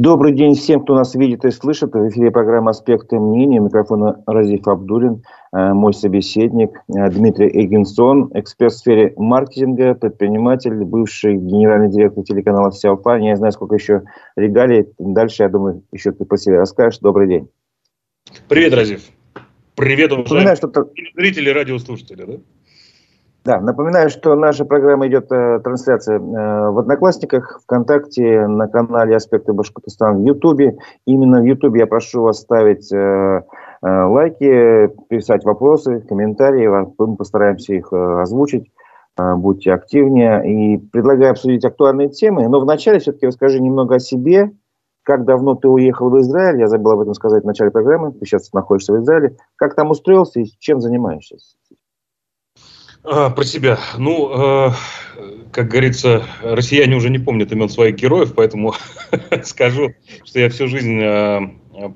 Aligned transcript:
Добрый 0.00 0.32
день 0.32 0.54
всем, 0.54 0.80
кто 0.80 0.94
нас 0.94 1.14
видит 1.14 1.44
и 1.44 1.50
слышит. 1.50 1.92
В 1.92 2.08
эфире 2.08 2.30
программа 2.30 2.70
«Аспекты 2.70 3.18
мнения». 3.20 3.58
Микрофон 3.58 4.16
Разиф 4.26 4.66
Абдулин. 4.66 5.22
Э, 5.52 5.74
мой 5.74 5.92
собеседник 5.92 6.70
э, 6.88 7.10
Дмитрий 7.10 7.48
Эгинсон, 7.48 8.30
эксперт 8.32 8.72
в 8.72 8.78
сфере 8.78 9.12
маркетинга, 9.18 9.92
предприниматель, 9.92 10.84
бывший 10.84 11.36
генеральный 11.36 11.90
директор 11.90 12.24
телеканала 12.24 12.70
«Вся 12.70 12.94
Уфа». 12.94 13.16
Я 13.16 13.32
не 13.32 13.36
знаю, 13.36 13.52
сколько 13.52 13.74
еще 13.74 14.04
регалий. 14.36 14.86
Дальше, 14.98 15.42
я 15.42 15.50
думаю, 15.50 15.82
еще 15.92 16.12
ты 16.12 16.24
по 16.24 16.38
себе 16.38 16.56
расскажешь. 16.56 17.00
Добрый 17.00 17.28
день. 17.28 17.50
Привет, 18.48 18.72
Разиф. 18.72 19.02
Привет, 19.74 20.12
уважаемые 20.12 20.56
зрители, 21.14 21.50
радиослушатели. 21.50 22.24
Да? 22.24 22.32
Да, 23.42 23.58
напоминаю, 23.58 24.10
что 24.10 24.34
наша 24.34 24.66
программа 24.66 25.08
идет 25.08 25.32
э, 25.32 25.60
трансляция 25.60 26.18
э, 26.18 26.20
в 26.20 26.78
Одноклассниках, 26.78 27.60
ВКонтакте, 27.62 28.46
на 28.46 28.68
канале 28.68 29.16
«Аспекты 29.16 29.54
Башкортостана» 29.54 30.18
в 30.18 30.24
Ютубе. 30.24 30.76
Именно 31.06 31.40
в 31.40 31.44
Ютубе 31.44 31.80
я 31.80 31.86
прошу 31.86 32.22
вас 32.22 32.40
ставить 32.40 32.92
э, 32.92 32.96
э, 32.96 33.42
лайки, 33.82 34.90
писать 35.08 35.44
вопросы, 35.44 36.00
комментарии. 36.00 36.68
Мы 36.98 37.16
постараемся 37.16 37.72
их 37.72 37.90
э, 37.92 38.20
озвучить. 38.20 38.70
Э, 39.18 39.34
будьте 39.36 39.72
активнее. 39.72 40.74
И 40.74 40.76
предлагаю 40.76 41.30
обсудить 41.30 41.64
актуальные 41.64 42.10
темы. 42.10 42.46
Но 42.46 42.60
вначале 42.60 42.98
все-таки 42.98 43.26
расскажи 43.26 43.58
немного 43.60 43.94
о 43.94 44.00
себе. 44.00 44.52
Как 45.02 45.24
давно 45.24 45.54
ты 45.54 45.66
уехал 45.66 46.10
в 46.10 46.20
Израиль? 46.20 46.60
Я 46.60 46.68
забыл 46.68 46.92
об 46.92 47.00
этом 47.00 47.14
сказать 47.14 47.42
в 47.42 47.46
начале 47.46 47.70
программы. 47.70 48.12
Ты 48.12 48.26
сейчас 48.26 48.52
находишься 48.52 48.92
в 48.92 49.00
Израиле. 49.00 49.36
Как 49.56 49.74
там 49.74 49.90
устроился 49.90 50.40
и 50.40 50.44
чем 50.58 50.82
занимаешься? 50.82 51.36
А, 53.02 53.30
про 53.30 53.44
себя. 53.44 53.78
Ну, 53.96 54.68
э, 54.68 54.70
как 55.52 55.68
говорится, 55.68 56.24
россияне 56.42 56.96
уже 56.96 57.08
не 57.08 57.18
помнят 57.18 57.50
имен 57.52 57.68
своих 57.68 57.96
героев, 57.96 58.34
поэтому 58.34 58.74
скажу, 59.44 59.94
что 60.24 60.38
я 60.38 60.50
всю 60.50 60.68
жизнь 60.68 61.00
э, 61.00 61.40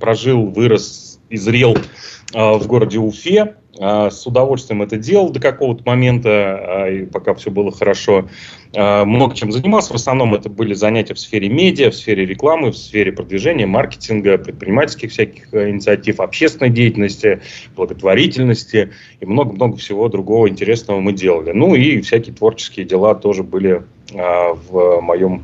прожил, 0.01 0.47
вырос 0.47 1.21
и 1.29 1.37
зрел 1.37 1.77
э, 1.77 2.53
в 2.55 2.67
городе 2.67 2.99
Уфе. 2.99 3.57
А, 3.81 4.11
с 4.11 4.27
удовольствием 4.27 4.83
это 4.83 4.97
делал 4.97 5.31
до 5.31 5.41
какого-то 5.41 5.83
момента, 5.85 6.31
а, 6.31 6.89
и 6.89 7.07
пока 7.07 7.35
все 7.35 7.51
было 7.51 7.73
хорошо. 7.73 8.29
А, 8.75 9.05
много 9.05 9.35
чем 9.35 9.51
занимался. 9.51 9.93
В 9.93 9.97
основном 9.97 10.35
это 10.35 10.49
были 10.49 10.75
занятия 10.75 11.15
в 11.15 11.19
сфере 11.19 11.49
медиа, 11.49 11.91
в 11.91 11.95
сфере 11.95 12.25
рекламы, 12.25 12.71
в 12.71 12.77
сфере 12.77 13.13
продвижения, 13.13 13.67
маркетинга, 13.67 14.39
предпринимательских 14.39 15.11
всяких 15.11 15.53
э, 15.53 15.71
инициатив, 15.71 16.21
общественной 16.21 16.71
деятельности, 16.71 17.41
благотворительности 17.77 18.91
и 19.21 19.27
много-много 19.27 19.77
всего 19.77 20.09
другого 20.09 20.49
интересного 20.49 21.01
мы 21.01 21.13
делали. 21.13 21.53
Ну 21.53 21.75
и 21.75 22.01
всякие 22.01 22.35
творческие 22.35 22.87
дела 22.87 23.15
тоже 23.15 23.43
были 23.43 23.83
в 24.13 25.01
моем 25.01 25.43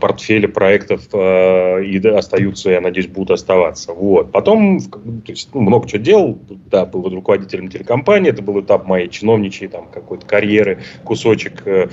портфеле 0.00 0.48
проектов 0.48 1.08
э, 1.12 1.84
и 1.84 2.06
остаются, 2.08 2.70
я 2.70 2.80
надеюсь, 2.80 3.08
будут 3.08 3.32
оставаться. 3.32 3.92
Вот. 3.92 4.32
Потом 4.32 4.80
то 4.80 5.00
есть, 5.26 5.50
ну, 5.54 5.60
много 5.60 5.88
чего 5.88 6.02
делал, 6.02 6.38
да, 6.70 6.86
был 6.86 7.08
руководителем 7.08 7.68
телекомпании, 7.68 8.30
это 8.30 8.42
был 8.42 8.60
этап 8.60 8.86
моей 8.86 9.08
чиновничьей 9.08 9.68
там, 9.68 9.88
какой-то 9.88 10.26
карьеры, 10.26 10.80
кусочек 11.04 11.62
э, 11.66 11.88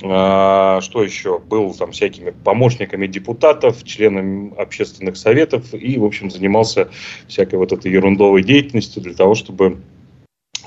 что 0.00 1.02
еще? 1.02 1.38
Был 1.38 1.72
там 1.72 1.92
всякими 1.92 2.30
помощниками 2.30 3.06
депутатов, 3.06 3.82
членами 3.84 4.52
общественных 4.60 5.16
советов 5.16 5.72
и, 5.72 5.98
в 5.98 6.04
общем, 6.04 6.30
занимался 6.30 6.88
всякой 7.26 7.58
вот 7.58 7.72
этой 7.72 7.90
ерундовой 7.90 8.42
деятельностью 8.42 9.02
для 9.02 9.14
того, 9.14 9.34
чтобы 9.34 9.78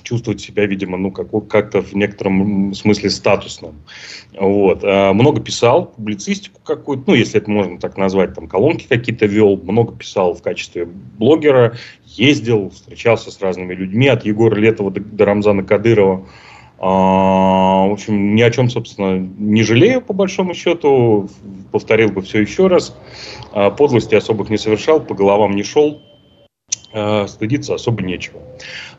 чувствовать 0.08 0.39
себя, 0.39 0.66
видимо, 0.66 0.97
ну, 0.97 1.11
как, 1.11 1.27
как-то 1.50 1.81
в 1.81 1.94
некотором 1.94 2.73
смысле 2.73 3.09
статусным. 3.09 3.75
Вот. 4.39 4.80
А, 4.83 5.11
много 5.11 5.41
писал, 5.41 5.88
публицистику 5.88 6.61
какую-то, 6.63 7.03
ну, 7.08 7.13
если 7.13 7.41
это 7.41 7.52
можно 7.52 7.77
так 7.77 7.97
назвать, 7.97 8.33
там, 8.33 8.47
колонки 8.47 8.88
какие-то 8.88 9.25
вел, 9.25 9.58
много 9.58 9.94
писал 9.94 10.33
в 10.33 10.41
качестве 10.41 10.85
блогера, 10.85 11.75
ездил, 12.05 12.69
встречался 12.69 13.31
с 13.31 13.41
разными 13.41 13.73
людьми, 13.73 14.08
от 14.08 14.25
Егора 14.25 14.55
Летова 14.55 14.91
до, 14.91 15.02
до 15.02 15.25
Рамзана 15.25 15.63
Кадырова. 15.63 16.25
А, 16.79 17.88
в 17.88 17.91
общем, 17.91 18.35
ни 18.35 18.41
о 18.41 18.51
чем, 18.51 18.69
собственно, 18.69 19.17
не 19.17 19.63
жалею, 19.63 20.01
по 20.01 20.13
большому 20.13 20.53
счету. 20.53 21.29
Повторил 21.72 22.09
бы 22.09 22.22
все 22.22 22.40
еще 22.40 22.67
раз. 22.67 22.96
А, 23.51 23.72
подлости 23.72 24.16
особых 24.16 24.50
не 24.50 24.57
совершал, 24.57 25.01
по 25.01 25.16
головам 25.16 25.56
не 25.56 25.63
шел. 25.63 26.01
Э, 26.94 27.28
стыдиться 27.28 27.75
особо 27.75 28.02
нечего. 28.02 28.40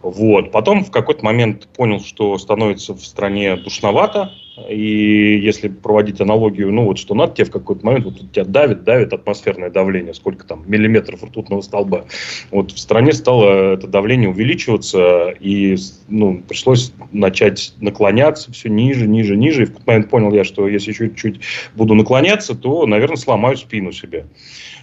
Вот. 0.02 0.52
Потом 0.52 0.84
в 0.84 0.90
какой-то 0.90 1.24
момент 1.24 1.68
понял, 1.68 2.00
что 2.00 2.36
становится 2.36 2.92
в 2.92 3.00
стране 3.00 3.56
душновато, 3.56 4.30
и 4.68 5.40
если 5.42 5.68
проводить 5.68 6.20
аналогию, 6.20 6.70
ну 6.70 6.84
вот 6.84 6.98
что 6.98 7.14
надо 7.14 7.34
тебе 7.34 7.46
в 7.46 7.50
какой-то 7.50 7.86
момент, 7.86 8.04
вот 8.04 8.32
тебя 8.32 8.44
давит, 8.44 8.84
давит 8.84 9.14
атмосферное 9.14 9.70
давление, 9.70 10.12
сколько 10.12 10.46
там, 10.46 10.64
миллиметров 10.66 11.24
ртутного 11.24 11.62
столба. 11.62 12.04
Вот 12.50 12.72
в 12.72 12.78
стране 12.78 13.14
стало 13.14 13.72
это 13.72 13.86
давление 13.86 14.28
увеличиваться, 14.28 15.30
и 15.40 15.76
ну, 16.08 16.42
пришлось 16.46 16.92
начать 17.12 17.72
наклоняться 17.80 18.52
все 18.52 18.68
ниже, 18.68 19.08
ниже, 19.08 19.34
ниже. 19.34 19.62
И 19.62 19.64
в 19.64 19.68
какой-то 19.70 19.90
момент 19.90 20.10
понял 20.10 20.32
я, 20.34 20.44
что 20.44 20.68
если 20.68 20.92
чуть-чуть 20.92 21.40
буду 21.74 21.94
наклоняться, 21.94 22.54
то, 22.54 22.84
наверное, 22.84 23.16
сломаю 23.16 23.56
спину 23.56 23.92
себе. 23.92 24.26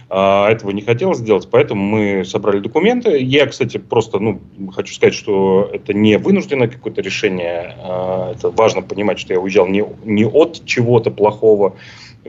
А, 0.08 0.50
этого 0.50 0.70
не 0.70 0.82
хотелось 0.82 1.18
сделать, 1.18 1.48
поэтому 1.50 1.82
мы 1.82 2.24
собрали 2.24 2.60
документы. 2.60 3.18
Я, 3.20 3.46
кстати, 3.46 3.78
просто 3.78 4.18
ну, 4.18 4.40
хочу 4.72 4.94
сказать, 4.94 5.14
что 5.14 5.68
это 5.72 5.92
не 5.94 6.16
вынужденное 6.16 6.68
какое-то 6.68 7.00
решение. 7.00 7.76
А, 7.78 8.32
это 8.32 8.50
важно 8.50 8.82
понимать, 8.82 9.18
что 9.18 9.32
я 9.32 9.40
уезжал 9.40 9.66
не, 9.66 9.84
не 10.04 10.24
от 10.24 10.64
чего-то 10.64 11.10
плохого, 11.10 11.76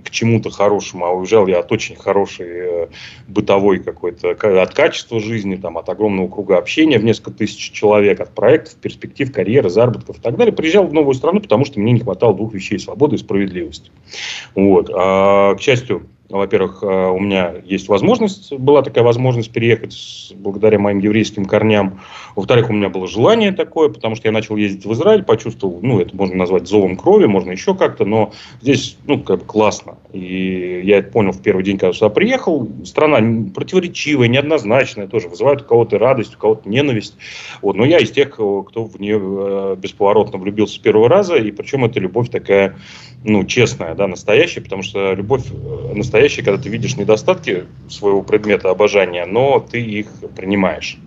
к 0.02 0.10
чему-то 0.10 0.50
хорошему, 0.50 1.06
а 1.06 1.12
уезжал 1.12 1.48
я 1.48 1.60
от 1.60 1.72
очень 1.72 1.96
хорошей 1.96 2.48
э, 2.50 2.88
бытовой 3.28 3.80
какой-то, 3.80 4.32
от 4.32 4.74
качества 4.74 5.20
жизни, 5.20 5.56
там, 5.56 5.78
от 5.78 5.90
огромного 5.90 6.28
круга 6.28 6.58
общения 6.58 7.00
в 7.00 7.04
несколько 7.04 7.32
тысяч 7.32 7.72
человек, 7.72 8.20
от 8.20 8.34
проектов, 8.34 8.76
перспектив, 8.76 9.32
карьеры, 9.32 9.70
заработков 9.70 10.20
и 10.20 10.22
так 10.22 10.38
далее. 10.38 10.54
Приезжал 10.54 10.86
в 10.86 10.94
новую 10.94 11.16
страну, 11.16 11.40
потому 11.40 11.66
что 11.66 11.80
мне 11.80 11.94
не 11.94 12.00
хватало 12.00 12.36
двух 12.36 12.54
вещей– 12.54 12.80
свободы 12.80 13.16
и 13.16 13.20
справедливости. 13.20 13.92
Вот. 14.56 14.92
А, 14.94 15.56
к 15.56 15.62
счастью, 15.62 16.08
во-первых, 16.30 16.84
э, 16.84 16.86
у 16.86 17.20
меня 17.20 17.54
есть 17.64 17.88
возможность, 17.88 18.54
была 18.54 18.82
такая 18.82 19.04
возможность 19.04 19.52
переехать 19.52 20.34
благодаря 20.36 20.78
моим 20.80 21.00
еврейским 21.00 21.46
корням. 21.46 22.02
Во-вторых, 22.36 22.70
у 22.70 22.74
меня 22.74 22.90
было 22.90 23.08
желание 23.08 23.52
такое, 23.52 23.90
потому 23.90 24.16
что 24.16 24.28
я 24.28 24.32
начал 24.32 24.58
ездить 24.58 24.86
в 24.86 24.94
Израиль, 24.94 25.24
почувствовал, 25.24 25.80
ну, 25.82 26.00
это 26.00 26.16
можно 26.16 26.36
назвать 26.36 26.68
зовом 26.68 26.98
крови, 26.98 27.26
можно 27.26 27.52
еще 27.52 27.76
как-то, 27.76 28.06
но 28.06 28.34
здесь, 28.62 28.98
ну, 29.06 29.22
как 29.22 29.40
бы 29.40 29.46
классно. 29.46 29.98
И 30.13 30.81
я 30.85 31.00
это 31.00 31.12
понял 31.12 31.31
в 31.31 31.41
первый 31.41 31.63
день, 31.63 31.78
когда 31.78 31.94
сюда 31.94 32.09
приехал. 32.09 32.69
Страна 32.85 33.18
противоречивая, 33.53 34.28
неоднозначная, 34.28 35.07
тоже 35.07 35.28
вызывает 35.28 35.62
у 35.62 35.66
кого-то 35.66 35.97
радость, 35.97 36.35
у 36.35 36.40
кого-то 36.40 36.69
ненависть. 36.69 37.16
Вот. 37.62 37.75
Но 37.75 37.85
я 37.85 38.00
из 38.00 38.12
тех, 38.12 38.29
кто 38.31 38.63
в 38.73 39.00
нее 39.01 39.19
э, 39.22 39.75
бесповоротно 39.78 40.38
влюбился 40.38 40.75
с 40.75 40.78
первого 40.78 41.09
раза, 41.09 41.35
и 41.35 41.51
причем 41.51 41.84
это 41.84 42.00
любовь 42.00 42.29
такая, 42.29 42.78
ну, 43.25 43.44
честная, 43.44 43.95
да, 43.95 44.07
настоящая, 44.07 44.62
потому 44.62 44.81
что 44.81 45.13
любовь 45.13 45.44
э, 45.51 45.94
настоящая 45.94 46.44
когда 46.44 46.62
ты 46.62 46.69
видишь 46.69 46.95
недостатки 46.95 47.66
своего 47.89 48.24
предмета 48.24 48.69
обожания, 48.69 49.25
но 49.25 49.59
ты 49.59 49.81
их 49.81 50.07
принимаешь. 50.35 50.97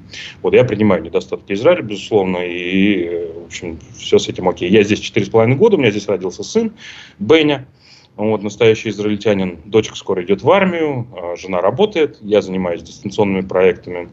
Вот 0.42 0.52
я 0.54 0.64
принимаю 0.64 1.02
недостатки 1.02 1.52
Израиля, 1.52 1.82
безусловно, 1.82 2.38
и, 2.38 3.28
в 3.42 3.46
общем, 3.46 3.78
все 3.96 4.18
с 4.18 4.28
этим 4.28 4.48
окей. 4.48 4.68
Я 4.68 4.82
здесь 4.82 5.00
4,5 5.00 5.54
года, 5.54 5.76
у 5.76 5.78
меня 5.78 5.90
здесь 5.90 6.08
родился 6.08 6.42
сын 6.42 6.72
Беня, 7.18 7.66
вот, 8.28 8.42
настоящий 8.42 8.90
израильтянин. 8.90 9.60
Дочка 9.64 9.96
скоро 9.96 10.22
идет 10.22 10.42
в 10.42 10.50
армию, 10.50 11.06
а 11.16 11.36
жена 11.36 11.60
работает, 11.60 12.18
я 12.20 12.42
занимаюсь 12.42 12.82
дистанционными 12.82 13.40
проектами. 13.40 14.08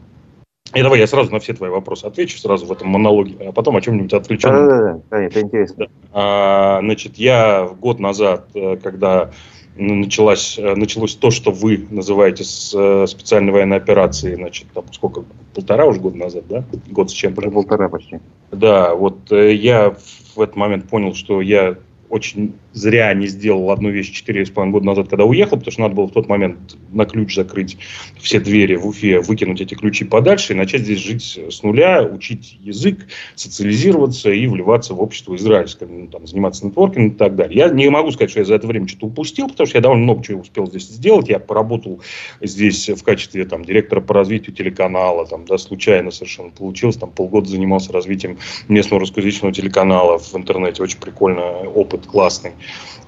И 0.74 0.82
давай 0.82 0.98
я 0.98 1.06
сразу 1.06 1.30
на 1.32 1.40
все 1.40 1.54
твои 1.54 1.70
вопросы 1.70 2.04
отвечу, 2.04 2.38
сразу 2.38 2.66
в 2.66 2.72
этом 2.72 2.88
монологе, 2.88 3.48
а 3.48 3.52
потом 3.52 3.76
о 3.76 3.80
чем-нибудь 3.80 4.12
отвлеченном. 4.12 4.68
Да, 4.68 4.78
да, 4.78 5.00
да, 5.10 5.22
это 5.22 5.40
интересно. 5.40 5.86
Да. 5.86 5.92
А, 6.12 6.80
значит, 6.80 7.16
я 7.16 7.68
год 7.80 7.98
назад, 7.98 8.50
э, 8.54 8.76
когда 8.76 9.30
началась, 9.76 10.58
э, 10.58 10.74
началось 10.74 11.14
то, 11.14 11.30
что 11.30 11.52
вы 11.52 11.86
называете 11.90 12.44
с 12.44 12.74
э, 12.74 13.06
специальной 13.06 13.52
военной 13.52 13.78
операцией, 13.78 14.36
значит, 14.36 14.66
там 14.74 14.84
сколько, 14.92 15.24
полтора 15.54 15.86
уже 15.86 16.00
года 16.00 16.18
назад, 16.18 16.44
да? 16.48 16.64
Год 16.90 17.10
с 17.10 17.14
чем-то. 17.14 17.50
Полтора 17.50 17.88
почти. 17.88 18.20
Да, 18.50 18.94
вот 18.94 19.30
я 19.30 19.94
в 20.36 20.40
этот 20.40 20.56
момент 20.56 20.88
понял, 20.88 21.14
что 21.14 21.40
я 21.40 21.76
очень 22.10 22.54
зря 22.72 23.12
не 23.14 23.26
сделал 23.26 23.70
одну 23.70 23.90
вещь 23.90 24.10
четыре 24.10 24.46
с 24.46 24.50
половиной 24.50 24.72
года 24.72 24.86
назад, 24.86 25.08
когда 25.08 25.24
уехал, 25.24 25.56
потому 25.56 25.72
что 25.72 25.80
надо 25.82 25.94
было 25.94 26.06
в 26.06 26.12
тот 26.12 26.28
момент 26.28 26.76
на 26.90 27.04
ключ 27.04 27.34
закрыть 27.34 27.78
все 28.18 28.40
двери 28.40 28.76
в 28.76 28.86
Уфе, 28.86 29.20
выкинуть 29.20 29.60
эти 29.60 29.74
ключи 29.74 30.04
подальше 30.04 30.52
и 30.52 30.56
начать 30.56 30.82
здесь 30.82 30.98
жить 30.98 31.38
с 31.50 31.62
нуля, 31.62 32.02
учить 32.02 32.58
язык, 32.60 33.06
социализироваться 33.34 34.30
и 34.30 34.46
вливаться 34.46 34.94
в 34.94 35.02
общество 35.02 35.36
израильское, 35.36 35.86
ну, 35.86 36.06
там, 36.08 36.26
заниматься 36.26 36.66
нетворкингом 36.66 37.10
и 37.10 37.18
так 37.18 37.36
далее. 37.36 37.58
Я 37.58 37.68
не 37.68 37.88
могу 37.90 38.10
сказать, 38.10 38.30
что 38.30 38.40
я 38.40 38.46
за 38.46 38.54
это 38.54 38.66
время 38.66 38.88
что-то 38.88 39.06
упустил, 39.06 39.48
потому 39.48 39.66
что 39.66 39.78
я 39.78 39.82
довольно 39.82 40.04
много 40.04 40.24
чего 40.24 40.40
успел 40.40 40.66
здесь 40.66 40.88
сделать. 40.88 41.28
Я 41.28 41.38
поработал 41.38 42.00
здесь 42.40 42.88
в 42.88 43.02
качестве 43.02 43.44
там, 43.44 43.64
директора 43.64 44.00
по 44.00 44.14
развитию 44.14 44.54
телеканала, 44.54 45.26
там, 45.26 45.44
да, 45.44 45.58
случайно 45.58 46.10
совершенно 46.10 46.50
получилось, 46.50 46.96
там 46.96 47.10
полгода 47.10 47.48
занимался 47.48 47.92
развитием 47.92 48.38
местного 48.68 49.00
русскоязычного 49.00 49.52
телеканала 49.52 50.18
в 50.18 50.34
интернете. 50.34 50.82
Очень 50.82 51.00
прикольный 51.00 51.68
опыт, 51.68 51.97
классный 52.06 52.52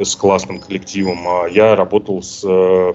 с 0.04 0.16
классным 0.16 0.58
коллективом. 0.58 1.26
А 1.28 1.46
я 1.46 1.76
работал 1.76 2.22
с 2.22 2.42
э, 2.44 2.94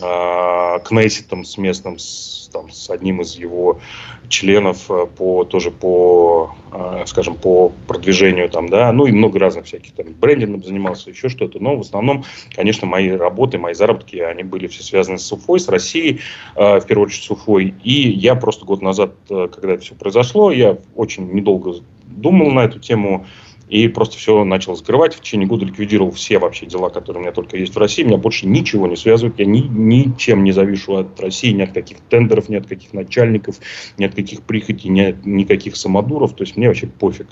э, 0.00 0.78
Кнессетом, 0.84 1.44
с 1.44 1.58
местным, 1.58 1.98
с, 1.98 2.50
там, 2.52 2.70
с 2.70 2.90
одним 2.90 3.20
из 3.20 3.36
его 3.36 3.80
членов 4.28 4.90
э, 4.90 5.06
по 5.06 5.44
тоже 5.44 5.70
по, 5.70 6.54
э, 6.72 7.04
скажем, 7.06 7.36
по 7.36 7.72
продвижению 7.86 8.48
там, 8.48 8.68
да, 8.68 8.92
ну 8.92 9.06
и 9.06 9.12
много 9.12 9.38
разных 9.38 9.66
всяких 9.66 9.92
там 9.92 10.06
брендингом 10.14 10.64
занимался, 10.64 11.10
еще 11.10 11.28
что-то. 11.28 11.60
Но 11.60 11.76
в 11.76 11.80
основном, 11.80 12.24
конечно, 12.54 12.86
мои 12.86 13.10
работы, 13.10 13.58
мои 13.58 13.74
заработки, 13.74 14.16
они 14.16 14.42
были 14.42 14.66
все 14.66 14.82
связаны 14.82 15.18
с 15.18 15.30
Уфой, 15.32 15.60
с 15.60 15.68
Россией, 15.68 16.20
в 16.54 16.82
первую 16.86 17.06
очередь 17.06 17.24
с 17.24 17.30
Уфой. 17.30 17.74
И 17.84 18.10
я 18.10 18.34
просто 18.34 18.64
год 18.64 18.82
назад, 18.82 19.12
когда 19.28 19.74
это 19.74 19.82
все 19.82 19.94
произошло, 19.94 20.50
я 20.50 20.78
очень 20.94 21.30
недолго 21.32 21.74
думал 22.04 22.50
на 22.50 22.60
эту 22.60 22.78
тему, 22.78 23.26
и 23.72 23.88
просто 23.88 24.18
все 24.18 24.44
начал 24.44 24.76
закрывать. 24.76 25.14
В 25.14 25.20
течение 25.20 25.48
года 25.48 25.64
ликвидировал 25.64 26.10
все 26.10 26.38
вообще 26.38 26.66
дела, 26.66 26.90
которые 26.90 27.20
у 27.20 27.22
меня 27.22 27.32
только 27.32 27.56
есть 27.56 27.74
в 27.74 27.78
России. 27.78 28.02
Меня 28.02 28.18
больше 28.18 28.46
ничего 28.46 28.86
не 28.86 28.96
связывает. 28.96 29.38
Я 29.38 29.46
ни, 29.46 29.60
ничем 29.60 30.44
не 30.44 30.52
завишу 30.52 30.96
от 30.96 31.18
России, 31.18 31.52
ни 31.52 31.62
от 31.62 31.72
каких 31.72 32.00
тендеров, 32.00 32.50
ни 32.50 32.56
от 32.56 32.66
каких 32.66 32.92
начальников, 32.92 33.56
ни 33.96 34.04
от 34.04 34.14
каких 34.14 34.42
прихотей, 34.42 34.90
ни 34.90 35.00
от 35.00 35.24
никаких 35.24 35.76
самодуров. 35.76 36.34
То 36.34 36.44
есть 36.44 36.54
мне 36.58 36.68
вообще 36.68 36.86
пофиг. 36.86 37.28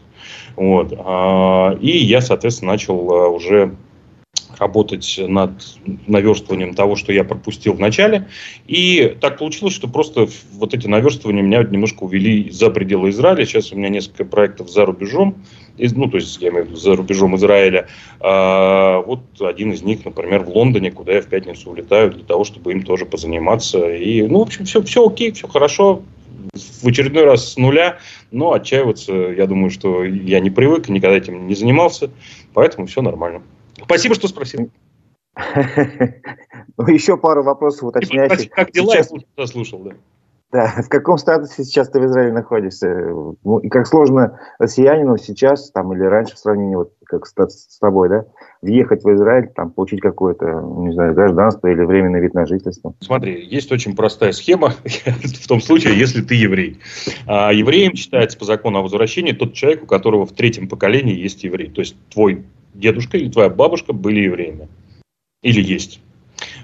Вот. 0.57 0.95
А, 0.97 1.77
и 1.79 1.99
я, 1.99 2.23
соответственно, 2.23 2.73
начал 2.73 3.13
а, 3.13 3.29
уже 3.29 3.77
работать 4.61 5.19
над 5.19 5.51
наверстыванием 6.07 6.75
того, 6.75 6.97
что 6.97 7.13
я 7.13 7.25
пропустил 7.25 7.73
в 7.73 7.81
начале. 7.81 8.29
И 8.67 9.17
так 9.21 9.39
получилось, 9.39 9.75
что 9.75 9.89
просто 9.89 10.29
вот 10.53 10.75
эти 10.75 10.87
наверстывания 10.87 11.43
меня 11.43 11.63
немножко 11.63 12.05
увели 12.05 12.51
за 12.51 12.71
пределы 12.71 13.11
Израиля. 13.11 13.45
Сейчас 13.45 13.73
у 13.73 13.77
меня 13.77 13.89
несколько 13.89 14.25
проектов 14.25 14.71
за 14.71 14.85
рубежом, 14.85 15.43
ну, 15.79 16.09
то 16.09 16.19
есть, 16.19 16.41
я 16.43 16.51
имею 16.51 16.65
в 16.65 16.69
виду, 16.69 16.77
за 16.77 16.95
рубежом 16.95 17.37
Израиля. 17.37 17.89
А, 18.21 19.01
вот 19.01 19.21
один 19.41 19.73
из 19.73 19.83
них, 19.83 20.05
например, 20.05 20.45
в 20.45 20.51
Лондоне, 20.51 20.91
куда 20.91 21.13
я 21.13 21.23
в 21.23 21.27
пятницу 21.27 21.71
улетаю 21.71 22.13
для 22.13 22.25
того, 22.25 22.45
чтобы 22.45 22.73
им 22.73 22.83
тоже 22.83 23.07
позаниматься. 23.07 23.95
И, 23.95 24.23
ну, 24.23 24.41
в 24.41 24.43
общем, 24.43 24.65
все, 24.65 24.83
все 24.83 25.07
окей, 25.07 25.33
все 25.33 25.49
хорошо. 25.49 26.03
В 26.53 26.87
очередной 26.87 27.25
раз 27.25 27.53
с 27.53 27.57
нуля, 27.57 27.99
но 28.31 28.53
отчаиваться, 28.53 29.13
я 29.13 29.47
думаю, 29.47 29.71
что 29.71 30.05
я 30.05 30.41
не 30.41 30.51
привык, 30.51 30.89
никогда 30.89 31.17
этим 31.17 31.47
не 31.47 31.55
занимался, 31.55 32.11
поэтому 32.55 32.87
все 32.87 33.03
нормально. 33.03 33.43
Спасибо, 33.91 34.15
что 34.15 34.29
спросил. 34.29 34.71
Ну, 36.77 36.87
еще 36.87 37.19
пару 37.19 37.43
вопросов 37.43 37.85
уточняющих. 37.85 38.51
Как 38.53 38.71
дела? 38.73 38.95
Я 38.95 39.47
слушал, 39.47 39.81
да. 39.81 39.93
Да, 40.53 40.83
в 40.83 40.89
каком 40.89 41.17
статусе 41.19 41.63
сейчас 41.63 41.91
ты 41.91 42.01
в 42.01 42.07
Израиле 42.07 42.33
находишься? 42.33 42.89
Ну, 43.45 43.59
и 43.59 43.69
как 43.69 43.87
сложно 43.87 44.41
россиянину 44.59 45.17
сейчас, 45.17 45.71
там, 45.71 45.93
или 45.93 46.03
раньше 46.03 46.35
в 46.35 46.39
сравнении, 46.39 46.75
вот, 46.75 46.93
как 47.05 47.27
с, 47.27 47.35
с 47.35 47.79
тобой, 47.79 48.09
да, 48.09 48.25
въехать 48.61 49.05
в 49.05 49.15
Израиль, 49.15 49.49
там, 49.55 49.71
получить 49.71 50.01
какое-то, 50.01 50.47
не 50.79 50.93
знаю, 50.93 51.15
гражданство 51.15 51.69
или 51.69 51.85
временный 51.85 52.21
вид 52.21 52.35
на 52.35 52.47
жительство? 52.47 52.95
Смотри, 53.01 53.47
есть 53.47 53.71
очень 53.71 53.95
простая 53.95 54.33
схема 54.33 54.71
в 54.85 55.47
том 55.47 55.61
случае, 55.61 55.97
если 55.97 56.23
ты 56.23 56.35
еврей. 56.35 56.81
А 57.27 57.53
евреем 57.53 57.95
считается 57.95 58.37
по 58.37 58.45
закону 58.45 58.81
о 58.81 58.83
возвращении 58.83 59.33
тот 59.33 59.53
человек, 59.53 59.85
у 59.85 59.87
которого 59.87 60.27
в 60.27 60.33
третьем 60.33 60.69
поколении 60.69 61.15
есть 61.15 61.45
еврей. 61.45 61.71
То 61.71 61.83
есть 61.83 61.95
твой 62.09 62.45
дедушка 62.75 63.17
или 63.17 63.31
твоя 63.31 63.51
бабушка 63.51 63.93
были 63.93 64.21
евреями. 64.21 64.69
Или 65.43 65.63
есть. 65.63 66.01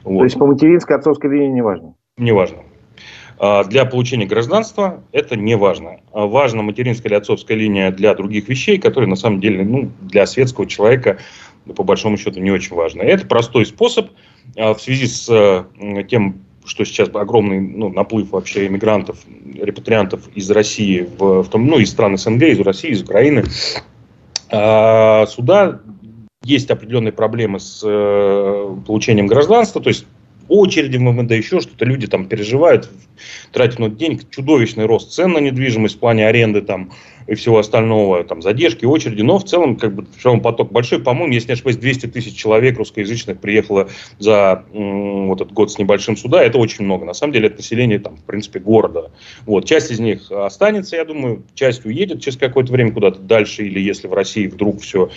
Вот. 0.05 0.19
То 0.19 0.25
есть 0.25 0.39
по 0.39 0.47
материнской, 0.47 0.97
отцовской 0.97 1.31
линии 1.31 1.49
не 1.49 1.63
важно? 1.63 1.95
Не 2.17 2.33
важно. 2.33 2.59
А 3.39 3.65
для 3.65 3.85
получения 3.85 4.27
гражданства 4.27 5.03
это 5.13 5.37
не 5.37 5.57
важно. 5.57 6.01
А 6.13 6.27
важна 6.27 6.63
материнская 6.63 7.11
или 7.11 7.19
отцовская 7.19 7.57
линия 7.57 7.91
для 7.91 8.15
других 8.15 8.49
вещей, 8.49 8.79
которые 8.79 9.11
на 9.11 9.17
самом 9.17 9.41
деле 9.41 9.65
ну, 9.65 9.91
для 10.01 10.27
светского 10.27 10.67
человека 10.67 11.19
по 11.75 11.83
большому 11.83 12.17
счету 12.17 12.41
не 12.41 12.51
очень 12.51 12.75
важно. 12.75 13.03
Это 13.03 13.27
простой 13.27 13.67
способ 13.67 14.11
а, 14.57 14.73
в 14.73 14.81
связи 14.81 15.07
с 15.07 15.67
тем, 16.09 16.41
что 16.65 16.85
сейчас 16.85 17.11
огромный 17.13 17.61
ну, 17.61 17.91
наплыв 17.91 18.31
вообще 18.31 18.67
иммигрантов, 18.67 19.19
репатриантов 19.55 20.29
из 20.35 20.51
России, 20.51 21.07
в, 21.19 21.43
в 21.43 21.49
том, 21.49 21.67
ну, 21.67 21.79
из 21.79 21.91
стран 21.91 22.17
СНГ, 22.17 22.43
из 22.43 22.61
России, 22.61 22.91
из 22.91 23.03
Украины, 23.03 23.45
сюда 24.49 25.81
есть 26.47 26.71
определенные 26.71 27.13
проблемы 27.13 27.59
с 27.59 27.83
э, 27.85 28.77
получением 28.87 29.27
гражданства, 29.27 29.81
то 29.83 29.89
есть 29.89 30.07
очереди 30.49 30.97
в 30.97 31.01
МВД, 31.01 31.33
еще 31.33 31.61
что-то, 31.61 31.85
люди 31.85 32.07
там 32.07 32.29
переживают, 32.29 32.89
тратят 33.53 33.79
много 33.79 33.97
денег, 33.97 34.31
чудовищный 34.31 34.87
рост 34.87 35.13
цен 35.13 35.33
на 35.33 35.39
недвижимость 35.39 35.97
в 35.97 35.99
плане 35.99 36.27
аренды 36.29 36.63
там, 36.63 36.93
и 37.27 37.35
всего 37.35 37.59
остального, 37.59 38.23
там, 38.25 38.43
задержки, 38.43 38.85
очереди, 38.85 39.23
но 39.23 39.39
в 39.39 39.45
целом, 39.45 39.77
как 39.77 39.95
бы, 39.95 40.05
в 40.05 40.23
целом 40.23 40.41
поток 40.41 40.73
большой, 40.73 41.01
по-моему, 41.01 41.33
если 41.33 41.49
не 41.49 41.55
ошибаюсь, 41.55 41.77
200 41.77 42.07
тысяч 42.07 42.35
человек 42.37 42.79
русскоязычных 42.79 43.41
приехало 43.41 43.89
за 44.19 44.65
м, 44.73 45.29
вот 45.29 45.41
этот 45.41 45.53
год 45.53 45.71
с 45.73 45.79
небольшим 45.79 46.17
сюда, 46.17 46.43
это 46.43 46.59
очень 46.59 46.85
много, 46.85 47.05
на 47.05 47.15
самом 47.15 47.33
деле, 47.33 47.49
это 47.49 47.57
население, 47.57 47.99
там, 47.99 48.17
в 48.17 48.23
принципе, 48.23 48.61
города, 48.61 49.11
вот, 49.45 49.65
часть 49.65 49.91
из 49.91 50.01
них 50.01 50.31
останется, 50.31 50.97
я 50.97 51.05
думаю, 51.05 51.43
часть 51.55 51.85
уедет 51.85 52.21
через 52.23 52.37
какое-то 52.39 52.73
время 52.73 52.93
куда-то 52.93 53.21
дальше, 53.21 53.65
или 53.67 53.81
если 53.81 54.07
в 54.09 54.15
России 54.15 54.47
вдруг 54.47 54.81
все, 54.81 55.11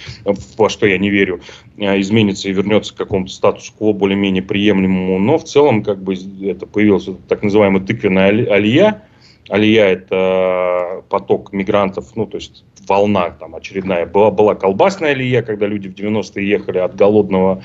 во 0.57 0.69
что 0.69 0.87
я 0.87 0.97
не 0.97 1.09
верю, 1.09 1.41
э, 1.77 1.99
изменится 1.99 2.49
и 2.49 2.53
вернется 2.53 2.93
к 2.93 2.97
какому-то 2.97 3.31
статусу-кво 3.31 3.93
более-менее 3.93 4.43
приемлемому, 4.43 5.19
но 5.19 5.37
в 5.37 5.43
целом, 5.43 5.83
как 5.83 6.01
бы, 6.01 6.15
это 6.43 6.65
появилась 6.65 7.07
так 7.27 7.43
называемая 7.43 7.81
тыквенная 7.83 8.29
алия, 8.51 9.03
Алия– 9.49 9.85
это 9.87 11.03
поток 11.09 11.51
мигрантов, 11.53 12.15
ну, 12.15 12.25
то 12.25 12.37
есть 12.37 12.63
волна 12.89 13.29
там 13.29 13.55
очередная. 13.55 14.05
Была, 14.05 14.31
была 14.31 14.55
колбасная 14.55 15.11
алия, 15.11 15.41
когда 15.41 15.67
люди 15.67 15.87
в 15.87 15.93
90-е 15.93 16.47
ехали 16.47 16.79
от 16.79 16.95
голодного 16.95 17.63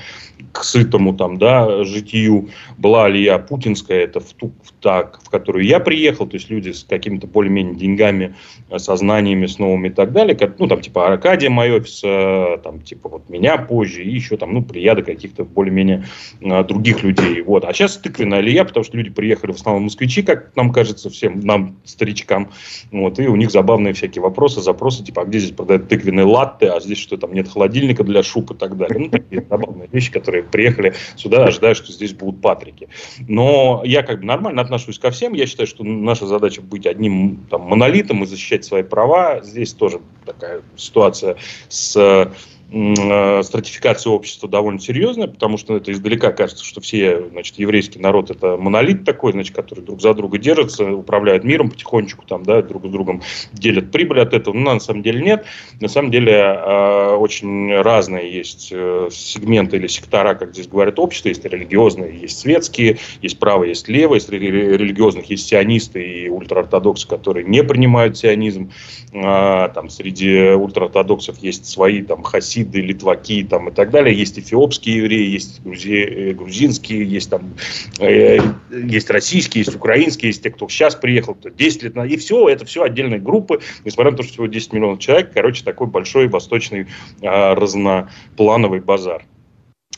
к 0.51 0.63
сытому 0.63 1.15
там, 1.15 1.37
да, 1.37 1.83
житию. 1.83 2.49
Была 2.77 3.05
алия 3.05 3.37
путинская, 3.39 4.03
это 4.03 4.19
в 4.19 4.31
ту, 4.33 4.53
в 4.63 4.71
так, 4.81 5.19
в 5.23 5.29
которую 5.29 5.65
я 5.65 5.79
приехал, 5.79 6.27
то 6.27 6.35
есть 6.35 6.49
люди 6.49 6.71
с 6.71 6.83
какими-то 6.83 7.27
более-менее 7.27 7.75
деньгами, 7.75 8.35
э, 8.69 8.79
сознаниями 8.79 9.47
с 9.47 9.59
новыми 9.59 9.87
и 9.87 9.91
так 9.91 10.13
далее. 10.13 10.35
Как, 10.35 10.59
ну, 10.59 10.67
там, 10.67 10.81
типа 10.81 11.07
Аркадия, 11.07 11.49
мой 11.49 11.71
офис, 11.71 12.01
э, 12.03 12.57
там, 12.63 12.81
типа 12.81 13.09
вот 13.09 13.29
меня 13.29 13.57
позже, 13.57 14.03
и 14.03 14.13
еще 14.13 14.37
там, 14.37 14.53
ну, 14.53 14.63
прияда 14.63 15.01
каких-то 15.01 15.43
более-менее 15.43 16.05
э, 16.41 16.63
других 16.63 17.03
людей. 17.03 17.41
Вот. 17.41 17.65
А 17.65 17.73
сейчас 17.73 17.97
тыквенная 17.97 18.39
алия, 18.39 18.63
потому 18.63 18.83
что 18.83 18.97
люди 18.97 19.09
приехали 19.09 19.51
в 19.51 19.55
основном 19.55 19.83
москвичи, 19.83 20.21
как 20.21 20.55
нам 20.55 20.71
кажется, 20.71 21.09
всем 21.09 21.39
нам, 21.41 21.74
старичкам, 21.83 22.51
вот, 22.91 23.19
и 23.19 23.27
у 23.27 23.35
них 23.35 23.51
забавные 23.51 23.93
всякие 23.93 24.21
вопросы, 24.21 24.61
запросы, 24.61 25.03
типа, 25.03 25.23
а 25.23 25.25
где 25.25 25.39
здесь 25.39 25.51
продают 25.51 25.87
тыквенные 25.87 26.25
латте, 26.25 26.69
а 26.69 26.79
здесь 26.79 26.97
что 26.97 27.17
там, 27.17 27.33
нет 27.33 27.47
холодильника 27.47 28.03
для 28.03 28.23
шуб 28.23 28.51
и 28.51 28.55
так 28.55 28.77
далее. 28.77 28.99
Ну, 28.99 29.09
такие 29.09 29.45
забавные 29.49 29.87
вещи, 29.91 30.11
которые 30.11 30.43
приехали 30.43 30.93
сюда, 31.15 31.45
ожидая, 31.45 31.73
что 31.73 31.91
здесь 31.91 32.13
будут 32.13 32.41
патрики. 32.41 32.89
Но 33.27 33.81
я 33.85 34.03
как 34.03 34.19
бы 34.19 34.25
нормально 34.25 34.61
отношусь 34.61 34.99
ко 34.99 35.11
всем. 35.11 35.33
Я 35.33 35.47
считаю, 35.47 35.67
что 35.67 35.83
наша 35.83 36.25
задача 36.25 36.61
быть 36.61 36.85
одним 36.85 37.45
там, 37.49 37.61
монолитом 37.61 38.23
и 38.23 38.25
защищать 38.25 38.65
свои 38.65 38.83
права. 38.83 39.41
Здесь 39.43 39.73
тоже 39.73 40.01
такая 40.25 40.61
ситуация 40.75 41.37
с 41.69 42.31
стратификация 42.67 44.11
общества 44.11 44.49
довольно 44.49 44.79
серьезная, 44.79 45.27
потому 45.27 45.57
что 45.57 45.77
это 45.77 45.91
издалека 45.91 46.31
кажется, 46.31 46.65
что 46.65 46.81
все, 46.81 47.29
значит, 47.29 47.57
еврейский 47.59 47.99
народ 47.99 48.31
это 48.31 48.57
монолит 48.57 49.05
такой, 49.05 49.33
значит, 49.33 49.55
который 49.55 49.81
друг 49.81 50.01
за 50.01 50.13
друга 50.13 50.37
держится, 50.37 50.91
управляют 50.91 51.43
миром 51.43 51.69
потихонечку, 51.69 52.25
там, 52.25 52.43
да, 52.43 52.61
друг 52.61 52.85
с 52.85 52.89
другом 52.89 53.21
делят 53.53 53.91
прибыль 53.91 54.19
от 54.21 54.33
этого. 54.33 54.55
Но 54.55 54.73
на 54.73 54.79
самом 54.79 55.03
деле 55.03 55.21
нет. 55.21 55.45
На 55.79 55.87
самом 55.87 56.11
деле 56.11 56.33
э, 56.33 57.15
очень 57.15 57.73
разные 57.75 58.33
есть 58.33 58.69
э, 58.71 59.09
сегменты 59.11 59.77
или 59.77 59.87
сектора, 59.87 60.33
как 60.33 60.53
здесь 60.53 60.67
говорят, 60.67 60.97
общества. 60.99 61.29
Есть 61.29 61.45
религиозные, 61.45 62.17
есть 62.17 62.39
светские, 62.39 62.97
есть 63.21 63.37
правые, 63.37 63.69
есть 63.69 63.87
левые. 63.87 64.19
Из 64.19 64.29
религиозных 64.29 65.29
есть 65.29 65.47
сионисты 65.47 66.03
и 66.03 66.29
ультраортодоксы, 66.29 67.07
которые 67.07 67.45
не 67.45 67.63
принимают 67.63 68.17
сионизм. 68.17 68.71
Э, 69.13 69.69
там 69.73 69.89
среди 69.89 70.51
ультраортодоксов 70.53 71.37
есть 71.39 71.65
свои 71.67 72.01
там 72.01 72.23
хаси 72.23 72.54
хасиды, 72.55 72.81
литваки 72.81 73.43
там, 73.43 73.69
и 73.69 73.71
так 73.71 73.91
далее. 73.91 74.17
Есть 74.17 74.39
эфиопские 74.39 74.97
евреи, 74.97 75.29
есть 75.29 75.61
грузи, 75.63 76.03
э, 76.03 76.33
грузинские, 76.33 77.05
есть, 77.05 77.29
там, 77.29 77.53
э, 77.99 78.39
есть 78.71 79.09
российские, 79.09 79.63
есть 79.63 79.75
украинские, 79.75 80.29
есть 80.29 80.43
те, 80.43 80.49
кто 80.49 80.67
сейчас 80.69 80.95
приехал, 80.95 81.35
кто 81.35 81.49
10 81.49 81.83
лет 81.83 81.95
назад. 81.95 82.11
И 82.11 82.17
все, 82.17 82.47
это 82.49 82.65
все 82.65 82.83
отдельные 82.83 83.19
группы, 83.19 83.59
несмотря 83.83 84.11
на 84.11 84.17
то, 84.17 84.23
что 84.23 84.33
всего 84.33 84.47
10 84.47 84.73
миллионов 84.73 84.99
человек. 84.99 85.31
Короче, 85.33 85.63
такой 85.63 85.87
большой 85.87 86.27
восточный 86.27 86.87
э, 87.21 87.53
разноплановый 87.53 88.79
базар. 88.79 89.25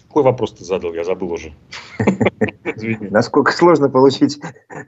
Какой 0.07 0.23
вопрос 0.23 0.53
ты 0.53 0.63
задал? 0.63 0.93
Я 0.93 1.03
забыл 1.03 1.33
уже. 1.33 1.53
Насколько 3.11 3.51
сложно 3.51 3.89
получить 3.89 4.39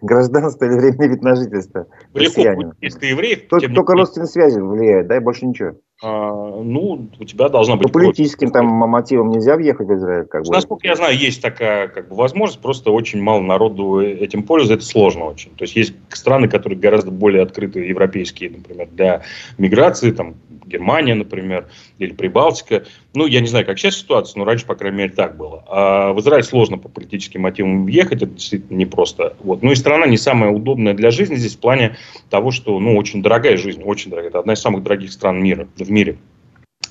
гражданство 0.01 0.65
или 0.65 0.73
временный 0.73 1.09
вид 1.09 1.21
на 1.21 1.35
жительство? 1.35 1.87
Легко, 2.13 2.73
если 2.81 2.99
ты 2.99 3.05
еврей. 3.07 3.35
Только 3.35 3.93
родственные 3.93 4.27
связи 4.27 4.59
влияют, 4.59 5.07
да, 5.07 5.17
и 5.17 5.19
больше 5.19 5.45
ничего. 5.45 5.75
а, 6.01 6.61
ну, 6.63 7.09
у 7.19 7.25
тебя 7.25 7.49
должна 7.49 7.75
быть... 7.75 7.87
По 7.87 7.99
политическим 7.99 8.51
там 8.51 8.65
мотивам 8.65 9.31
нельзя 9.31 9.57
въехать 9.57 9.87
в 9.87 9.93
Израиль? 9.95 10.25
Как 10.25 10.43
бы. 10.45 10.51
Насколько 10.53 10.87
я 10.87 10.95
знаю, 10.95 11.17
есть 11.17 11.41
такая 11.41 11.89
как 11.89 12.07
бы, 12.07 12.15
возможность, 12.15 12.61
просто 12.61 12.91
очень 12.91 13.21
мало 13.21 13.41
народу 13.41 13.99
этим 13.99 14.43
пользуется, 14.43 14.75
это 14.75 14.85
сложно 14.85 15.25
очень. 15.25 15.51
То 15.51 15.63
есть 15.63 15.75
есть 15.75 15.93
страны, 16.09 16.47
которые 16.47 16.79
гораздо 16.79 17.11
более 17.11 17.43
открыты, 17.43 17.81
европейские, 17.81 18.51
например, 18.51 18.87
для 18.91 19.23
миграции, 19.57 20.11
там, 20.11 20.35
Германия, 20.69 21.15
например, 21.15 21.67
или 21.97 22.13
Прибалтика. 22.13 22.85
Ну, 23.13 23.25
я 23.25 23.41
не 23.41 23.47
знаю, 23.47 23.65
как 23.65 23.77
сейчас 23.77 23.97
ситуация, 23.97 24.39
но 24.39 24.45
раньше, 24.45 24.65
по 24.65 24.75
крайней 24.75 24.97
мере, 24.97 25.13
так 25.13 25.35
было. 25.35 25.63
А 25.67 26.13
в 26.13 26.19
Израиль 26.21 26.43
сложно 26.43 26.77
по 26.77 26.87
политическим 26.87 27.41
мотивам 27.41 27.85
въехать, 27.85 28.21
это 28.21 28.27
действительно 28.27 28.77
непросто. 28.77 29.35
Вот. 29.39 29.61
Ну 29.63 29.71
и 29.71 29.75
страна 29.75 30.05
не 30.05 30.17
самая 30.17 30.51
удобная 30.51 30.93
для 30.93 31.11
жизни 31.11 31.35
здесь 31.35 31.55
в 31.55 31.59
плане 31.59 31.97
того, 32.29 32.51
что, 32.51 32.79
ну, 32.79 32.95
очень 32.95 33.21
дорогая 33.21 33.57
жизнь, 33.57 33.81
очень 33.83 34.09
дорогая. 34.11 34.29
Это 34.29 34.39
одна 34.39 34.53
из 34.53 34.61
самых 34.61 34.83
дорогих 34.83 35.11
стран 35.11 35.41
мира, 35.41 35.67
в 35.75 35.91
мире. 35.91 36.17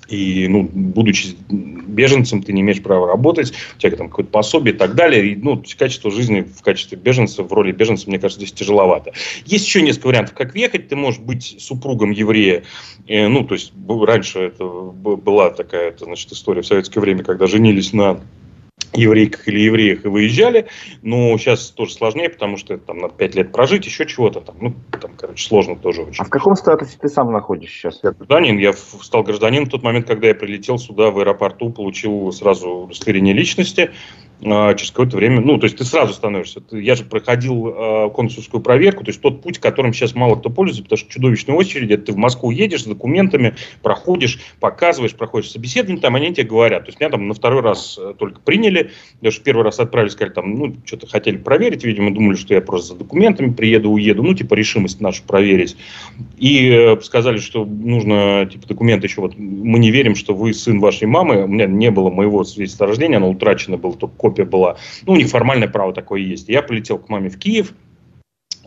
И, 0.09 0.49
ну, 0.49 0.69
будучи 0.73 1.37
беженцем, 1.49 2.43
ты 2.43 2.53
не 2.53 2.63
имеешь 2.63 2.83
права 2.83 3.07
работать, 3.07 3.53
у 3.77 3.79
тебя 3.79 3.97
там 3.97 4.09
какое-то 4.09 4.31
пособие 4.31 4.75
и 4.75 4.79
так 4.79 4.95
далее. 4.95 5.33
И, 5.33 5.37
ну, 5.37 5.63
качество 5.77 6.11
жизни 6.11 6.41
в 6.41 6.63
качестве 6.63 6.97
беженца, 6.97 7.43
в 7.43 7.53
роли 7.53 7.73
беженца, 7.73 8.09
мне 8.09 8.19
кажется, 8.19 8.41
здесь 8.41 8.53
тяжеловато. 8.53 9.13
Есть 9.45 9.67
еще 9.67 9.83
несколько 9.83 10.07
вариантов, 10.09 10.35
как 10.35 10.55
въехать. 10.55 10.89
Ты 10.89 10.97
можешь 10.97 11.21
быть 11.21 11.57
супругом 11.59 12.11
еврея. 12.11 12.65
Э, 13.07 13.29
ну, 13.29 13.45
то 13.45 13.55
есть, 13.55 13.73
раньше 13.87 14.39
это 14.41 14.65
была 14.65 15.51
такая, 15.51 15.89
это, 15.89 16.07
значит, 16.07 16.33
история 16.33 16.63
в 16.63 16.67
советское 16.67 17.01
время, 17.01 17.23
когда 17.23 17.47
женились 17.47 17.93
на 17.93 18.21
еврейках 18.95 19.47
или 19.49 19.61
евреях 19.61 20.05
и 20.05 20.09
выезжали, 20.09 20.67
но 21.03 21.37
сейчас 21.39 21.71
тоже 21.71 21.93
сложнее, 21.93 22.29
потому 22.29 22.57
что 22.57 22.79
там 22.79 22.99
надо 22.99 23.15
5 23.15 23.35
лет 23.35 23.53
прожить, 23.53 23.87
еще 23.87 24.07
чего-то 24.07 24.41
там, 24.41 24.57
ну, 24.61 24.75
там, 25.01 25.13
короче, 25.17 25.47
сложно 25.47 25.77
тоже 25.77 26.03
очень. 26.03 26.23
А 26.23 26.25
в 26.25 26.31
каком 26.31 26.57
статусе 26.57 26.97
ты 27.01 27.09
сам 27.09 27.33
находишься 27.33 27.79
сейчас? 27.79 28.01
Я 28.03 28.13
гражданин, 28.13 28.59
я 28.59 28.73
стал 28.73 29.23
гражданином 29.23 29.67
в 29.67 29.71
тот 29.71 29.83
момент, 29.83 30.07
когда 30.07 30.29
я 30.29 30.35
прилетел 30.35 30.79
сюда 30.79 31.11
в 31.11 31.19
аэропорту, 31.19 31.71
получил 31.71 32.33
сразу 32.33 32.71
удостоверение 32.71 33.35
личности, 33.35 33.91
через 34.41 34.91
какое-то 34.91 35.17
время, 35.17 35.41
ну, 35.41 35.59
то 35.59 35.65
есть 35.65 35.77
ты 35.77 35.85
сразу 35.85 36.13
становишься. 36.13 36.63
Я 36.71 36.95
же 36.95 37.05
проходил 37.05 37.69
э, 37.69 38.11
консульскую 38.11 38.61
проверку, 38.61 39.05
то 39.05 39.11
есть 39.11 39.21
тот 39.21 39.43
путь, 39.43 39.59
которым 39.59 39.93
сейчас 39.93 40.15
мало 40.15 40.37
кто 40.37 40.49
пользуется, 40.49 40.85
потому 40.85 40.99
что 40.99 41.11
чудовищные 41.11 41.57
очереди, 41.57 41.97
ты 41.97 42.13
в 42.13 42.17
Москву 42.17 42.51
едешь 42.51 42.83
с 42.83 42.87
документами, 42.87 43.55
проходишь, 43.83 44.39
показываешь, 44.61 45.15
проходишь 45.15 45.51
собеседование, 45.51 46.01
там 46.01 46.15
они 46.15 46.33
тебе 46.33 46.47
говорят. 46.47 46.85
То 46.85 46.91
есть 46.91 47.01
меня 47.01 47.11
там 47.11 47.27
на 47.27 47.35
второй 47.35 47.63
раз 47.63 47.99
э, 48.01 48.15
только 48.17 48.41
приняли, 48.41 48.93
даже 49.21 49.41
первый 49.41 49.65
раз 49.65 49.81
отправили, 49.81 50.11
сказали, 50.11 50.33
там, 50.33 50.55
ну, 50.55 50.77
что-то 50.85 51.09
хотели 51.09 51.37
проверить, 51.37 51.83
видимо, 51.83 52.15
думали, 52.15 52.37
что 52.37 52.55
я 52.55 52.61
просто 52.61 52.95
за 52.95 53.01
документами 53.01 53.53
приеду, 53.53 53.91
уеду, 53.91 54.23
ну, 54.23 54.35
типа 54.35 54.55
решимость 54.55 55.01
нашу 55.01 55.25
проверить. 55.25 55.77
И 56.39 56.71
э, 56.71 57.01
сказали, 57.01 57.39
что 57.39 57.65
нужно, 57.65 58.49
типа, 58.51 58.69
документы 58.69 59.09
еще, 59.09 59.21
вот, 59.21 59.37
мы 59.37 59.81
не 59.81 59.91
верим, 59.91 60.15
что 60.15 60.33
вы 60.33 60.55
сын 60.55 60.79
вашей 60.79 61.09
мамы, 61.09 61.43
у 61.43 61.49
меня 61.49 61.67
не 61.67 61.91
было 61.91 62.11
моего 62.11 62.45
свидетельства 62.45 62.87
о 62.87 62.91
рождении, 62.91 63.17
оно 63.17 63.31
утрачено 63.31 63.79
было 63.79 63.95
только 63.95 64.28
копия 64.29 64.45
была. 64.45 64.77
Ну, 65.07 65.13
у 65.15 65.17
них 65.17 65.29
формальное 65.29 65.69
право 65.69 65.93
такое 65.93 66.21
есть. 66.21 66.49
Я 66.49 66.63
полетел 66.63 66.99
к 66.99 67.09
маме 67.09 67.31
в 67.31 67.39
Киев, 67.39 67.73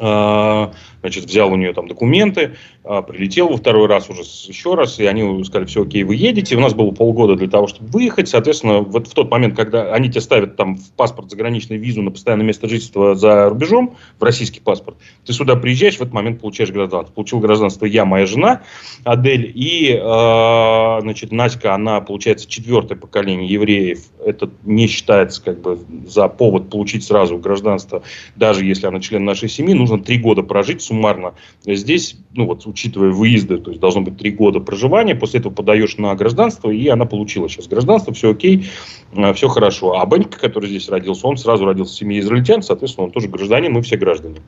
значит, 0.02 1.26
взял 1.26 1.52
у 1.52 1.56
нее 1.56 1.74
там 1.74 1.88
документы, 1.88 2.56
а, 2.84 3.04
прилетел 3.04 3.50
во 3.50 3.58
второй 3.58 3.88
раз 3.88 4.10
уже 4.10 4.22
еще 4.22 4.74
раз, 4.74 5.00
и 5.00 5.06
они 5.06 5.44
сказали, 5.44 5.66
все, 5.66 5.84
окей, 5.84 6.04
вы 6.04 6.16
едете. 6.16 6.56
У 6.56 6.60
нас 6.60 6.74
было 6.74 6.92
полгода 6.92 7.36
для 7.36 7.48
того, 7.48 7.68
чтобы 7.68 7.90
выехать. 7.90 8.28
Соответственно, 8.28 8.82
вот 8.82 9.08
в 9.08 9.14
тот 9.14 9.30
момент, 9.30 9.56
когда 9.56 9.94
они 9.94 10.10
тебе 10.10 10.22
ставят 10.22 10.56
там 10.56 10.76
в 10.78 10.92
паспорт 10.94 11.30
заграничную 11.30 11.80
визу 11.80 12.02
на 12.02 12.10
постоянное 12.10 12.46
место 12.46 12.68
жительства 12.68 13.14
за 13.14 13.50
рубежом, 13.50 13.98
в 14.20 14.24
российский 14.24 14.60
паспорт, 14.62 14.98
ты 15.26 15.34
сюда 15.34 15.56
приезжаешь, 15.56 15.98
в 15.98 16.02
этот 16.02 16.14
момент 16.14 16.42
получаешь 16.42 16.72
гражданство. 16.72 17.14
Получил 17.14 17.40
гражданство 17.40 17.86
я, 17.86 18.06
моя 18.06 18.26
жена, 18.26 18.64
Адель, 19.04 19.52
и, 19.54 19.92
э, 19.94 21.02
значит, 21.02 21.32
Надька, 21.32 21.76
она, 21.76 22.02
получается, 22.02 22.50
четвертое 22.50 22.96
поколение 22.96 23.48
евреев. 23.48 24.00
Это 24.26 24.50
не 24.64 24.88
считается 24.88 25.44
как 25.44 25.62
бы 25.62 25.80
за 26.08 26.28
повод 26.28 26.70
получить 26.72 27.04
сразу 27.04 27.38
гражданство, 27.38 28.02
даже 28.36 28.66
если 28.66 28.88
она 28.88 29.00
член 29.00 29.24
нашей 29.24 29.50
семьи. 29.50 29.76
Нужно 29.76 29.91
три 30.00 30.18
года 30.18 30.44
прожить 30.44 30.82
суммарно. 30.82 31.34
Здесь, 31.66 32.18
ну 32.34 32.46
вот, 32.46 32.66
учитывая 32.66 33.12
выезды, 33.12 33.58
то 33.58 33.72
есть 33.72 33.82
должно 33.82 34.02
быть 34.02 34.18
три 34.18 34.32
года 34.32 34.60
проживания, 34.60 35.16
после 35.16 35.40
этого 35.40 35.54
подаешь 35.54 35.98
на 35.98 36.14
гражданство, 36.16 36.70
и 36.70 36.88
она 36.88 37.06
получила 37.06 37.50
сейчас 37.50 37.68
гражданство, 37.68 38.14
все 38.14 38.32
окей, 38.32 38.68
а, 39.16 39.34
все 39.34 39.48
хорошо. 39.48 40.00
А 40.00 40.06
Банька, 40.06 40.40
который 40.40 40.70
здесь 40.70 40.90
родился, 40.90 41.28
он 41.28 41.38
сразу 41.38 41.66
родился 41.66 41.94
в 41.94 41.98
семье 41.98 42.20
израильтян, 42.20 42.62
соответственно, 42.62 43.06
он 43.08 43.12
тоже 43.12 43.28
гражданин, 43.28 43.72
мы 43.72 43.82
все 43.82 43.98
граждане. 43.98 44.42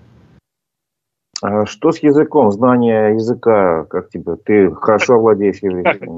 А 1.42 1.66
что 1.66 1.92
с 1.92 2.00
языком? 2.00 2.52
Знание 2.52 3.16
языка, 3.16 3.84
как 3.90 4.10
тебе? 4.10 4.38
Ты 4.46 4.74
хорошо 4.76 5.20
владеешь 5.20 5.58
языком? 5.62 6.18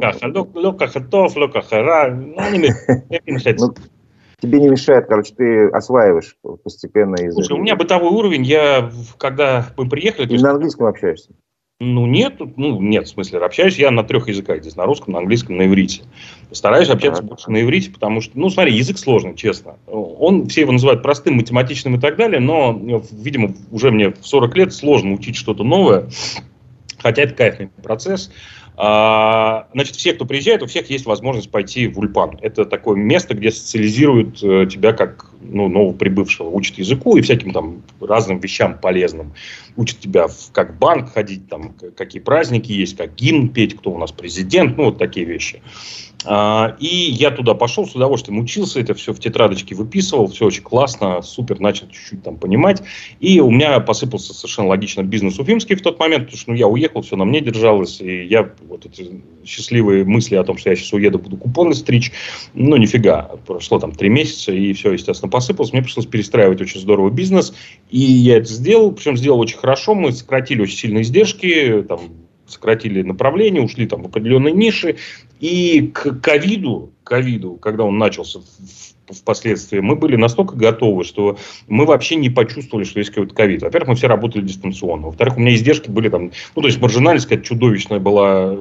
Лока 0.54 0.86
хатов, 0.86 1.36
лока 1.36 1.62
хара. 1.62 2.14
Ну, 2.14 2.36
тебе 4.40 4.60
не 4.60 4.70
мешает, 4.70 5.08
короче, 5.08 5.34
ты 5.36 5.68
осваиваешь 5.68 6.38
постепенно 6.64 7.16
язык. 7.16 7.46
Слушай, 7.46 7.60
у 7.60 7.62
меня 7.62 7.76
бытовой 7.76 8.12
уровень, 8.12 8.44
я, 8.44 8.92
когда 9.18 9.68
мы 9.78 9.90
приехали... 9.90 10.28
И 10.28 10.38
на 10.38 10.52
английском 10.52 10.88
общаешься? 10.88 11.32
Ну, 11.82 12.06
нет, 12.06 12.36
ну, 12.56 12.80
нет, 12.80 13.06
в 13.06 13.10
смысле, 13.10 13.40
общаюсь 13.40 13.78
я 13.78 13.92
на 13.92 14.06
трех 14.06 14.30
языках 14.30 14.62
здесь, 14.62 14.78
на 14.78 14.86
русском, 14.86 15.12
на 15.12 15.20
английском, 15.20 15.58
на 15.58 15.66
иврите. 15.66 16.04
Стараюсь 16.52 16.90
общаться 16.90 17.22
а, 17.22 17.26
больше 17.26 17.52
на 17.52 17.62
иврите, 17.62 17.92
потому 17.92 18.22
что, 18.22 18.40
ну, 18.40 18.50
смотри, 18.50 18.74
язык 18.74 18.98
сложный, 18.98 19.36
честно. 19.36 19.76
Он, 19.86 20.48
все 20.48 20.62
его 20.62 20.72
называют 20.72 21.04
простым, 21.04 21.36
математичным 21.36 21.96
и 21.96 22.00
так 22.00 22.16
далее, 22.16 22.40
но, 22.40 22.72
видимо, 23.12 23.54
уже 23.72 23.92
мне 23.92 24.12
в 24.12 24.26
40 24.26 24.56
лет 24.56 24.74
сложно 24.74 25.12
учить 25.12 25.36
что-то 25.36 25.66
новое, 25.66 26.08
хотя 26.98 27.24
это 27.24 27.34
кайфный 27.34 27.68
процесс. 27.84 28.32
А, 28.78 29.68
значит, 29.74 29.96
все, 29.96 30.14
кто 30.14 30.26
приезжает, 30.26 30.62
у 30.62 30.66
всех 30.66 30.90
есть 30.90 31.06
возможность 31.06 31.50
пойти 31.50 31.88
в 31.88 31.98
Ульпан. 32.00 32.38
Это 32.42 32.66
такое 32.66 32.98
место, 32.98 33.34
где 33.34 33.52
социализируют 33.52 34.44
э, 34.44 34.68
тебя 34.70 34.92
как 34.92 35.32
ну, 35.42 35.70
новоприбывшего, 35.70 36.50
учат 36.50 36.78
языку 36.78 37.16
и 37.16 37.22
всяким 37.22 37.52
там 37.52 37.84
разным 38.02 38.40
вещам 38.40 38.78
полезным. 38.78 39.34
Учат 39.78 40.00
тебя 40.00 40.28
в, 40.28 40.52
как 40.52 40.78
банк 40.78 41.14
ходить, 41.14 41.48
там, 41.48 41.74
какие 41.96 42.22
праздники 42.22 42.72
есть, 42.72 42.98
как 42.98 43.16
гимн 43.16 43.50
петь, 43.50 43.78
кто 43.78 43.92
у 43.92 43.98
нас 43.98 44.12
президент, 44.12 44.78
ну, 44.78 44.86
вот 44.86 44.98
такие 44.98 45.26
вещи. 45.26 45.62
А, 46.26 46.76
и 46.80 46.88
я 46.88 47.32
туда 47.32 47.54
пошел, 47.54 47.88
с 47.88 47.96
удовольствием 47.96 48.40
учился, 48.40 48.80
это 48.80 48.94
все 48.94 49.14
в 49.14 49.20
тетрадочке 49.20 49.76
выписывал, 49.76 50.28
все 50.28 50.46
очень 50.46 50.64
классно, 50.64 51.22
супер, 51.22 51.60
начал 51.60 51.88
чуть-чуть 51.88 52.24
там 52.24 52.38
понимать. 52.38 52.82
И 53.20 53.40
у 53.40 53.52
меня 53.52 53.80
посыпался 53.80 54.34
совершенно 54.34 54.70
логично 54.70 55.04
бизнес 55.04 55.40
уфимский 55.40 55.76
в 55.76 55.82
тот 55.82 56.00
момент, 56.00 56.26
потому 56.26 56.40
что 56.40 56.52
ну, 56.52 56.58
я 56.58 56.68
уехал, 56.68 57.02
все 57.02 57.16
на 57.16 57.26
мне 57.26 57.42
держалось, 57.42 58.02
и 58.02 58.26
я 58.26 58.50
вот 58.68 58.86
эти 58.86 59.22
счастливые 59.46 60.06
мысли 60.06 60.36
о 60.36 60.44
том, 60.44 60.58
что 60.58 60.70
я 60.70 60.76
сейчас 60.76 60.94
уеду, 60.94 61.20
буду 61.20 61.38
купоны 61.38 61.74
стричь, 61.74 62.12
ну, 62.54 62.78
нифига. 62.78 63.30
Прошло 63.46 63.80
там 63.80 63.92
три 63.92 64.10
месяца, 64.10 64.52
и 64.52 64.74
все, 64.74 64.94
естественно, 64.94 65.30
посыпалось. 65.30 65.74
Мне 65.74 65.84
пришлось 65.84 66.06
перестраивать 66.06 66.62
очень 66.62 66.80
здорово 66.80 67.10
бизнес, 67.10 67.54
и 67.90 68.00
я 68.00 68.38
это 68.38 68.48
сделал, 68.48 68.92
причем 68.92 69.18
сделал 69.18 69.40
очень 69.40 69.58
хорошо, 69.58 69.94
мы 69.96 70.12
сократили 70.12 70.62
очень 70.62 70.78
сильно 70.78 71.02
издержки, 71.02 71.84
там, 71.88 72.00
сократили 72.48 73.02
направление, 73.02 73.62
ушли 73.62 73.88
там 73.88 74.04
в 74.04 74.08
определенные 74.08 74.54
ниши. 74.54 74.98
И 75.40 75.92
к 75.94 76.20
ковиду, 76.22 76.92
ковиду, 77.04 77.56
когда 77.56 77.84
он 77.84 77.98
начался 77.98 78.40
впоследствии, 79.10 79.80
мы 79.80 79.96
были 79.96 80.16
настолько 80.16 80.56
готовы, 80.56 81.04
что 81.04 81.38
мы 81.68 81.86
вообще 81.86 82.16
не 82.16 82.30
почувствовали, 82.30 82.86
что 82.86 83.00
есть 83.00 83.12
какой-то 83.12 83.36
ковид. 83.36 83.62
Во-первых, 83.62 83.90
мы 83.90 83.96
все 83.96 84.08
работали 84.08 84.44
дистанционно. 84.44 85.08
Во-вторых, 85.08 85.38
у 85.38 85.40
меня 85.40 85.54
издержки 85.54 85.90
были 85.90 86.10
там, 86.10 86.32
ну, 86.56 86.62
то 86.62 86.68
есть 86.68 86.82
маржинальность 86.82 87.28
какая-то 87.28 87.46
чудовищная 87.46 88.00
была 88.00 88.58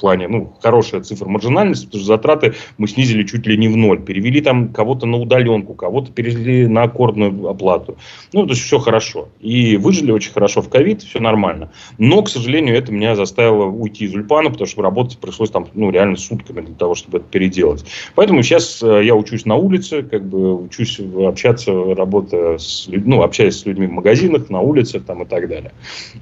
плане, 0.00 0.28
ну, 0.28 0.52
хорошая 0.60 1.02
цифра 1.02 1.28
маржинальности, 1.28 1.86
потому 1.86 2.00
что 2.00 2.08
затраты 2.08 2.54
мы 2.78 2.88
снизили 2.88 3.22
чуть 3.24 3.46
ли 3.46 3.56
не 3.56 3.68
в 3.68 3.76
ноль. 3.76 4.00
Перевели 4.00 4.40
там 4.40 4.72
кого-то 4.72 5.06
на 5.06 5.18
удаленку, 5.18 5.74
кого-то 5.74 6.10
перевели 6.12 6.66
на 6.66 6.84
аккордную 6.84 7.48
оплату. 7.48 7.96
Ну, 8.32 8.44
то 8.44 8.52
есть 8.52 8.62
все 8.62 8.78
хорошо. 8.78 9.28
И 9.40 9.76
выжили 9.76 10.10
очень 10.10 10.32
хорошо 10.32 10.62
в 10.62 10.68
ковид, 10.68 11.02
все 11.02 11.20
нормально. 11.20 11.70
Но, 11.98 12.22
к 12.22 12.28
сожалению, 12.28 12.76
это 12.76 12.92
меня 12.92 13.14
заставило 13.14 13.64
уйти 13.66 14.06
из 14.06 14.14
Ульпана, 14.14 14.50
потому 14.50 14.66
что 14.66 14.82
работать 14.82 15.18
пришлось 15.18 15.50
там, 15.50 15.68
ну, 15.74 15.90
реально 15.90 16.16
сутками 16.16 16.62
для 16.62 16.74
того, 16.74 16.94
чтобы 16.94 17.18
это 17.18 17.26
переделать. 17.26 17.84
Поэтому 18.14 18.42
сейчас 18.42 18.82
э, 18.82 19.04
я 19.04 19.14
учусь 19.14 19.44
на 19.46 19.56
улице, 19.56 20.02
как 20.02 20.24
бы 20.24 20.64
учусь 20.64 21.00
общаться, 21.00 21.72
работая 21.94 22.58
с 22.58 22.88
людьми, 22.88 23.14
ну, 23.14 23.22
общаясь 23.22 23.58
с 23.58 23.66
людьми 23.66 23.86
в 23.86 23.92
магазинах, 23.92 24.50
на 24.50 24.60
улицах 24.60 25.04
там 25.04 25.22
и 25.22 25.26
так 25.26 25.48
далее. 25.48 25.72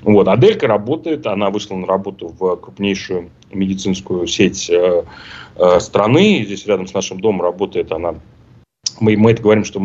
Вот. 0.03 0.27
Аделька 0.29 0.67
работает, 0.67 1.27
она 1.27 1.51
вышла 1.51 1.77
на 1.77 1.87
работу 1.87 2.35
в 2.39 2.57
крупнейшую 2.57 3.31
медицинскую 3.53 3.68
сеть 4.27 4.71
э, 4.71 5.05
э, 5.57 5.81
страны. 5.81 6.45
Здесь 6.45 6.67
рядом 6.67 6.87
с 6.87 6.95
нашим 6.95 7.21
домом 7.21 7.43
работает 7.43 7.93
она 7.93 8.15
мы, 9.01 9.17
мы 9.17 9.33
это 9.33 9.43
говорим, 9.43 9.65
что 9.65 9.79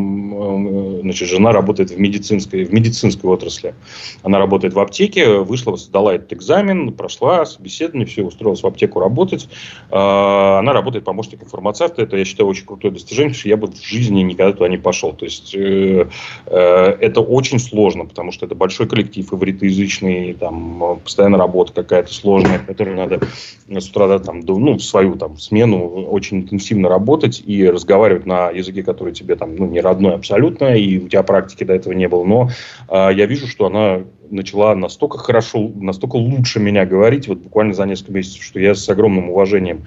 значит, 1.02 1.28
жена 1.28 1.52
работает 1.52 1.92
в 1.92 2.00
медицинской, 2.00 2.64
в 2.64 2.74
медицинской 2.74 3.30
отрасли. 3.30 3.76
Она 4.24 4.40
работает 4.40 4.74
в 4.74 4.80
аптеке, 4.80 5.40
вышла, 5.40 5.76
сдала 5.78 6.16
этот 6.16 6.34
экзамен, 6.34 6.94
прошла 6.94 7.46
собеседование, 7.46 8.06
все, 8.06 8.24
устроилась 8.24 8.64
в 8.64 8.68
аптеку 8.68 9.00
работать. 9.00 9.50
А, 9.90 10.60
она 10.60 10.74
работает 10.74 11.06
помощником 11.06 11.50
фармацевта. 11.50 12.04
Это, 12.04 12.18
я 12.18 12.26
считаю, 12.26 12.50
очень 12.50 12.66
крутое 12.66 12.94
достижение, 12.94 13.30
потому 13.30 13.40
что 13.40 13.50
я 13.50 13.58
бы 13.58 13.68
в 13.68 13.84
жизни 13.84 14.22
никогда 14.22 14.54
туда 14.54 14.70
не 14.70 14.78
пошел. 14.78 15.14
То 15.14 15.26
есть 15.26 15.54
э, 15.56 16.08
э, 16.46 16.98
это 17.00 17.22
очень 17.22 17.60
сложно, 17.60 18.06
потому 18.06 18.32
что 18.32 18.46
это 18.46 18.56
большой 18.56 18.88
коллектив 18.88 19.32
ивритоязычный, 19.34 20.34
там 20.34 21.00
постоянно 21.04 21.38
работа 21.38 21.74
какая-то 21.74 22.14
сложная, 22.14 22.60
которую 22.60 22.96
надо 22.96 23.20
с 23.68 23.90
утра 23.90 24.20
там, 24.20 24.42
ну, 24.42 24.80
свою 24.80 25.16
там, 25.16 25.38
смену 25.38 26.06
очень 26.06 26.42
интенсивно 26.42 26.90
работать 26.90 27.44
и 27.46 27.68
разговаривать 27.70 28.26
на 28.26 28.50
языке, 28.50 28.84
который 28.84 29.03
который 29.04 29.14
тебе 29.14 29.36
там 29.36 29.56
ну, 29.56 29.66
не 29.66 29.82
родной 29.82 30.16
абсолютно, 30.16 30.76
и 30.76 30.98
у 30.98 31.10
тебя 31.10 31.24
практики 31.24 31.64
до 31.64 31.74
этого 31.74 31.94
не 31.94 32.08
было, 32.08 32.24
но 32.24 32.50
э, 32.90 33.10
я 33.14 33.26
вижу, 33.26 33.48
что 33.48 33.66
она 33.66 34.02
начала 34.30 34.76
настолько 34.76 35.18
хорошо, 35.18 35.72
настолько 35.76 36.16
лучше 36.16 36.60
меня 36.60 36.86
говорить, 36.86 37.28
вот 37.28 37.40
буквально 37.40 37.74
за 37.74 37.86
несколько 37.86 38.14
месяцев, 38.14 38.44
что 38.44 38.60
я 38.60 38.76
с 38.76 38.88
огромным 38.88 39.30
уважением 39.30 39.86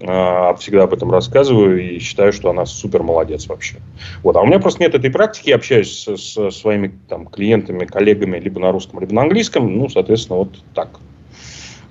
э, 0.00 0.54
всегда 0.58 0.82
об 0.82 0.92
этом 0.92 1.10
рассказываю 1.10 1.82
и 1.82 1.98
считаю, 1.98 2.32
что 2.32 2.50
она 2.50 2.66
супер 2.66 3.02
молодец 3.02 3.46
вообще. 3.48 3.76
Вот. 4.22 4.36
А 4.36 4.42
у 4.42 4.46
меня 4.46 4.58
просто 4.58 4.82
нет 4.82 4.94
этой 4.94 5.10
практики, 5.10 5.48
я 5.48 5.56
общаюсь 5.56 6.06
с, 6.06 6.16
с 6.16 6.50
своими 6.50 6.92
там, 7.08 7.26
клиентами, 7.26 7.86
коллегами 7.86 8.38
либо 8.38 8.60
на 8.60 8.70
русском, 8.70 9.00
либо 9.00 9.14
на 9.14 9.22
английском, 9.22 9.74
ну, 9.78 9.88
соответственно, 9.88 10.40
вот 10.40 10.50
так. 10.74 11.00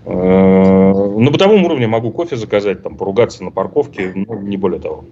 Э, 0.05 0.13
на 0.13 1.31
бытовом 1.31 1.65
уровне 1.65 1.87
могу 1.87 2.11
кофе 2.11 2.35
заказать, 2.35 2.83
там, 2.83 2.97
поругаться 2.97 3.43
на 3.43 3.49
парковке, 3.49 4.13
ну, 4.15 4.39
не 4.41 4.57
более 4.57 4.79
того. 4.79 5.05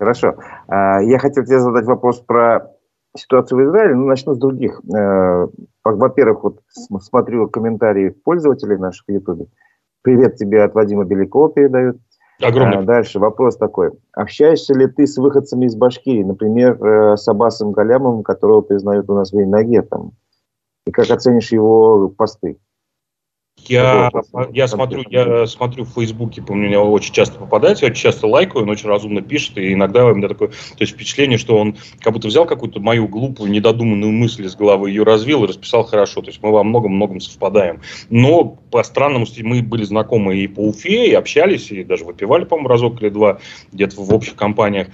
Хорошо. 0.00 0.34
А, 0.66 1.02
я 1.02 1.18
хотел 1.18 1.44
тебе 1.44 1.60
задать 1.60 1.84
вопрос 1.84 2.20
про 2.20 2.72
ситуацию 3.14 3.58
в 3.58 3.64
Израиле. 3.68 3.94
Ну, 3.94 4.06
начну 4.06 4.34
с 4.34 4.38
других. 4.38 4.80
Э, 4.96 5.46
во-первых, 5.84 6.42
вот 6.42 6.60
смотрю 6.70 7.48
комментарии 7.48 8.08
пользователей 8.08 8.78
наших 8.78 9.04
в 9.06 9.12
Ютубе. 9.12 9.48
Привет 10.00 10.36
тебе 10.36 10.64
от 10.64 10.74
Вадима 10.74 11.04
Белякова 11.04 11.52
передают. 11.52 11.98
Огромный. 12.42 12.78
А, 12.78 12.82
дальше 12.82 13.18
вопрос 13.18 13.58
такой. 13.58 13.90
Общаешься 14.14 14.72
ли 14.72 14.86
ты 14.86 15.06
с 15.06 15.18
выходцами 15.18 15.66
из 15.66 15.76
Башкирии, 15.76 16.24
например, 16.24 16.82
э, 16.82 17.16
с 17.18 17.28
Аббасом 17.28 17.72
Галямовым, 17.72 18.22
которого 18.22 18.62
признают 18.62 19.10
у 19.10 19.14
нас 19.14 19.32
в 19.32 19.38
Вейнаге, 19.38 19.82
там, 19.82 20.12
и 20.86 20.92
как 20.92 21.10
оценишь 21.10 21.52
его 21.52 22.08
посты? 22.08 22.56
Я, 23.66 24.10
я, 24.52 24.68
смотрю, 24.68 25.04
я 25.10 25.46
смотрю 25.46 25.84
в 25.84 25.90
Фейсбуке, 25.94 26.42
помню, 26.42 26.68
меня 26.68 26.80
очень 26.80 27.14
часто 27.14 27.38
попадается, 27.38 27.84
я 27.84 27.90
очень 27.90 28.02
часто 28.02 28.26
лайкаю, 28.26 28.64
он 28.64 28.70
очень 28.70 28.88
разумно 28.88 29.22
пишет, 29.22 29.58
и 29.58 29.72
иногда 29.72 30.06
у 30.06 30.14
меня 30.14 30.28
такое 30.28 30.48
то 30.48 30.84
есть 30.84 30.92
впечатление, 30.94 31.38
что 31.38 31.56
он 31.58 31.76
как 32.00 32.12
будто 32.12 32.28
взял 32.28 32.46
какую-то 32.46 32.80
мою 32.80 33.08
глупую, 33.08 33.50
недодуманную 33.50 34.12
мысль 34.12 34.46
из 34.46 34.56
головы, 34.56 34.90
ее 34.90 35.02
развил 35.02 35.44
и 35.44 35.48
расписал 35.48 35.84
хорошо. 35.84 36.20
То 36.20 36.28
есть 36.28 36.42
мы 36.42 36.50
во 36.50 36.64
многом-многом 36.64 37.20
совпадаем. 37.20 37.80
Но 38.08 38.44
по 38.70 38.82
странному 38.82 39.26
мы 39.42 39.62
были 39.62 39.84
знакомы 39.84 40.38
и 40.38 40.46
по 40.46 40.60
Уфе, 40.60 41.08
и 41.08 41.14
общались, 41.14 41.70
и 41.70 41.84
даже 41.84 42.04
выпивали, 42.04 42.44
по-моему, 42.44 42.68
разок 42.68 43.02
или 43.02 43.08
два 43.08 43.40
где-то 43.72 44.00
в 44.00 44.14
общих 44.14 44.36
компаниях 44.36 44.88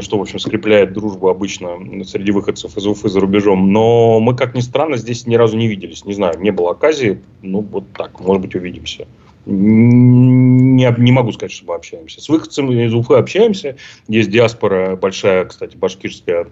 что, 0.00 0.18
в 0.18 0.22
общем, 0.22 0.38
скрепляет 0.38 0.92
дружбу 0.92 1.28
обычно 1.28 1.78
среди 2.04 2.32
выходцев 2.32 2.76
из 2.76 2.86
Уфы 2.86 3.08
за 3.08 3.20
рубежом. 3.20 3.72
Но 3.72 4.18
мы, 4.18 4.34
как 4.34 4.54
ни 4.54 4.60
странно, 4.60 4.96
здесь 4.96 5.26
ни 5.26 5.36
разу 5.36 5.56
не 5.56 5.68
виделись. 5.68 6.04
Не 6.04 6.14
знаю, 6.14 6.40
не 6.40 6.50
было 6.50 6.72
оказии. 6.72 7.20
Ну, 7.42 7.60
вот 7.60 7.84
так, 7.98 8.20
может 8.20 8.40
быть, 8.40 8.54
увидимся. 8.54 9.06
Не, 9.44 10.94
не 10.98 11.12
могу 11.12 11.32
сказать, 11.32 11.52
что 11.52 11.66
мы 11.66 11.74
общаемся. 11.74 12.20
С 12.20 12.28
выходцами 12.28 12.86
из 12.86 12.94
Уфы 12.94 13.14
общаемся. 13.14 13.76
Есть 14.06 14.30
диаспора 14.30 14.96
большая, 14.96 15.44
кстати, 15.44 15.76
башкирская 15.76 16.48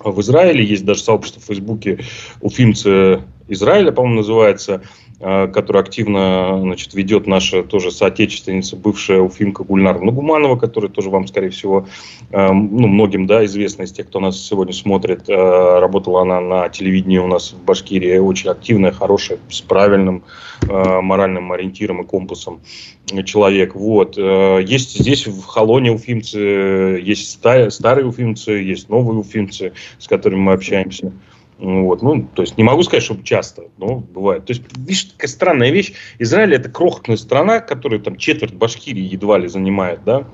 в 0.00 0.20
Израиле. 0.20 0.64
Есть 0.64 0.84
даже 0.84 1.00
сообщество 1.00 1.40
в 1.40 1.44
Фейсбуке 1.44 2.00
Уфимцы 2.40 3.22
Израиля, 3.48 3.92
по-моему, 3.92 4.18
называется. 4.18 4.82
Э, 5.20 5.48
который 5.48 5.82
активно 5.82 6.60
значит, 6.60 6.94
ведет 6.94 7.26
наша 7.26 7.64
тоже 7.64 7.90
соотечественница, 7.90 8.76
бывшая 8.76 9.18
Уфимка 9.18 9.64
Гульнар 9.64 10.00
Нагуманова, 10.00 10.54
которая 10.54 10.92
тоже 10.92 11.10
вам, 11.10 11.26
скорее 11.26 11.50
всего, 11.50 11.88
э, 12.30 12.52
ну, 12.52 12.86
многим 12.86 13.26
да, 13.26 13.44
известна 13.44 13.82
из 13.82 13.90
тех, 13.90 14.06
кто 14.06 14.20
нас 14.20 14.40
сегодня 14.40 14.72
смотрит. 14.72 15.28
Э, 15.28 15.80
работала 15.80 16.22
она 16.22 16.40
на 16.40 16.68
телевидении 16.68 17.18
у 17.18 17.26
нас 17.26 17.52
в 17.52 17.64
Башкирии, 17.64 18.18
очень 18.18 18.50
активная, 18.50 18.92
хорошая, 18.92 19.38
с 19.50 19.60
правильным 19.60 20.22
моральным 20.60 21.52
ориентиром 21.52 22.02
и 22.02 22.04
компасом 22.04 22.60
человек. 23.24 23.76
Вот. 23.76 24.18
Есть 24.18 24.98
здесь 24.98 25.24
в 25.28 25.44
Холоне 25.44 25.92
уфимцы, 25.92 27.00
есть 27.00 27.40
старые 27.70 28.06
уфимцы, 28.06 28.50
есть 28.50 28.88
новые 28.88 29.20
уфимцы, 29.20 29.72
с 29.98 30.08
которыми 30.08 30.40
мы 30.40 30.52
общаемся. 30.54 31.12
Вот, 31.58 32.02
ну, 32.02 32.24
то 32.34 32.42
есть 32.42 32.56
не 32.56 32.62
могу 32.62 32.82
сказать, 32.84 33.02
что 33.02 33.20
часто, 33.22 33.64
но 33.78 33.96
бывает. 33.96 34.44
То 34.44 34.52
есть, 34.52 34.62
видишь, 34.76 35.04
такая 35.04 35.28
странная 35.28 35.70
вещь. 35.70 35.92
Израиль 36.20 36.54
это 36.54 36.68
крохотная 36.70 37.16
страна, 37.16 37.58
которая 37.58 37.98
там 37.98 38.16
четверть 38.16 38.54
Башкирии 38.54 39.02
едва 39.02 39.38
ли 39.38 39.48
занимает, 39.48 40.04
да, 40.04 40.24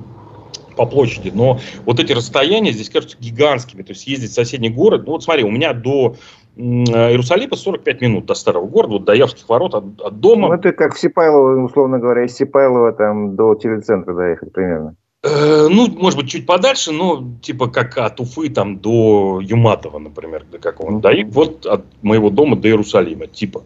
по 0.76 0.84
площади. 0.84 1.32
Но 1.34 1.60
вот 1.86 1.98
эти 1.98 2.12
расстояния 2.12 2.72
здесь 2.72 2.90
кажутся 2.90 3.16
гигантскими. 3.18 3.82
То 3.82 3.92
есть 3.92 4.06
ездить 4.06 4.32
в 4.32 4.34
соседний 4.34 4.68
город, 4.68 5.04
ну 5.06 5.12
вот 5.12 5.24
смотри, 5.24 5.44
у 5.44 5.50
меня 5.50 5.72
до 5.72 6.16
Иерусалима 6.56 7.56
45 7.56 8.00
минут 8.02 8.26
до 8.26 8.34
старого 8.34 8.66
города, 8.66 8.92
вот 8.94 9.04
до 9.04 9.14
Явских 9.14 9.48
ворот 9.48 9.74
от, 9.74 10.00
от 10.00 10.20
дома. 10.20 10.48
Ну, 10.48 10.54
это 10.54 10.72
как 10.72 10.94
в 10.94 11.00
Сипайлово, 11.00 11.64
условно 11.64 11.98
говоря, 11.98 12.24
из 12.24 12.36
Сипайлова 12.36 12.92
там 12.92 13.34
до 13.34 13.54
телецентра 13.54 14.14
доехать 14.14 14.52
примерно. 14.52 14.94
Э, 15.24 15.68
ну, 15.70 15.88
может 15.88 16.18
быть, 16.18 16.28
чуть 16.28 16.44
подальше, 16.44 16.92
но 16.92 17.24
типа 17.40 17.68
как 17.68 17.96
от 17.96 18.20
Уфы 18.20 18.50
там 18.50 18.78
до 18.78 19.40
Юматова, 19.42 19.98
например, 19.98 20.44
до 20.50 20.58
какого-то. 20.58 20.98
Да, 20.98 21.12
и 21.12 21.24
вот 21.24 21.64
от 21.64 21.86
моего 22.02 22.28
дома 22.28 22.56
до 22.56 22.68
Иерусалима, 22.68 23.26
типа. 23.26 23.62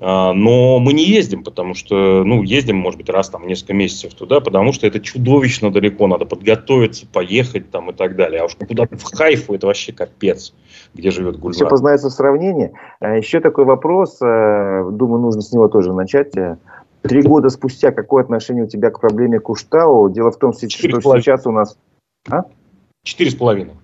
А, 0.00 0.32
но 0.32 0.78
мы 0.78 0.94
не 0.94 1.04
ездим, 1.04 1.44
потому 1.44 1.74
что, 1.74 2.24
ну, 2.24 2.42
ездим, 2.42 2.76
может 2.76 2.98
быть, 2.98 3.10
раз 3.10 3.28
там 3.28 3.46
несколько 3.46 3.74
месяцев 3.74 4.14
туда, 4.14 4.40
потому 4.40 4.72
что 4.72 4.86
это 4.86 4.98
чудовищно 4.98 5.70
далеко, 5.70 6.06
надо 6.06 6.24
подготовиться, 6.24 7.06
поехать 7.12 7.70
там 7.70 7.90
и 7.90 7.92
так 7.92 8.16
далее. 8.16 8.40
А 8.40 8.44
уж 8.46 8.54
куда-то 8.54 8.96
в 8.96 9.04
Хайфу 9.04 9.54
это 9.54 9.66
вообще 9.66 9.92
капец, 9.92 10.54
где 10.94 11.10
живет 11.10 11.38
Гульнар. 11.38 11.54
Все 11.54 11.68
познается 11.68 12.08
в 12.08 12.12
сравнении. 12.12 12.72
А 13.00 13.16
еще 13.16 13.40
такой 13.40 13.66
вопрос, 13.66 14.18
э, 14.22 14.88
думаю, 14.90 15.20
нужно 15.20 15.42
с 15.42 15.52
него 15.52 15.68
тоже 15.68 15.92
начать. 15.92 16.32
Три 17.04 17.20
года 17.20 17.50
спустя 17.50 17.92
какое 17.92 18.22
отношение 18.22 18.64
у 18.64 18.66
тебя 18.66 18.90
к 18.90 18.98
проблеме 18.98 19.38
Куштау? 19.38 20.08
Дело 20.08 20.30
в 20.30 20.38
том, 20.38 20.54
что 20.54 20.66
сейчас 20.66 21.46
у 21.46 21.50
нас... 21.50 21.78
А? 22.30 22.44
Четыре 23.02 23.30
с 23.30 23.34
половиной. 23.34 23.74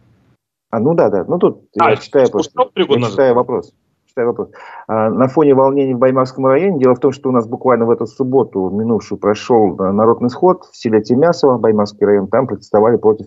А, 0.70 0.80
ну 0.80 0.94
да, 0.94 1.10
да. 1.10 1.24
Ну 1.24 1.38
тут 1.38 1.64
а, 1.78 1.90
я 1.90 1.96
читаю, 1.96 2.30
просто, 2.30 2.70
я 2.74 3.10
читаю 3.10 3.34
вопрос. 3.34 3.74
Читаю 4.06 4.28
вопрос. 4.28 4.50
А, 4.88 5.10
на 5.10 5.28
фоне 5.28 5.54
волнений 5.54 5.92
в 5.92 5.98
Баймакском 5.98 6.46
районе, 6.46 6.78
дело 6.78 6.94
в 6.94 7.00
том, 7.00 7.12
что 7.12 7.28
у 7.28 7.32
нас 7.32 7.46
буквально 7.46 7.84
в 7.84 7.90
эту 7.90 8.06
субботу, 8.06 8.70
минувшую, 8.70 9.18
прошел 9.18 9.76
народный 9.76 10.30
сход 10.30 10.64
в 10.64 10.74
селе 10.74 11.02
Тимясово, 11.02 11.58
Баймакский 11.58 12.06
район. 12.06 12.28
Там 12.28 12.46
протестовали 12.46 12.96
против 12.96 13.26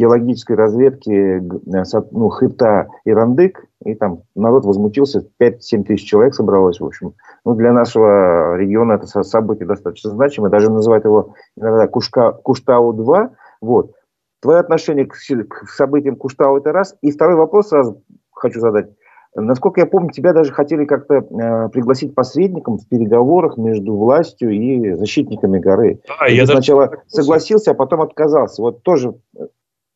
геологической 0.00 0.56
разведки 0.56 1.10
э, 1.10 2.02
ну, 2.10 2.28
хребта 2.30 2.88
Ирандык, 3.04 3.66
и 3.84 3.94
там 3.94 4.22
народ 4.34 4.64
возмутился, 4.64 5.26
5-7 5.38 5.84
тысяч 5.84 6.08
человек 6.08 6.34
собралось, 6.34 6.80
в 6.80 6.84
общем. 6.84 7.12
Ну, 7.44 7.54
для 7.54 7.72
нашего 7.72 8.56
региона 8.56 8.94
это 8.94 9.06
событие 9.06 9.66
достаточно 9.66 10.10
значимое, 10.10 10.50
даже 10.50 10.70
называют 10.70 11.04
его 11.04 11.34
иногда 11.56 11.86
Кушка, 11.86 12.36
Куштау-2, 12.42 13.30
вот. 13.60 13.92
Твое 14.40 14.60
отношение 14.60 15.04
к, 15.04 15.12
к 15.14 15.68
событиям 15.68 16.16
Куштау 16.16 16.56
это 16.56 16.72
раз. 16.72 16.96
И 17.02 17.10
второй 17.10 17.36
вопрос 17.36 17.68
сразу 17.68 18.02
хочу 18.32 18.58
задать. 18.58 18.88
Насколько 19.34 19.82
я 19.82 19.86
помню, 19.86 20.10
тебя 20.10 20.32
даже 20.32 20.52
хотели 20.52 20.86
как-то 20.86 21.16
э, 21.16 21.68
пригласить 21.68 22.14
посредником 22.14 22.78
в 22.78 22.88
переговорах 22.88 23.58
между 23.58 23.94
властью 23.94 24.50
и 24.50 24.94
защитниками 24.94 25.58
горы. 25.58 26.00
Да, 26.08 26.26
я 26.26 26.46
сначала 26.46 26.86
даже... 26.86 27.02
согласился, 27.06 27.72
а 27.72 27.74
потом 27.74 28.00
отказался. 28.00 28.62
Вот 28.62 28.82
тоже 28.82 29.14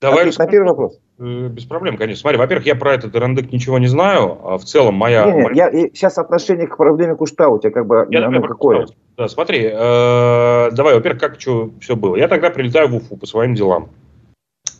Давай 0.04 0.26
на 0.26 0.46
первый 0.46 0.68
вопрос. 0.68 0.98
Э, 1.18 1.48
без 1.48 1.64
проблем, 1.64 1.96
конечно. 1.96 2.20
Смотри, 2.20 2.38
во-первых, 2.38 2.66
я 2.66 2.74
про 2.74 2.94
этот 2.94 3.14
рандык 3.16 3.50
ничего 3.52 3.78
не 3.78 3.86
знаю, 3.86 4.38
а 4.44 4.58
в 4.58 4.64
целом 4.64 4.94
моя... 4.94 5.24
Не, 5.26 5.42
не, 5.42 5.56
я, 5.56 5.70
сейчас 5.70 6.18
отношение 6.18 6.66
к 6.66 6.76
проблеме 6.76 7.14
Кушта 7.14 7.48
у 7.48 7.58
тебя 7.58 7.70
как 7.70 7.86
бы 7.86 8.06
я 8.10 8.26
оно 8.26 8.42
какое? 8.42 8.86
Да, 9.16 9.28
смотри, 9.28 9.64
э, 9.64 10.70
давай, 10.72 10.94
во-первых, 10.94 11.20
как 11.20 11.40
что 11.40 11.70
все 11.80 11.96
было. 11.96 12.16
Я 12.16 12.28
тогда 12.28 12.50
прилетаю 12.50 12.88
в 12.88 12.96
Уфу 12.96 13.16
по 13.16 13.26
своим 13.26 13.54
делам. 13.54 13.88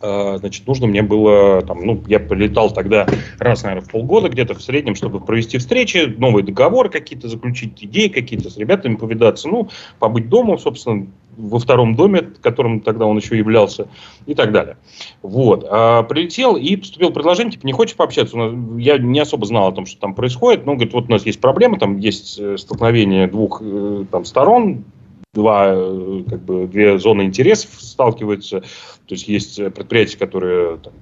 Э, 0.02 0.36
значит, 0.38 0.66
нужно 0.66 0.86
мне 0.86 1.02
было, 1.02 1.62
там, 1.62 1.80
ну, 1.84 2.02
я 2.06 2.20
прилетал 2.20 2.70
тогда 2.70 3.06
раз, 3.38 3.62
наверное, 3.62 3.86
в 3.86 3.90
полгода 3.90 4.28
где-то 4.28 4.54
в 4.54 4.62
среднем, 4.62 4.94
чтобы 4.94 5.20
провести 5.20 5.56
встречи, 5.56 6.14
новые 6.18 6.44
договоры 6.44 6.90
какие-то 6.90 7.28
заключить, 7.28 7.82
идеи 7.82 8.08
какие-то 8.08 8.50
с 8.50 8.58
ребятами 8.58 8.96
повидаться, 8.96 9.48
ну, 9.48 9.70
побыть 9.98 10.28
дома, 10.28 10.58
собственно, 10.58 11.06
во 11.36 11.58
втором 11.58 11.94
доме, 11.96 12.22
которым 12.42 12.80
тогда 12.80 13.06
он 13.06 13.16
еще 13.16 13.36
являлся, 13.36 13.88
и 14.26 14.34
так 14.34 14.52
далее. 14.52 14.76
Вот. 15.22 15.66
А, 15.68 16.02
прилетел 16.02 16.56
и 16.56 16.76
поступил 16.76 17.10
предложение, 17.10 17.52
типа, 17.52 17.66
не 17.66 17.72
хочешь 17.72 17.96
пообщаться? 17.96 18.36
Я 18.78 18.98
не 18.98 19.20
особо 19.20 19.46
знал 19.46 19.68
о 19.68 19.72
том, 19.72 19.86
что 19.86 20.00
там 20.00 20.14
происходит, 20.14 20.66
но, 20.66 20.74
говорит, 20.74 20.92
вот 20.92 21.06
у 21.08 21.10
нас 21.10 21.26
есть 21.26 21.40
проблема, 21.40 21.78
там 21.78 21.96
есть 21.98 22.38
э, 22.38 22.56
столкновение 22.56 23.26
двух 23.26 23.60
э, 23.62 24.04
там, 24.10 24.24
сторон, 24.24 24.84
два, 25.32 25.72
э, 25.74 26.24
как 26.28 26.42
бы, 26.42 26.66
две 26.66 26.98
зоны 26.98 27.22
интересов 27.22 27.70
сталкиваются. 27.78 28.60
То 28.60 29.14
есть 29.14 29.28
есть 29.28 29.56
предприятия, 29.74 30.18
которые 30.18 30.78
там, 30.78 30.92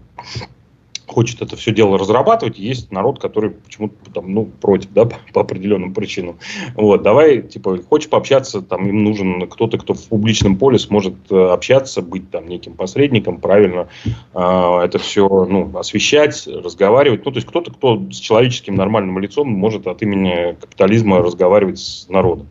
хочет 1.06 1.42
это 1.42 1.56
все 1.56 1.72
дело 1.72 1.98
разрабатывать, 1.98 2.58
есть 2.58 2.90
народ, 2.90 3.20
который 3.20 3.50
почему-то 3.50 3.94
там, 4.12 4.32
ну, 4.32 4.46
против, 4.46 4.90
да, 4.92 5.04
по, 5.32 5.40
определенным 5.40 5.94
причинам. 5.94 6.38
Вот, 6.74 7.02
давай, 7.02 7.42
типа, 7.42 7.78
хочешь 7.88 8.08
пообщаться, 8.08 8.62
там, 8.62 8.86
им 8.86 9.04
нужен 9.04 9.48
кто-то, 9.48 9.78
кто 9.78 9.94
в 9.94 10.02
публичном 10.08 10.56
поле 10.56 10.78
сможет 10.78 11.14
э, 11.30 11.36
общаться, 11.36 12.02
быть 12.02 12.30
там 12.30 12.48
неким 12.48 12.74
посредником, 12.74 13.38
правильно 13.38 13.88
э, 14.04 14.80
это 14.84 14.98
все, 14.98 15.28
ну, 15.28 15.70
освещать, 15.76 16.46
разговаривать. 16.46 17.24
Ну, 17.24 17.30
то 17.30 17.36
есть 17.36 17.48
кто-то, 17.48 17.72
кто 17.72 18.00
с 18.10 18.16
человеческим 18.16 18.74
нормальным 18.74 19.18
лицом 19.18 19.48
может 19.48 19.86
от 19.86 20.02
имени 20.02 20.56
капитализма 20.60 21.18
разговаривать 21.18 21.78
с 21.78 22.08
народом. 22.08 22.48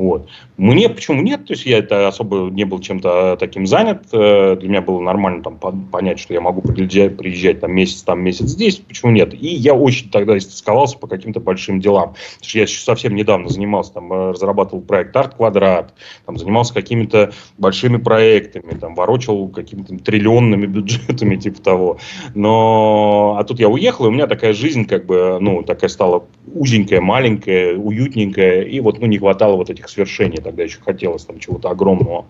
Вот. 0.00 0.28
Мне 0.56 0.88
почему 0.88 1.20
нет? 1.20 1.44
То 1.44 1.52
есть 1.52 1.66
я 1.66 1.76
это 1.76 2.08
особо 2.08 2.48
не 2.50 2.64
был 2.64 2.80
чем-то 2.80 3.36
таким 3.38 3.66
занят. 3.66 4.06
Э, 4.12 4.56
для 4.56 4.66
меня 4.66 4.80
было 4.80 4.98
нормально 4.98 5.42
там 5.42 5.58
понять, 5.58 6.18
что 6.18 6.32
я 6.32 6.40
могу 6.40 6.62
приезжать, 6.62 7.18
приезжать 7.18 7.60
там 7.60 7.72
месяц 7.74 8.00
там, 8.02 8.22
месяц 8.22 8.46
здесь. 8.46 8.76
Почему 8.76 9.12
нет? 9.12 9.34
И 9.34 9.48
я 9.48 9.74
очень 9.74 10.08
тогда 10.08 10.38
истосковался 10.38 10.96
по 10.96 11.06
каким-то 11.06 11.40
большим 11.40 11.80
делам. 11.80 12.14
Потому 12.14 12.48
что 12.48 12.58
я 12.58 12.62
еще 12.64 12.80
совсем 12.80 13.14
недавно 13.14 13.50
занимался, 13.50 13.92
там, 13.92 14.10
э, 14.10 14.30
разрабатывал 14.30 14.80
проект 14.80 15.14
Арт 15.14 15.34
Квадрат, 15.34 15.92
там, 16.24 16.38
занимался 16.38 16.72
какими-то 16.72 17.32
большими 17.58 17.98
проектами, 17.98 18.72
там, 18.78 18.94
ворочал 18.94 19.48
какими-то 19.48 19.98
триллионными 19.98 20.64
бюджетами, 20.64 21.36
типа 21.40 21.60
того. 21.60 21.98
Но, 22.34 23.36
а 23.38 23.44
тут 23.44 23.60
я 23.60 23.68
уехал, 23.68 24.06
и 24.06 24.08
у 24.08 24.12
меня 24.12 24.26
такая 24.26 24.54
жизнь, 24.54 24.86
как 24.86 25.04
бы, 25.04 25.36
ну, 25.42 25.62
такая 25.62 25.90
стала 25.90 26.24
узенькая, 26.54 27.02
маленькая, 27.02 27.76
уютненькая, 27.76 28.62
и 28.62 28.80
вот, 28.80 28.98
ну, 28.98 29.06
не 29.06 29.18
хватало 29.18 29.56
вот 29.56 29.68
этих 29.68 29.89
свершений, 29.90 30.38
тогда 30.38 30.62
еще 30.62 30.80
хотелось 30.80 31.24
там 31.24 31.38
чего-то 31.38 31.70
огромного, 31.70 32.26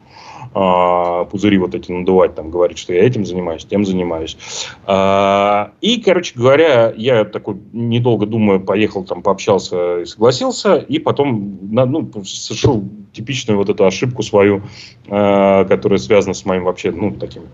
а, 0.55 1.25
пузыри 1.25 1.59
вот 1.59 1.75
эти 1.75 1.93
надувать, 1.93 2.35
там, 2.35 2.51
говорить, 2.51 2.79
что 2.79 2.93
я 2.93 3.05
этим 3.05 3.25
занимаюсь, 3.25 3.65
тем 3.65 3.85
занимаюсь. 3.85 4.37
А, 4.85 5.73
и, 5.81 6.01
короче 6.01 6.35
говоря, 6.37 6.93
я 6.97 7.25
такой, 7.25 7.57
недолго 7.73 8.27
думая, 8.27 8.59
поехал 8.59 9.05
там, 9.05 9.23
пообщался 9.23 10.01
и 10.01 10.05
согласился, 10.07 10.77
и 10.77 10.99
потом, 10.99 11.59
ну, 11.71 12.11
совершил 12.25 12.89
типичную 13.13 13.59
вот 13.59 13.69
эту 13.69 13.85
ошибку 13.85 14.23
свою, 14.23 14.63
а, 15.09 15.65
которая 15.65 15.99
связана 15.99 16.35
с 16.35 16.45
моим 16.45 16.65
вообще, 16.65 16.91
ну, 16.91 17.13
таким 17.13 17.45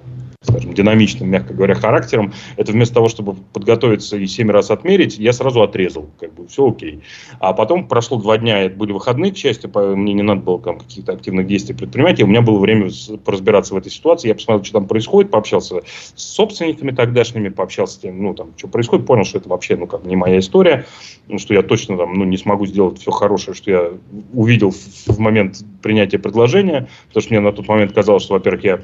скажем, 0.46 0.72
динамичным, 0.74 1.28
мягко 1.28 1.54
говоря, 1.54 1.74
характером, 1.74 2.32
это 2.56 2.72
вместо 2.72 2.94
того, 2.94 3.08
чтобы 3.08 3.34
подготовиться 3.52 4.16
и 4.16 4.26
семь 4.26 4.50
раз 4.50 4.70
отмерить, 4.70 5.18
я 5.18 5.32
сразу 5.32 5.62
отрезал, 5.62 6.08
как 6.18 6.34
бы 6.34 6.46
все 6.46 6.68
окей. 6.68 7.02
А 7.40 7.52
потом 7.52 7.88
прошло 7.88 8.18
два 8.18 8.38
дня, 8.38 8.62
это 8.62 8.76
были 8.76 8.92
выходные, 8.92 9.32
к 9.32 9.36
счастью, 9.36 9.70
мне 9.74 10.14
не 10.14 10.22
надо 10.22 10.40
было 10.40 10.60
там 10.60 10.78
каких-то 10.78 11.12
активных 11.12 11.46
действий 11.46 11.74
предпринимать, 11.74 12.20
и 12.20 12.24
у 12.24 12.26
меня 12.26 12.42
было 12.42 12.58
время 12.58 12.90
поразбираться 13.24 13.74
в 13.74 13.76
этой 13.76 13.90
ситуации, 13.90 14.28
я 14.28 14.34
посмотрел, 14.34 14.64
что 14.64 14.74
там 14.74 14.86
происходит, 14.86 15.30
пообщался 15.30 15.82
с 16.14 16.22
собственниками 16.22 16.92
тогдашними, 16.92 17.48
пообщался 17.48 17.94
с 17.94 17.98
тем, 17.98 18.22
ну, 18.22 18.34
там, 18.34 18.52
что 18.56 18.68
происходит, 18.68 19.06
понял, 19.06 19.24
что 19.24 19.38
это 19.38 19.48
вообще, 19.48 19.76
ну, 19.76 19.86
как 19.86 20.04
не 20.04 20.16
моя 20.16 20.38
история, 20.38 20.86
ну, 21.28 21.38
что 21.38 21.54
я 21.54 21.62
точно 21.62 21.96
там, 21.96 22.14
ну, 22.14 22.24
не 22.24 22.36
смогу 22.36 22.66
сделать 22.66 22.98
все 22.98 23.10
хорошее, 23.10 23.54
что 23.54 23.70
я 23.70 23.90
увидел 24.32 24.70
в 24.70 25.18
момент 25.18 25.58
принятия 25.82 26.18
предложения, 26.18 26.88
потому 27.08 27.22
что 27.22 27.34
мне 27.34 27.40
на 27.40 27.52
тот 27.52 27.68
момент 27.68 27.92
казалось, 27.92 28.22
что, 28.22 28.34
во-первых, 28.34 28.64
я 28.64 28.80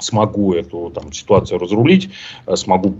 смогу 0.00 0.54
эту 0.54 0.90
там, 0.94 1.12
ситуацию 1.12 1.58
разрулить, 1.58 2.10
э, 2.46 2.56
смогу 2.56 2.94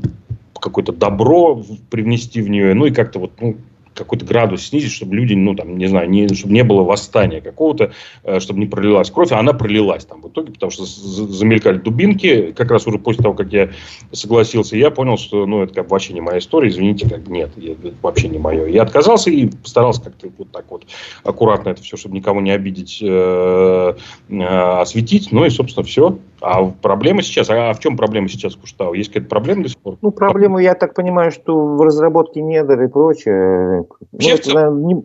какое-то 0.61 0.93
добро 0.93 1.63
привнести 1.91 2.41
в 2.41 2.49
нее, 2.49 2.75
ну 2.75 2.87
и 2.87 2.93
как-то 2.93 3.19
вот, 3.19 3.33
ну, 3.41 3.57
какой-то 3.95 4.25
градус 4.25 4.67
снизить, 4.67 4.93
чтобы 4.93 5.17
люди, 5.17 5.35
ну, 5.35 5.55
там, 5.55 5.77
не 5.77 5.87
знаю, 5.87 6.09
не, 6.09 6.29
чтобы 6.29 6.53
не 6.55 6.65
было 6.65 6.83
восстания 6.83 7.41
какого-то, 7.41 7.93
э, 8.25 8.41
чтобы 8.41 8.61
не 8.61 8.67
пролилась 8.67 9.11
кровь, 9.11 9.33
а 9.33 9.39
она 9.39 9.53
пролилась 9.53 10.05
там 10.05 10.23
в 10.23 10.29
итоге, 10.29 10.53
потому 10.53 10.71
что 10.71 10.85
замелькали 10.85 11.79
дубинки, 11.79 12.53
как 12.53 12.71
раз 12.71 12.87
уже 12.87 12.99
после 12.99 13.23
того, 13.23 13.35
как 13.35 13.53
я 13.53 13.71
согласился, 14.13 14.77
я 14.77 14.91
понял, 14.91 15.17
что, 15.17 15.47
ну, 15.47 15.63
это 15.63 15.75
как 15.75 15.91
вообще 15.91 16.13
не 16.15 16.21
моя 16.21 16.39
история, 16.39 16.69
извините, 16.69 17.09
как 17.09 17.27
нет, 17.29 17.51
это 17.57 17.95
вообще 18.03 18.29
не 18.29 18.39
мое. 18.39 18.67
Я 18.67 18.83
отказался 18.83 19.31
и 19.31 19.47
постарался 19.47 20.03
как-то 20.03 20.29
вот 20.39 20.51
так 20.51 20.71
вот 20.71 20.87
аккуратно 21.25 21.71
это 21.71 21.83
все, 21.83 21.97
чтобы 21.97 22.17
никого 22.17 22.41
не 22.41 22.51
обидеть, 22.51 22.99
э, 23.03 23.95
осветить, 24.29 25.33
ну 25.33 25.45
и, 25.45 25.51
собственно, 25.51 25.85
все. 25.85 26.19
А 26.43 26.65
проблема 26.65 27.23
сейчас, 27.23 27.49
а 27.51 27.73
в 27.73 27.79
чем 27.79 27.97
проблема 27.97 28.29
сейчас 28.29 28.57
Куштау? 28.57 28.95
Есть 28.95 29.11
какая-то 29.11 29.29
проблема 29.29 29.63
до 29.63 29.69
сих 29.69 29.79
пор? 29.79 29.97
Ну, 30.03 30.11
проблема, 30.11 30.61
я 30.61 30.75
так 30.75 30.95
понимаю, 30.95 31.31
что 31.31 31.57
в 31.57 31.81
разработке 31.83 32.43
недр 32.43 32.83
и 32.83 32.89
прочее. 32.89 33.85
Ну, 34.13 34.29
это, 34.29 34.55
наверное, 34.55 34.85
не, 34.85 35.03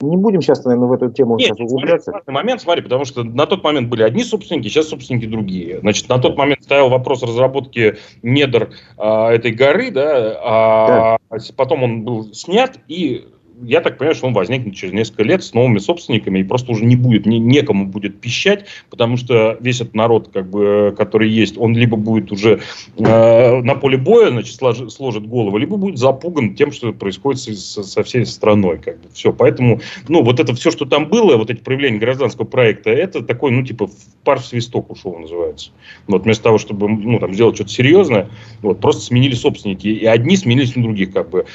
не 0.00 0.16
будем 0.18 0.42
сейчас, 0.42 0.64
наверное, 0.64 0.88
в 0.88 0.92
эту 0.92 1.10
тему 1.10 1.38
Нет, 1.38 1.48
сейчас 1.48 1.60
углубляться. 1.60 2.10
Смотри, 2.10 2.34
момент, 2.34 2.60
смотри, 2.60 2.82
потому 2.82 3.06
что 3.06 3.24
на 3.24 3.46
тот 3.46 3.64
момент 3.64 3.88
были 3.88 4.02
одни 4.02 4.24
собственники, 4.24 4.68
сейчас 4.68 4.88
собственники 4.88 5.26
другие. 5.26 5.80
Значит, 5.80 6.08
на 6.08 6.18
тот 6.18 6.36
момент 6.36 6.62
стоял 6.62 6.90
вопрос 6.90 7.22
разработки 7.22 7.96
недр 8.22 8.70
а, 8.98 9.32
этой 9.32 9.52
горы, 9.52 9.90
да, 9.90 10.38
а 10.42 11.16
да. 11.30 11.38
потом 11.56 11.82
он 11.82 12.02
был 12.04 12.34
снят, 12.34 12.78
и 12.88 13.26
я 13.62 13.80
так 13.80 13.98
понимаю, 13.98 14.14
что 14.14 14.26
он 14.26 14.32
возникнет 14.32 14.74
через 14.74 14.92
несколько 14.92 15.22
лет 15.22 15.44
с 15.44 15.54
новыми 15.54 15.78
собственниками 15.78 16.40
и 16.40 16.44
просто 16.44 16.72
уже 16.72 16.84
не 16.84 16.96
будет, 16.96 17.26
не, 17.26 17.38
некому 17.38 17.86
будет 17.86 18.20
пищать, 18.20 18.66
потому 18.90 19.16
что 19.16 19.56
весь 19.60 19.80
этот 19.80 19.94
народ, 19.94 20.30
как 20.32 20.50
бы, 20.50 20.94
который 20.96 21.30
есть, 21.30 21.56
он 21.56 21.76
либо 21.76 21.96
будет 21.96 22.32
уже 22.32 22.60
э, 22.96 23.60
на 23.62 23.74
поле 23.74 23.96
боя, 23.96 24.30
значит, 24.30 24.56
сложит, 24.56 24.92
сложит 24.92 25.26
голову, 25.26 25.56
либо 25.56 25.76
будет 25.76 25.98
запуган 25.98 26.54
тем, 26.54 26.72
что 26.72 26.92
происходит 26.92 27.40
со, 27.40 27.82
со 27.82 28.02
всей 28.02 28.26
страной. 28.26 28.78
Как 28.78 29.00
бы. 29.00 29.08
Все, 29.12 29.32
поэтому, 29.32 29.80
ну, 30.08 30.22
вот 30.22 30.40
это 30.40 30.54
все, 30.54 30.70
что 30.70 30.84
там 30.84 31.08
было, 31.08 31.36
вот 31.36 31.50
эти 31.50 31.60
проявления 31.60 31.98
гражданского 31.98 32.46
проекта, 32.46 32.90
это 32.90 33.22
такой, 33.22 33.52
ну, 33.52 33.62
типа, 33.62 33.88
пар 34.24 34.40
в 34.40 34.46
свисток 34.46 34.90
ушел, 34.90 35.16
называется. 35.16 35.70
Вот 36.06 36.24
вместо 36.24 36.44
того, 36.44 36.58
чтобы, 36.58 36.88
ну, 36.88 37.18
там, 37.18 37.34
сделать 37.34 37.54
что-то 37.54 37.70
серьезное, 37.70 38.28
вот, 38.62 38.80
просто 38.80 39.02
сменили 39.02 39.34
собственники, 39.34 39.86
и 39.86 40.04
одни 40.06 40.36
сменились 40.36 40.74
на 40.74 40.82
других, 40.82 41.12
как 41.12 41.30
бы. 41.30 41.46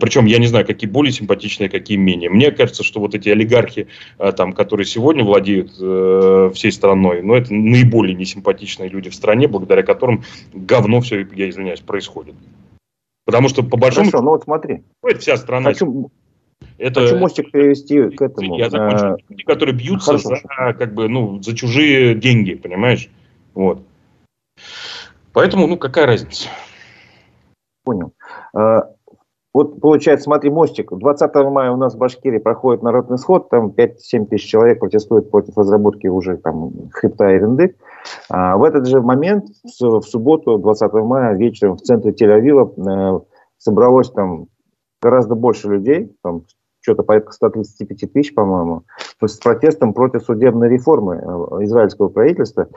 Причем, 0.00 0.26
я 0.26 0.38
не 0.38 0.46
знаю, 0.46 0.66
какие 0.66 0.88
более 0.88 1.12
симпатичные 1.12 1.47
симпатичные, 1.48 1.68
какие 1.68 1.96
менее. 1.96 2.30
Мне 2.30 2.50
кажется, 2.50 2.82
что 2.84 3.00
вот 3.00 3.14
эти 3.14 3.28
олигархи, 3.28 3.88
э, 4.18 4.32
там, 4.32 4.52
которые 4.52 4.86
сегодня 4.86 5.24
владеют 5.24 5.72
э, 5.80 6.50
всей 6.54 6.72
страной, 6.72 7.22
ну, 7.22 7.34
это 7.34 7.52
наиболее 7.52 8.14
несимпатичные 8.14 8.88
люди 8.88 9.10
в 9.10 9.14
стране, 9.14 9.48
благодаря 9.48 9.82
которым 9.82 10.22
говно 10.52 11.00
все, 11.00 11.26
я 11.34 11.48
извиняюсь, 11.48 11.80
происходит. 11.80 12.34
Потому 13.24 13.48
что 13.48 13.62
по 13.62 13.76
большому... 13.76 14.10
Хорошо, 14.10 14.24
ну 14.24 14.30
вот 14.30 14.44
смотри. 14.44 14.82
Это 15.02 15.20
вся 15.20 15.36
страна. 15.36 15.70
Хочу, 15.70 16.10
это... 16.78 17.00
Хочу 17.00 17.18
мостик 17.18 17.50
перевести 17.50 18.16
к 18.16 18.22
этому. 18.22 18.58
Я 18.58 18.70
закончу. 18.70 19.06
А... 19.06 19.16
Люди, 19.28 19.44
которые 19.44 19.74
бьются 19.74 20.18
Хорошо. 20.18 20.36
за, 20.36 20.72
как 20.74 20.94
бы, 20.94 21.08
ну, 21.08 21.42
за 21.42 21.54
чужие 21.54 22.14
деньги, 22.14 22.54
понимаешь? 22.54 23.10
Вот. 23.54 23.82
Поэтому, 25.32 25.66
ну, 25.66 25.76
какая 25.76 26.06
разница? 26.06 26.48
Понял. 27.84 28.12
Вот 29.58 29.80
получается, 29.80 30.26
смотри, 30.26 30.50
мостик. 30.50 30.92
20 30.92 31.34
мая 31.50 31.72
у 31.72 31.76
нас 31.76 31.96
в 31.96 31.98
Башкирии 31.98 32.38
проходит 32.38 32.84
народный 32.84 33.18
сход, 33.18 33.48
там 33.48 33.74
5-7 33.76 34.26
тысяч 34.26 34.48
человек 34.48 34.78
протестуют 34.78 35.32
против 35.32 35.58
разработки 35.58 36.06
уже 36.06 36.36
там 36.36 36.90
хребта 36.92 37.36
Ирендык. 37.36 37.74
А 38.30 38.56
в 38.56 38.62
этот 38.62 38.86
же 38.86 39.02
момент, 39.02 39.46
в 39.64 40.00
субботу, 40.02 40.58
20 40.58 40.92
мая, 40.92 41.34
вечером 41.34 41.76
в 41.76 41.80
центре 41.80 42.12
Тель-Авива 42.12 43.16
э, 43.16 43.20
собралось 43.56 44.12
там 44.12 44.46
гораздо 45.02 45.34
больше 45.34 45.66
людей, 45.66 46.16
там 46.22 46.44
что-то 46.78 47.02
порядка 47.02 47.32
135 47.32 48.12
тысяч, 48.12 48.34
по-моему, 48.34 48.84
с 49.20 49.38
протестом 49.38 49.92
против 49.92 50.22
судебной 50.22 50.68
реформы 50.68 51.16
э, 51.16 51.64
израильского 51.64 52.10
правительства. 52.10 52.68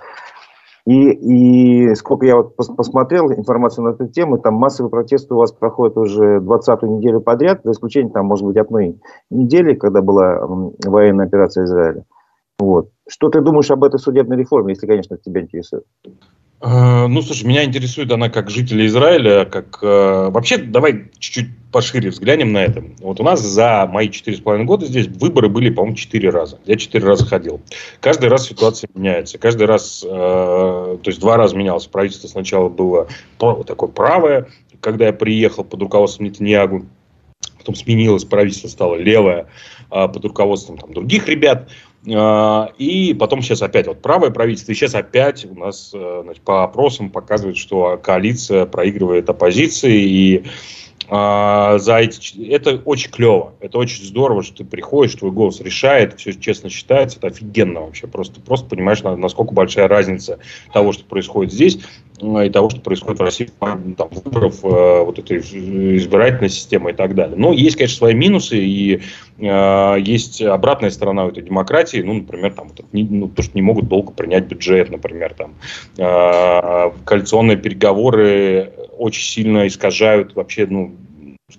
И, 0.86 1.12
и 1.12 1.96
сколько 1.96 2.26
я 2.26 2.38
вот 2.38 2.56
посмотрел 2.56 3.32
информацию 3.32 3.86
на 3.86 3.90
эту 3.90 4.08
тему, 4.08 4.40
там 4.40 4.56
массовые 4.56 4.90
протесты 4.90 5.34
у 5.34 5.38
вас 5.38 5.52
проходят 5.52 5.98
уже 5.98 6.40
20-ю 6.40 6.98
неделю 6.98 7.22
подряд, 7.22 7.62
за 7.64 7.72
исключением, 7.72 8.12
там, 8.12 8.26
может 8.26 8.46
быть, 8.46 8.58
одной 8.58 9.00
недели, 9.30 9.76
когда 9.76 10.02
была 10.02 10.40
военная 10.86 11.28
операция 11.28 11.66
Израиля. 11.66 12.06
Вот. 12.62 12.92
Что 13.10 13.30
ты 13.30 13.42
думаешь 13.42 13.72
об 13.72 13.84
этой 13.84 14.00
судебной 14.00 14.38
реформе, 14.38 14.74
если, 14.74 14.86
конечно, 14.86 15.18
тебя 15.18 15.42
интересует? 15.42 15.84
Э, 16.62 17.08
ну, 17.08 17.24
слушай, 17.24 17.46
меня 17.46 17.64
интересует 17.64 18.12
она 18.12 18.30
как 18.30 18.52
жителя 18.52 18.86
Израиля, 18.86 19.46
как... 19.46 19.80
Э, 19.82 20.30
вообще, 20.30 20.58
давай 20.58 21.10
чуть-чуть 21.18 21.48
пошире 21.72 22.12
взглянем 22.12 22.54
на 22.54 22.60
это. 22.60 22.84
Вот 23.00 23.20
у 23.20 23.24
нас 23.24 23.42
за 23.42 23.90
мои 23.92 24.10
четыре 24.10 24.38
с 24.38 24.42
половиной 24.42 24.68
года 24.68 24.86
здесь 24.86 25.08
выборы 25.08 25.50
были, 25.50 25.72
по-моему, 25.72 25.96
четыре 25.96 26.30
раза. 26.30 26.60
Я 26.66 26.76
четыре 26.76 27.06
раза 27.08 27.26
ходил. 27.26 27.62
Каждый 28.00 28.30
раз 28.30 28.46
ситуация 28.46 28.92
меняется. 28.94 29.40
Каждый 29.40 29.66
раз, 29.66 30.06
э, 30.08 30.08
то 30.08 31.02
есть 31.06 31.20
два 31.20 31.38
раза 31.38 31.56
менялось. 31.56 31.88
Правительство 31.88 32.28
сначала 32.28 32.70
было 32.70 33.08
такое 33.40 33.90
правое, 33.90 34.50
когда 34.82 35.08
я 35.08 35.14
приехал 35.14 35.64
под 35.64 35.82
руководством 35.82 36.28
Нетаньягу. 36.28 36.86
Потом 37.58 37.76
сменилось, 37.76 38.26
правительство 38.26 38.68
стало 38.68 38.96
левое 38.96 39.48
э, 39.90 40.08
под 40.08 40.24
руководством 40.26 40.78
там, 40.78 40.94
других 40.94 41.28
ребят. 41.28 41.70
Э, 42.06 42.68
и 42.78 43.14
потом 43.14 43.42
сейчас 43.42 43.62
опять 43.62 43.88
вот 43.88 44.02
правое 44.02 44.32
правительство, 44.32 44.72
и 44.72 44.76
сейчас 44.76 44.96
опять 44.96 45.46
у 45.46 45.56
нас 45.56 45.92
э, 45.94 46.22
значит, 46.24 46.44
по 46.44 46.64
опросам 46.64 47.10
показывает, 47.10 47.58
что 47.58 48.00
коалиция 48.02 48.66
проигрывает 48.66 49.30
оппозиции, 49.30 50.02
и 50.02 50.44
а, 51.14 51.78
за 51.78 51.98
эти... 51.98 52.42
Это 52.52 52.82
очень 52.86 53.12
клево, 53.12 53.54
это 53.60 53.78
очень 53.78 54.06
здорово, 54.06 54.44
что 54.44 54.60
ты 54.60 54.64
приходишь, 54.64 55.16
твой 55.16 55.32
голос 55.32 55.60
решает, 55.60 56.18
все 56.18 56.32
честно 56.32 56.70
считается, 56.70 57.18
это 57.18 57.28
офигенно 57.28 57.82
вообще, 57.82 58.08
просто, 58.08 58.40
просто 58.40 58.70
понимаешь, 58.70 59.04
насколько 59.04 59.54
большая 59.54 59.90
разница 59.90 60.40
того, 60.72 60.94
что 60.94 61.04
происходит 61.04 61.52
здесь, 61.52 61.80
и 62.22 62.50
того, 62.50 62.70
что 62.70 62.80
происходит 62.80 63.20
в 63.20 63.24
России, 63.24 63.50
там, 63.60 63.96
выборов, 63.98 64.64
э, 64.64 65.04
вот 65.04 65.20
этой 65.20 65.40
избирательной 65.40 66.50
системы 66.50 66.92
и 66.92 66.94
так 66.94 67.14
далее. 67.14 67.36
Но 67.36 67.52
есть, 67.52 67.76
конечно, 67.76 67.98
свои 67.98 68.14
минусы, 68.14 68.60
и 68.60 69.02
э, 69.38 69.96
есть 70.00 70.42
обратная 70.42 70.92
сторона 70.92 71.26
этой 71.26 71.44
демократии, 71.44 72.02
ну, 72.02 72.14
например, 72.14 72.54
там, 72.54 72.70
вот, 72.70 72.86
ну, 72.94 73.28
то, 73.28 73.42
что 73.42 73.52
не 73.54 73.62
могут 73.62 73.90
долго 73.90 74.14
принять 74.14 74.46
бюджет, 74.46 74.90
например, 74.90 75.34
там, 75.34 75.56
коалиционные 75.98 77.58
переговоры 77.58 78.72
очень 79.02 79.24
сильно 79.24 79.66
искажают 79.66 80.36
вообще, 80.36 80.68
ну, 80.68 80.96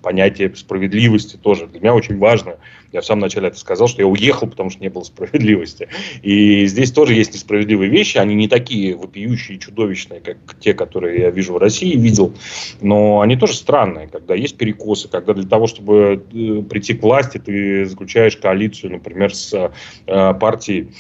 понятие 0.01 0.55
справедливости 0.55 1.37
тоже. 1.37 1.67
Для 1.67 1.81
меня 1.81 1.95
очень 1.95 2.17
важно. 2.19 2.57
Я 2.93 3.01
в 3.01 3.05
самом 3.05 3.23
начале 3.23 3.49
это 3.49 3.59
сказал, 3.59 3.89
что 3.89 4.01
я 4.01 4.07
уехал, 4.07 4.47
потому 4.47 4.71
что 4.71 4.81
не 4.81 4.89
было 4.89 5.03
справедливости. 5.03 5.89
И 6.23 6.67
здесь 6.67 6.93
тоже 6.93 7.15
есть 7.15 7.35
несправедливые 7.35 7.91
вещи. 7.91 8.17
Они 8.17 8.35
не 8.35 8.49
такие 8.49 8.97
вопиющие, 8.97 9.59
чудовищные, 9.59 10.21
как 10.21 10.37
те, 10.61 10.73
которые 10.73 11.21
я 11.21 11.31
вижу 11.31 11.55
в 11.55 11.59
России, 11.59 11.97
видел. 11.97 12.33
Но 12.81 13.21
они 13.21 13.37
тоже 13.37 13.55
странные, 13.55 14.07
когда 14.07 14.35
есть 14.35 14.57
перекосы, 14.57 15.09
когда 15.09 15.35
для 15.35 15.49
того, 15.49 15.67
чтобы 15.67 16.25
э, 16.33 16.63
прийти 16.63 16.95
к 16.95 17.03
власти, 17.03 17.39
ты 17.39 17.87
заключаешь 17.87 18.37
коалицию, 18.37 18.93
например, 18.93 19.35
с 19.35 19.53
э, 19.53 20.35
партией 20.35 20.93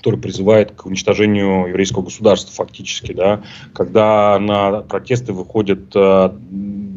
который 0.00 0.18
призывает 0.18 0.72
к 0.72 0.86
уничтожению 0.86 1.66
еврейского 1.66 2.02
государства 2.02 2.54
фактически, 2.54 3.12
да, 3.12 3.42
когда 3.74 4.38
на 4.38 4.80
протесты 4.80 5.34
выходят 5.34 5.94
э, 5.94 6.30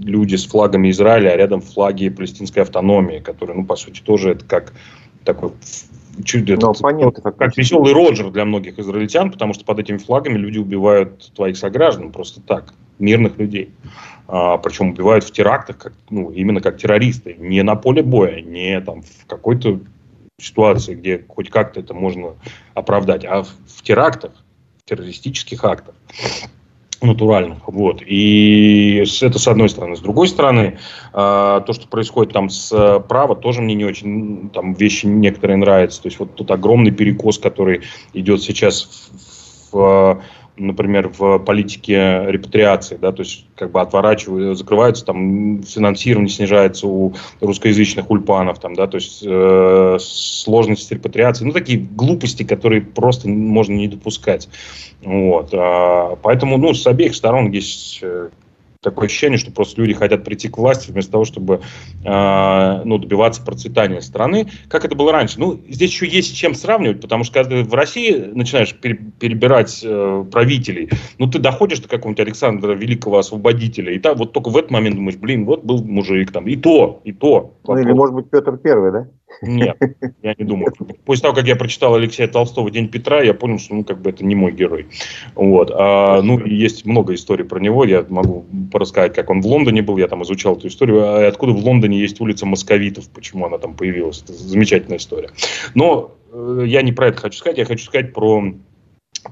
люди 0.04 0.36
с 0.38 0.46
флагами 0.46 0.90
Израиля, 0.90 1.32
а 1.32 1.36
рядом 1.36 1.60
флаги 1.60 2.08
палестинской 2.08 2.64
автономии, 2.64 3.20
которые, 3.20 3.58
ну, 3.58 3.66
по 3.66 3.76
сути, 3.76 4.02
тоже 4.02 4.32
это 4.32 4.46
как 4.46 4.72
такой 5.26 5.52
чуть 6.24 6.50
это, 6.50 6.68
ну, 6.68 6.74
понятно, 6.80 7.22
как, 7.22 7.36
как 7.36 7.58
веселый 7.58 7.92
Роджер 7.92 8.32
для 8.32 8.46
многих 8.46 8.80
израильтян, 8.80 9.32
потому 9.32 9.54
что 9.54 9.66
под 9.66 9.80
этими 9.80 9.98
флагами 9.98 10.38
люди 10.38 10.60
убивают 10.60 11.34
твоих 11.36 11.58
сограждан 11.58 12.14
просто 12.14 12.40
так, 12.40 12.74
мирных 13.00 13.38
людей. 13.38 13.72
А, 14.30 14.58
причем 14.60 14.92
убивают 14.92 15.26
в 15.26 15.32
терактах, 15.32 15.78
как, 15.78 15.94
ну, 16.10 16.32
именно 16.32 16.62
как 16.62 16.78
террористы, 16.78 17.36
не 17.38 17.64
на 17.64 17.76
поле 17.76 18.02
боя, 18.02 18.40
не 18.42 18.80
там 18.80 19.02
в 19.02 19.26
какой-то 19.28 19.82
ситуации, 20.40 20.96
где 20.96 21.24
хоть 21.28 21.50
как-то 21.50 21.80
это 21.80 21.94
можно 21.94 22.36
оправдать, 22.74 23.26
а 23.26 23.44
в, 23.44 23.82
терактах, 23.84 24.32
в 24.78 24.90
террористических 24.90 25.64
актах 25.64 25.96
натуральных. 27.02 27.68
Вот. 27.68 28.02
И 28.06 29.04
это 29.22 29.38
с 29.38 29.48
одной 29.48 29.70
стороны. 29.70 29.96
С 29.96 30.00
другой 30.00 30.28
стороны, 30.28 30.80
а, 31.12 31.60
то, 31.62 31.74
что 31.74 31.88
происходит 31.88 32.34
там 32.34 32.50
с 32.50 33.00
права, 33.08 33.36
тоже 33.36 33.62
мне 33.62 33.76
не 33.76 33.86
очень 33.86 34.50
там 34.52 34.74
вещи 34.74 35.06
некоторые 35.06 35.58
нравятся. 35.58 36.02
То 36.02 36.08
есть 36.08 36.20
вот 36.20 36.36
тот 36.36 36.50
огромный 36.50 36.92
перекос, 36.92 37.38
который 37.38 37.82
идет 38.14 38.42
сейчас 38.42 39.10
в, 39.72 39.74
в 39.74 40.22
например, 40.58 41.12
в 41.18 41.40
политике 41.40 42.26
репатриации, 42.28 42.98
да, 42.98 43.12
то 43.12 43.24
есть 43.24 43.46
как 43.56 43.72
бы 43.72 43.82
отворачивают, 43.82 44.58
закрываются, 44.58 45.06
там 45.06 45.64
финансирование 45.64 46.30
снижается 46.30 46.88
у 46.88 47.14
русскоязычных 47.42 48.10
ульпанов, 48.12 48.60
там, 48.60 48.76
да, 48.76 48.88
то 48.88 48.96
есть 48.96 49.24
э, 49.26 49.98
сложность 50.00 50.92
репатриации, 50.92 51.46
ну, 51.46 51.52
такие 51.52 51.80
глупости, 51.80 52.44
которые 52.44 52.82
просто 52.82 53.28
можно 53.28 53.74
не 53.74 53.88
допускать. 53.88 54.48
Вот. 55.02 55.50
А, 55.54 56.16
поэтому, 56.22 56.58
ну, 56.58 56.74
с 56.74 56.86
обеих 56.86 57.16
сторон 57.16 57.52
есть 57.52 58.00
э, 58.04 58.30
такое 58.84 59.08
ощущение, 59.08 59.38
что 59.38 59.52
просто 59.52 59.82
люди 59.82 59.94
хотят 59.94 60.24
прийти 60.24 60.50
к 60.50 60.58
власти 60.58 60.92
вместо 60.92 61.12
того, 61.14 61.26
чтобы 61.26 61.62
э, 62.04 62.82
ну, 62.84 62.98
добиваться 62.98 63.44
процветания 63.44 64.02
страны. 64.02 64.48
Как 64.68 64.86
это 64.86 64.96
было 64.96 65.12
раньше? 65.12 65.40
Ну, 65.40 65.60
здесь 65.68 65.92
еще 65.92 66.08
есть 66.08 66.30
с 66.30 66.32
чем 66.34 66.54
сравнивать, 66.54 67.02
потому 67.02 67.24
что 67.24 67.34
когда 67.34 67.64
в 67.64 67.74
России 67.74 68.32
начинаешь 68.34 68.76
перебирать 68.76 69.82
э, 69.84 70.26
правителей, 70.32 70.90
ну, 71.18 71.28
ты 71.28 71.40
доходишь 71.40 71.80
до 71.80 71.88
какого-нибудь 71.88 72.20
Александра 72.20 72.74
Великого 72.74 73.18
Освободителя, 73.18 73.94
и 73.94 74.00
там 74.00 74.18
вот 74.18 74.34
только 74.34 74.50
в 74.50 74.58
этот 74.58 74.72
момент 74.72 74.98
думаешь, 74.98 75.18
блин, 75.18 75.46
вот 75.46 75.64
был 75.64 75.84
мужик 75.84 76.32
там, 76.32 76.48
и 76.48 76.56
то, 76.56 77.02
и 77.04 77.14
то. 77.14 77.54
Ну, 77.68 77.78
или, 77.78 77.92
может 77.94 78.14
быть, 78.14 78.30
Петр 78.30 78.58
Первый, 78.58 78.92
да? 78.92 79.08
Нет, 79.42 79.78
я 80.22 80.36
не 80.38 80.46
думаю. 80.46 80.74
После 81.06 81.24
того, 81.24 81.36
как 81.36 81.48
я 81.48 81.56
прочитал 81.56 81.96
Алексея 81.96 82.28
Толстого 82.28 82.70
«День 82.72 82.88
Петра», 82.88 83.22
я 83.22 83.34
понял, 83.34 83.60
что 83.60 83.76
ну, 83.76 83.84
как 83.84 84.02
бы 84.02 84.10
это 84.10 84.24
не 84.24 84.36
мой 84.36 84.52
герой. 84.52 84.88
Вот. 85.36 85.72
А, 85.74 86.22
ну, 86.22 86.44
есть 86.46 86.86
много 86.86 87.14
историй 87.14 87.46
про 87.46 87.60
него. 87.60 87.84
Я 87.86 88.06
могу 88.10 88.46
порассказать, 88.72 89.14
как 89.14 89.30
он 89.30 89.42
в 89.42 89.48
Лондоне 89.48 89.82
был. 89.82 89.98
Я 89.98 90.08
там 90.08 90.24
изучал 90.24 90.56
эту 90.56 90.68
историю. 90.68 91.04
А 91.04 91.28
откуда 91.28 91.54
в 91.54 91.64
Лондоне 91.64 92.00
есть 92.00 92.20
улица 92.22 92.46
Московитов, 92.46 93.10
почему 93.10 93.46
она 93.46 93.58
там 93.58 93.76
появилась. 93.76 94.22
Это 94.22 94.34
замечательная 94.34 94.98
история. 94.98 95.30
Но 95.76 96.12
э, 96.32 96.64
я 96.66 96.82
не 96.82 96.92
про 96.92 97.08
это 97.08 97.22
хочу 97.22 97.38
сказать. 97.38 97.58
Я 97.58 97.66
хочу 97.66 97.86
сказать 97.86 98.14
про 98.14 98.54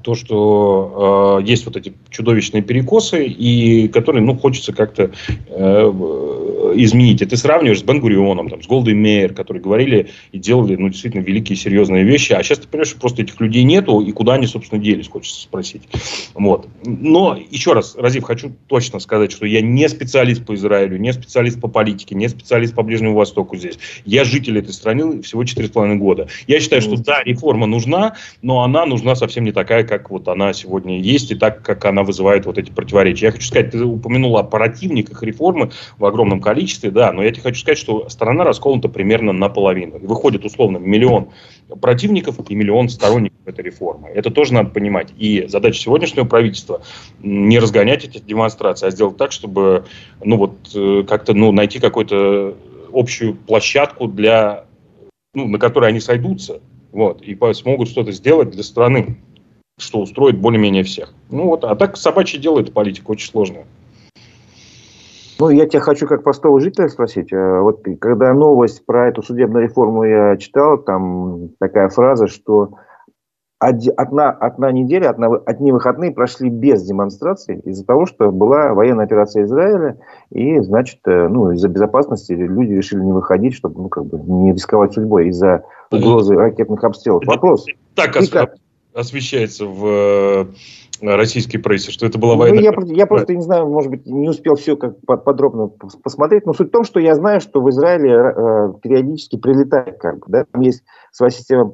то, 0.02 0.14
что 0.14 1.40
э, 1.40 1.46
есть 1.46 1.66
вот 1.66 1.76
эти 1.76 1.92
чудовищные 2.08 2.62
перекосы, 2.62 3.26
и 3.26 3.88
которые, 3.88 4.22
ну, 4.22 4.36
хочется 4.36 4.72
как-то 4.72 5.10
э, 5.48 6.41
изменить. 6.74 7.22
И 7.22 7.26
ты 7.26 7.36
сравниваешь 7.36 7.80
с 7.80 7.82
Бенгурионом, 7.82 8.48
там, 8.48 8.62
с 8.62 8.66
Голдой 8.66 8.94
Мейер, 8.94 9.34
которые 9.34 9.62
говорили 9.62 10.10
и 10.32 10.38
делали, 10.38 10.76
ну, 10.76 10.88
действительно, 10.88 11.22
великие, 11.22 11.56
серьезные 11.56 12.04
вещи. 12.04 12.32
А 12.32 12.42
сейчас 12.42 12.58
ты 12.58 12.68
понимаешь, 12.68 12.88
что 12.88 13.00
просто 13.00 13.22
этих 13.22 13.40
людей 13.40 13.64
нету, 13.64 14.00
и 14.00 14.12
куда 14.12 14.34
они, 14.34 14.46
собственно, 14.46 14.80
делись, 14.80 15.08
хочется 15.08 15.40
спросить. 15.40 15.82
Вот. 16.34 16.68
Но, 16.84 17.38
еще 17.50 17.72
раз, 17.72 17.96
Разив, 17.96 18.24
хочу 18.24 18.52
точно 18.66 19.00
сказать, 19.00 19.32
что 19.32 19.46
я 19.46 19.60
не 19.60 19.88
специалист 19.88 20.44
по 20.44 20.54
Израилю, 20.54 20.98
не 20.98 21.12
специалист 21.12 21.60
по 21.60 21.68
политике, 21.68 22.14
не 22.14 22.28
специалист 22.28 22.74
по 22.74 22.82
Ближнему 22.82 23.14
Востоку 23.14 23.56
здесь. 23.56 23.78
Я 24.04 24.24
житель 24.24 24.58
этой 24.58 24.72
страны 24.72 25.22
всего 25.22 25.42
4,5 25.42 25.96
года. 25.96 26.28
Я 26.46 26.60
считаю, 26.60 26.82
что 26.82 26.96
да, 26.96 27.22
реформа 27.22 27.66
нужна, 27.66 28.16
но 28.42 28.62
она 28.62 28.86
нужна 28.86 29.14
совсем 29.14 29.44
не 29.44 29.52
такая, 29.52 29.84
как 29.84 30.10
вот 30.10 30.28
она 30.28 30.52
сегодня 30.52 31.00
есть, 31.00 31.30
и 31.30 31.34
так, 31.34 31.62
как 31.62 31.84
она 31.84 32.02
вызывает 32.02 32.46
вот 32.46 32.58
эти 32.58 32.70
противоречия. 32.70 33.26
Я 33.26 33.32
хочу 33.32 33.46
сказать, 33.46 33.70
ты 33.70 33.84
упомянул 33.84 34.36
о 34.38 34.42
противниках 34.42 35.22
реформы 35.22 35.70
в 35.98 36.04
огромном 36.04 36.40
количестве, 36.40 36.61
да, 36.90 37.12
но 37.12 37.22
я 37.22 37.30
тебе 37.30 37.42
хочу 37.42 37.60
сказать, 37.60 37.78
что 37.78 38.08
страна 38.08 38.44
расколота 38.44 38.88
примерно 38.88 39.32
наполовину. 39.32 39.98
Выходит 39.98 40.44
условно 40.44 40.78
миллион 40.78 41.28
противников 41.80 42.36
и 42.48 42.54
миллион 42.54 42.88
сторонников 42.88 43.38
этой 43.46 43.64
реформы. 43.64 44.08
Это 44.08 44.30
тоже 44.30 44.54
надо 44.54 44.70
понимать. 44.70 45.08
И 45.18 45.46
задача 45.48 45.80
сегодняшнего 45.80 46.24
правительства 46.24 46.82
не 47.20 47.58
разгонять 47.58 48.04
эти 48.04 48.18
демонстрации, 48.18 48.86
а 48.86 48.90
сделать 48.90 49.16
так, 49.16 49.32
чтобы 49.32 49.84
ну 50.22 50.36
вот 50.36 50.54
э, 50.74 51.04
как-то 51.08 51.34
ну, 51.34 51.52
найти 51.52 51.78
какую-то 51.78 52.56
общую 52.92 53.34
площадку 53.34 54.06
для 54.06 54.64
ну, 55.34 55.48
на 55.48 55.58
которой 55.58 55.88
они 55.88 56.00
сойдутся, 56.00 56.60
вот, 56.92 57.22
и 57.22 57.36
смогут 57.54 57.88
что-то 57.88 58.12
сделать 58.12 58.50
для 58.50 58.62
страны 58.62 59.16
что 59.78 60.00
устроит 60.00 60.38
более-менее 60.38 60.84
всех. 60.84 61.14
Ну 61.30 61.46
вот, 61.46 61.64
а 61.64 61.74
так 61.74 61.96
собачье 61.96 62.38
дело 62.38 62.60
это 62.60 62.70
политика 62.72 63.10
очень 63.10 63.28
сложная. 63.28 63.66
Ну, 65.42 65.50
я 65.50 65.66
тебя 65.66 65.80
хочу 65.80 66.06
как 66.06 66.22
простого 66.22 66.60
жителя 66.60 66.88
спросить. 66.88 67.32
Э, 67.32 67.58
вот 67.62 67.84
когда 68.00 68.32
новость 68.32 68.86
про 68.86 69.08
эту 69.08 69.24
судебную 69.24 69.64
реформу 69.64 70.04
я 70.04 70.36
читал, 70.36 70.78
там 70.78 71.48
такая 71.58 71.88
фраза, 71.88 72.28
что 72.28 72.74
одна, 73.58 74.30
одна 74.30 74.70
неделя, 74.70 75.10
одна, 75.10 75.26
одни 75.44 75.72
выходные 75.72 76.12
прошли 76.12 76.48
без 76.48 76.84
демонстраций 76.84 77.58
из-за 77.64 77.84
того, 77.84 78.06
что 78.06 78.30
была 78.30 78.72
военная 78.72 79.04
операция 79.04 79.42
Израиля, 79.42 79.98
и, 80.30 80.60
значит, 80.60 81.00
э, 81.06 81.26
ну, 81.26 81.50
из-за 81.50 81.66
безопасности 81.66 82.34
люди 82.34 82.74
решили 82.74 83.00
не 83.00 83.12
выходить, 83.12 83.54
чтобы, 83.54 83.82
ну, 83.82 83.88
как 83.88 84.06
бы 84.06 84.20
не 84.20 84.52
рисковать 84.52 84.94
судьбой 84.94 85.26
из-за 85.30 85.64
угрозы 85.90 86.36
ракетных 86.36 86.84
обстрелов. 86.84 87.24
Вопрос. 87.26 87.66
Так, 87.96 88.12
как? 88.12 88.54
освещается 88.94 89.66
в 89.66 89.86
э, 89.86 90.46
российской 91.02 91.58
прессе, 91.58 91.90
что 91.90 92.06
это 92.06 92.18
была 92.18 92.36
война. 92.36 92.56
Ну, 92.56 92.62
я, 92.62 92.94
я 92.94 93.06
просто 93.06 93.34
не 93.34 93.42
знаю, 93.42 93.68
может 93.68 93.90
быть, 93.90 94.06
не 94.06 94.28
успел 94.28 94.54
все 94.54 94.76
как 94.76 95.00
подробно 95.04 95.68
посмотреть, 96.02 96.46
но 96.46 96.52
суть 96.52 96.68
в 96.68 96.72
том, 96.72 96.84
что 96.84 97.00
я 97.00 97.14
знаю, 97.14 97.40
что 97.40 97.60
в 97.60 97.68
Израиле 97.70 98.12
э, 98.12 98.72
периодически 98.82 99.36
прилетает, 99.36 99.98
как 99.98 100.20
бы, 100.20 100.24
да, 100.28 100.44
там 100.50 100.62
есть 100.62 100.82
своя 101.10 101.30
система 101.30 101.70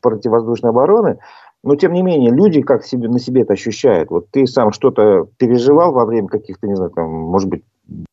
противовоздушной 0.00 0.70
обороны, 0.70 1.18
но 1.62 1.74
тем 1.76 1.92
не 1.92 2.02
менее 2.02 2.30
люди 2.30 2.62
как 2.62 2.84
себе 2.84 3.08
на 3.08 3.18
себе 3.18 3.42
это 3.42 3.54
ощущают. 3.54 4.10
Вот 4.10 4.30
ты 4.30 4.46
сам 4.46 4.72
что-то 4.72 5.28
переживал 5.36 5.92
во 5.92 6.04
время 6.04 6.28
каких-то, 6.28 6.66
не 6.66 6.76
знаю, 6.76 6.90
там, 6.90 7.10
может 7.10 7.48
быть, 7.48 7.62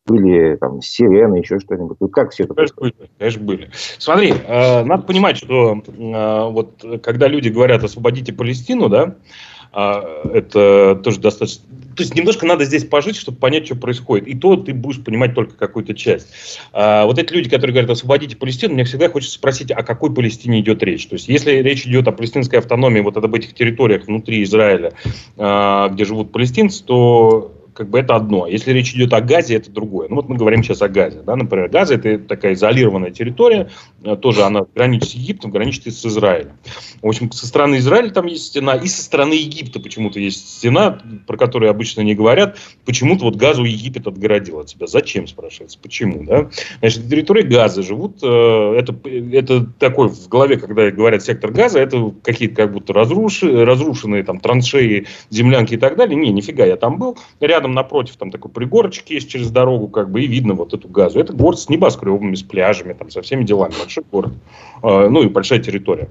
были 0.06 0.56
там 0.58 0.82
сирены, 0.82 1.36
еще 1.38 1.60
что-нибудь. 1.60 1.98
Вот 2.00 2.12
как 2.12 2.32
все 2.32 2.44
это 2.44 2.54
конечно, 2.54 2.76
были, 2.80 2.94
конечно, 3.18 3.44
были. 3.44 3.70
Смотри, 3.98 4.32
э, 4.32 4.84
надо 4.84 5.04
понимать, 5.04 5.38
что 5.38 5.76
э, 5.76 6.50
вот 6.52 6.84
когда 7.02 7.28
люди 7.28 7.50
говорят 7.50 7.84
«освободите 7.84 8.34
Палестину», 8.34 8.90
да, 8.90 9.16
это 9.74 11.00
тоже 11.04 11.20
достаточно... 11.20 11.64
То 11.96 12.02
есть 12.02 12.16
немножко 12.16 12.46
надо 12.46 12.66
здесь 12.66 12.86
пожить, 12.86 13.16
чтобы 13.16 13.38
понять, 13.38 13.66
что 13.66 13.76
происходит. 13.76 14.28
И 14.28 14.36
то 14.36 14.56
ты 14.56 14.74
будешь 14.74 15.04
понимать 15.04 15.36
только 15.36 15.56
какую-то 15.56 15.94
часть. 15.94 16.28
Э, 16.74 17.06
вот 17.06 17.20
эти 17.20 17.34
люди, 17.34 17.50
которые 17.50 17.74
говорят 17.74 17.92
«освободите 17.92 18.36
Палестину», 18.36 18.74
мне 18.74 18.84
всегда 18.84 19.10
хочется 19.10 19.36
спросить, 19.36 19.72
о 19.72 19.84
какой 19.84 20.14
Палестине 20.14 20.60
идет 20.60 20.82
речь. 20.84 21.08
То 21.08 21.14
есть 21.14 21.28
если 21.28 21.52
речь 21.52 21.86
идет 21.86 22.08
о 22.08 22.12
палестинской 22.12 22.60
автономии, 22.60 23.02
вот 23.02 23.18
об 23.18 23.36
этих 23.36 23.54
территориях 23.54 24.06
внутри 24.06 24.44
Израиля, 24.44 24.94
э, 25.38 25.90
где 25.92 26.06
живут 26.06 26.32
палестинцы, 26.32 26.84
то 26.84 27.62
как 27.74 27.90
бы 27.90 28.00
это 28.00 28.16
одно. 28.16 28.48
Если 28.48 28.72
речь 28.72 28.94
идет 28.94 29.14
о 29.14 29.22
газе, 29.22 29.56
это 29.56 29.72
другое. 29.72 30.08
Ну 30.10 30.16
вот 30.16 30.30
мы 30.30 30.36
говорим 30.36 30.64
сейчас 30.64 30.82
о 30.82 30.90
газе. 30.90 31.22
Да? 31.26 31.36
Например, 31.36 31.70
газ 31.70 31.92
это 31.92 32.20
такая 32.20 32.54
изолированная 32.54 33.12
территория, 33.12 33.70
э, 34.04 34.16
тоже 34.16 34.44
она 34.44 34.66
граничит 34.74 35.10
с 35.10 35.14
Египтом, 35.14 35.52
граничит 35.52 35.88
и 35.88 35.92
с 35.92 36.06
Израилем. 36.06 36.54
В 37.02 37.08
общем, 37.08 37.32
со 37.32 37.48
стороны 37.48 37.78
Израиля 37.78 38.12
там 38.12 38.28
есть 38.28 38.46
стена, 38.46 38.76
и 38.76 38.88
со 38.88 39.04
стороны 39.04 39.34
Египта 39.34 39.80
почему-то 39.80 40.20
есть 40.20 40.58
стена, 40.58 41.02
про 41.28 41.38
которую 41.38 41.70
обычно 41.70 42.02
не 42.02 42.16
говорят. 42.16 42.58
Почему-то 42.86 43.26
вот 43.26 43.36
газу 43.36 43.64
Египет 43.64 44.08
отгородил 44.08 44.60
от 44.60 44.70
себя. 44.70 44.88
Зачем, 44.88 45.28
спрашивается, 45.28 45.78
почему? 45.82 46.24
Да? 46.24 46.50
Значит, 46.80 47.04
на 47.04 47.10
территории 47.10 47.44
газа 47.44 47.82
живут, 47.82 48.20
э, 48.22 48.76
это, 48.78 48.96
это 49.32 49.66
такой 49.80 50.10
в 50.10 50.28
голове, 50.28 50.58
когда 50.58 50.90
говорят 50.92 51.24
сектор 51.24 51.52
газа, 51.52 51.80
это 51.80 52.14
какие-то 52.24 52.56
как 52.56 52.72
будто 52.72 52.94
разруши, 52.94 53.66
разрушенные 53.66 54.24
там 54.24 54.40
траншеи, 54.40 55.08
землянки 55.30 55.74
и 55.76 55.78
так 55.78 55.96
далее. 55.96 56.16
Не, 56.16 56.32
нифига, 56.32 56.66
я 56.66 56.76
там 56.76 56.98
был. 56.98 57.18
Рядом 57.40 57.62
напротив 57.71 58.17
там 58.17 58.32
такой 58.32 58.52
пригорочек 58.52 59.10
есть 59.10 59.30
через 59.30 59.49
дорогу, 59.49 59.88
как 59.88 60.12
бы, 60.12 60.21
и 60.23 60.28
видно 60.28 60.54
вот 60.54 60.73
эту 60.73 60.89
газу. 60.89 61.19
Это 61.19 61.32
город 61.32 61.60
с 61.60 61.69
небоскребами, 61.69 62.36
с 62.36 62.43
пляжами, 62.43 62.93
там, 62.93 63.10
со 63.10 63.21
всеми 63.21 63.43
делами. 63.45 63.73
Большой 63.80 64.04
город. 64.12 64.34
Э, 64.84 65.08
ну 65.10 65.23
и 65.23 65.28
большая 65.30 65.60
территория 65.60 66.10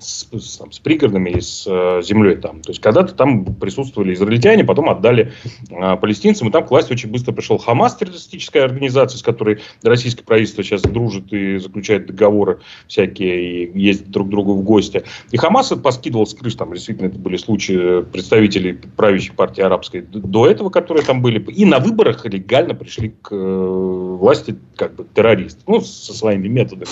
с, 0.00 0.28
с, 0.32 0.58
там, 0.58 0.72
с 0.72 0.78
пригородами 0.78 1.30
и 1.30 1.40
с 1.40 1.64
э, 1.66 2.02
землей 2.02 2.36
там. 2.36 2.60
То 2.62 2.70
есть 2.70 2.80
когда-то 2.80 3.14
там 3.14 3.44
присутствовали 3.44 4.14
израильтяне, 4.14 4.64
потом 4.64 4.88
отдали 4.88 5.32
э, 5.70 5.96
палестинцам, 5.96 6.48
и 6.48 6.50
там 6.50 6.66
к 6.66 6.70
власти 6.70 6.92
очень 6.92 7.10
быстро 7.10 7.32
пришел 7.32 7.58
Хамас, 7.58 7.96
террористическая 7.96 8.64
организация, 8.64 9.18
с 9.18 9.22
которой 9.22 9.60
российское 9.82 10.24
правительство 10.24 10.62
сейчас 10.62 10.82
дружит 10.82 11.32
и 11.32 11.58
заключает 11.58 12.06
договоры 12.06 12.60
всякие, 12.86 13.64
и 13.64 13.78
ездит 13.78 14.10
друг 14.10 14.28
к 14.28 14.30
другу 14.30 14.54
в 14.54 14.62
гости. 14.62 15.04
И 15.30 15.36
Хамас 15.36 15.68
поскидывал 15.68 16.26
с 16.26 16.34
крыш, 16.34 16.54
там 16.54 16.72
действительно 16.72 17.08
это 17.08 17.18
были 17.18 17.36
случаи 17.36 18.02
представителей 18.02 18.74
правящей 18.96 19.32
партии 19.32 19.62
арабской 19.62 20.02
до 20.02 20.46
этого, 20.46 20.70
которые 20.70 21.04
там 21.04 21.22
были, 21.22 21.38
и 21.52 21.64
на 21.64 21.78
выборах 21.78 22.24
легально 22.24 22.74
пришли 22.74 23.10
к 23.22 23.32
э, 23.32 23.36
власти 24.18 24.56
как 24.76 24.94
бы 24.94 25.06
террористы, 25.14 25.60
ну, 25.66 25.80
со 25.80 26.14
своими 26.14 26.48
методами 26.48 26.86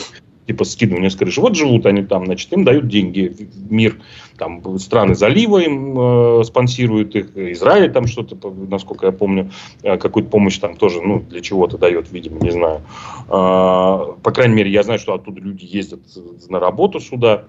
типа 0.46 0.64
скидывания 0.64 1.11
с 1.11 1.16
крыши. 1.16 1.40
Вот 1.40 1.56
живут 1.56 1.87
они 1.87 2.02
там, 2.02 2.26
значит, 2.26 2.52
им 2.52 2.64
дают 2.64 2.88
деньги. 2.88 3.35
Мир, 3.68 3.98
там, 4.38 4.78
страны 4.78 5.14
залива 5.14 5.59
им 5.59 5.98
э, 5.98 6.44
спонсируют 6.44 7.14
их, 7.16 7.37
Израиль 7.37 7.92
там 7.92 8.06
что-то, 8.06 8.37
насколько 8.68 9.06
я 9.06 9.12
помню, 9.12 9.50
э, 9.82 9.96
какую-то 9.96 10.30
помощь 10.30 10.59
там 10.59 10.76
тоже, 10.76 11.00
ну, 11.02 11.20
для 11.20 11.40
чего-то 11.40 11.78
дает, 11.78 12.11
видимо, 12.12 12.40
не 12.40 12.50
знаю. 12.50 12.82
Э, 13.28 14.14
по 14.22 14.32
крайней 14.32 14.54
мере, 14.54 14.70
я 14.70 14.82
знаю, 14.82 14.98
что 14.98 15.14
оттуда 15.14 15.40
люди 15.40 15.64
ездят 15.64 16.00
на 16.48 16.61
работу 16.61 17.00
сюда, 17.00 17.44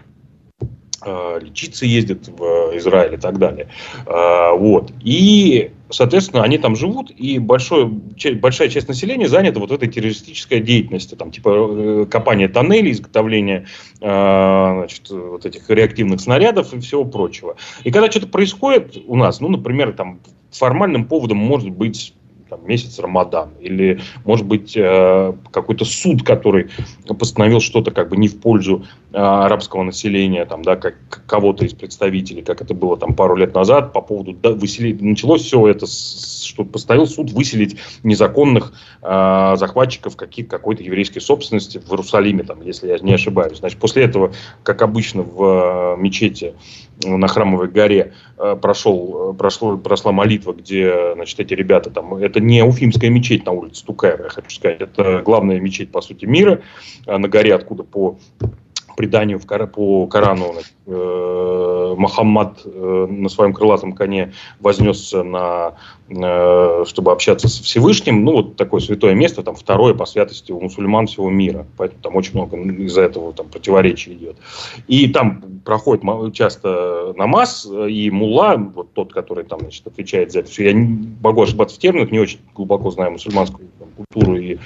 э, 1.06 1.40
лечиться 1.42 1.86
ездят 1.86 2.28
в 2.28 2.42
Израиль 2.78 3.14
и 3.14 3.18
так 3.18 3.38
далее. 3.38 3.68
Э, 4.06 4.58
вот. 4.58 4.92
И 5.02 5.72
соответственно, 5.90 6.44
они 6.44 6.58
там 6.58 6.76
живут, 6.76 7.12
и 7.12 7.40
большой, 7.40 7.86
большая 7.86 8.70
часть 8.70 8.88
населения 8.88 9.28
занята 9.28 9.60
вот 9.60 9.72
этой 9.72 9.88
террористической 9.88 10.60
деятельностью, 10.60 11.18
там, 11.18 11.32
типа 11.32 11.50
э, 11.50 12.06
копания 12.10 12.50
тоннелей, 12.50 12.92
изготовления 12.92 13.66
э, 14.02 14.06
значит, 14.06 15.10
вот 15.10 15.46
этих 15.46 15.70
реактивных 15.70 16.22
снарядов 16.22 16.74
и 16.74 16.80
всего 16.80 17.06
прочего. 17.06 17.56
И 17.84 17.92
когда 17.92 18.10
что-то 18.10 18.28
происходит 18.28 18.98
у 19.08 19.16
нас, 19.16 19.40
ну, 19.40 19.50
например, 19.50 19.94
там, 19.94 20.20
формальным 20.52 21.06
поводом 21.06 21.38
может 21.38 21.70
быть 21.70 22.14
там, 22.50 22.60
месяц 22.66 23.00
Рамадан, 23.00 23.50
или, 23.60 24.00
может 24.26 24.46
быть, 24.46 24.76
э, 24.76 25.34
какой-то 25.52 25.86
суд, 25.86 26.24
который 26.24 26.70
постановил 27.20 27.60
что-то 27.60 27.92
как 27.92 28.10
бы 28.10 28.18
не 28.18 28.28
в 28.28 28.40
пользу 28.40 28.86
э, 29.14 29.18
арабского 29.18 29.84
населения, 29.84 30.46
там, 30.46 30.64
да, 30.64 30.76
как 30.76 30.96
кого-то 31.26 31.66
из 31.66 31.74
представителей, 31.74 32.42
как 32.42 32.62
это 32.62 32.74
было 32.74 32.98
там 32.98 33.14
пару 33.14 33.36
лет 33.36 33.54
назад 33.54 33.94
по 33.94 34.02
поводу 34.02 34.34
да, 34.34 34.52
выселения. 34.52 35.02
Началось 35.02 35.44
все 35.44 35.68
это, 35.68 35.86
что 35.88 36.64
постановил 36.64 37.08
суд 37.08 37.32
выселить 37.32 37.78
незаконных 38.04 38.74
э, 39.02 39.54
захватчиков 39.58 40.16
каких, 40.16 40.48
какой-то 40.48 40.84
еврейской 40.84 41.20
собственности 41.20 41.78
в 41.78 41.90
Иерусалиме, 41.92 42.44
там, 42.44 42.62
если 42.62 42.88
я 42.88 43.00
не 43.00 43.14
ошибаюсь. 43.14 43.58
Значит, 43.60 43.80
после 43.80 44.04
этого, 44.04 44.34
как 44.64 44.82
обычно 44.82 45.24
в 45.24 45.96
э, 45.96 46.02
мечети 46.02 46.54
на 47.04 47.28
Храмовой 47.28 47.68
горе 47.68 48.14
э, 48.38 48.56
прошел, 48.60 49.32
э, 49.32 49.34
прошло, 49.38 49.78
прошла 49.78 50.12
молитва, 50.12 50.54
где 50.54 51.14
значит, 51.14 51.40
эти 51.40 51.54
ребята 51.54 51.90
там, 51.90 52.16
это 52.16 52.40
не 52.40 52.64
Уфимская 52.64 53.10
мечеть 53.10 53.46
на 53.46 53.52
улице 53.52 53.86
Тукаева, 53.86 54.24
я 54.24 54.30
хочу 54.30 54.50
сказать, 54.50 54.82
это 54.82 55.22
главная 55.24 55.60
мечеть, 55.60 55.92
по 55.92 56.02
сути, 56.02 56.26
мира 56.26 56.62
э, 57.06 57.18
на 57.18 57.28
горе, 57.28 57.54
откуда 57.54 57.84
по 57.84 58.18
преданию 58.98 59.40
по 59.40 60.08
Корану 60.08 60.56
э, 60.88 61.96
Мухаммад 61.98 62.62
э, 62.66 63.08
на 63.08 63.30
своем 63.30 63.54
крылатом 63.54 63.94
коне 63.94 64.34
вознесся 64.60 65.24
на, 65.24 65.76
э, 66.10 66.84
чтобы 66.88 67.12
общаться 67.12 67.48
с 67.48 67.60
Всевышним. 67.60 68.26
Ну, 68.26 68.32
вот 68.34 68.56
такое 68.56 68.82
святое 68.82 69.14
место, 69.14 69.44
там 69.44 69.56
второе 69.56 69.94
по 69.94 70.06
святости 70.08 70.52
у 70.52 70.60
мусульман 70.60 71.06
всего 71.06 71.30
мира. 71.30 71.68
Поэтому 71.78 72.02
там 72.02 72.16
очень 72.16 72.34
много 72.34 72.58
из-за 72.58 73.04
этого 73.04 73.34
там 73.34 73.48
противоречий 73.50 74.14
идет. 74.14 74.38
И 74.88 75.08
там 75.10 75.62
проходит 75.64 76.04
часто 76.34 77.14
намаз, 77.16 77.68
и 77.68 78.10
мулла, 78.10 78.56
вот 78.58 78.94
тот, 78.94 79.14
который 79.14 79.44
там, 79.44 79.60
значит, 79.60 79.86
отвечает 79.86 80.32
за 80.32 80.40
это 80.40 80.50
все. 80.50 80.66
Я 80.66 80.74
не 80.74 81.16
могу 81.22 81.44
ошибаться 81.44 81.76
в 81.76 81.80
терминах, 81.80 82.12
не 82.12 82.20
очень 82.20 82.40
глубоко 82.56 82.90
знаю 82.90 83.12
мусульманскую 83.12 83.70
там, 83.78 83.90
культуру. 83.96 84.38
И, 84.38 84.58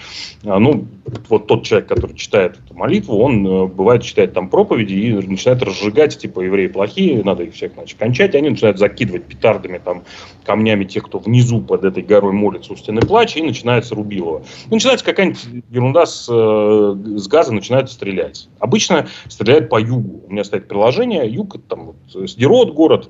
а, 0.45 0.57
ну, 0.59 0.85
вот 1.27 1.47
тот 1.47 1.63
человек, 1.63 1.89
который 1.89 2.15
читает 2.15 2.59
эту 2.63 2.75
молитву, 2.75 3.17
он 3.17 3.67
бывает 3.67 4.03
читает 4.03 4.20
читает 4.21 4.33
там 4.33 4.49
проповеди 4.49 4.93
и 4.93 5.13
начинает 5.13 5.63
разжигать, 5.63 6.17
типа, 6.17 6.41
евреи 6.41 6.67
плохие, 6.67 7.23
надо 7.23 7.43
их 7.43 7.53
всех, 7.53 7.73
значит, 7.73 7.97
кончать, 7.97 8.35
и 8.35 8.37
они 8.37 8.49
начинают 8.49 8.77
закидывать 8.77 9.23
петардами, 9.25 9.79
там, 9.83 10.03
камнями 10.43 10.85
тех, 10.85 11.05
кто 11.05 11.17
внизу 11.17 11.61
под 11.61 11.85
этой 11.85 12.03
горой 12.03 12.33
молится 12.33 12.73
у 12.73 12.75
стены 12.75 13.01
плача, 13.01 13.39
и 13.39 13.41
начинается 13.41 13.95
рубилово. 13.95 14.43
Ну, 14.69 14.75
начинается 14.75 15.05
какая-нибудь 15.05 15.39
ерунда 15.71 16.05
с, 16.05 16.27
э, 16.29 17.17
с 17.17 17.27
газа, 17.27 17.51
начинают 17.51 17.91
стрелять. 17.91 18.47
Обычно 18.59 19.07
стреляют 19.27 19.69
по 19.69 19.79
югу. 19.79 20.23
У 20.27 20.31
меня 20.31 20.43
стоит 20.43 20.67
приложение, 20.67 21.27
юг, 21.27 21.57
там, 21.67 21.85
вот, 21.87 22.29
Сдерот 22.29 22.73
город, 22.73 23.09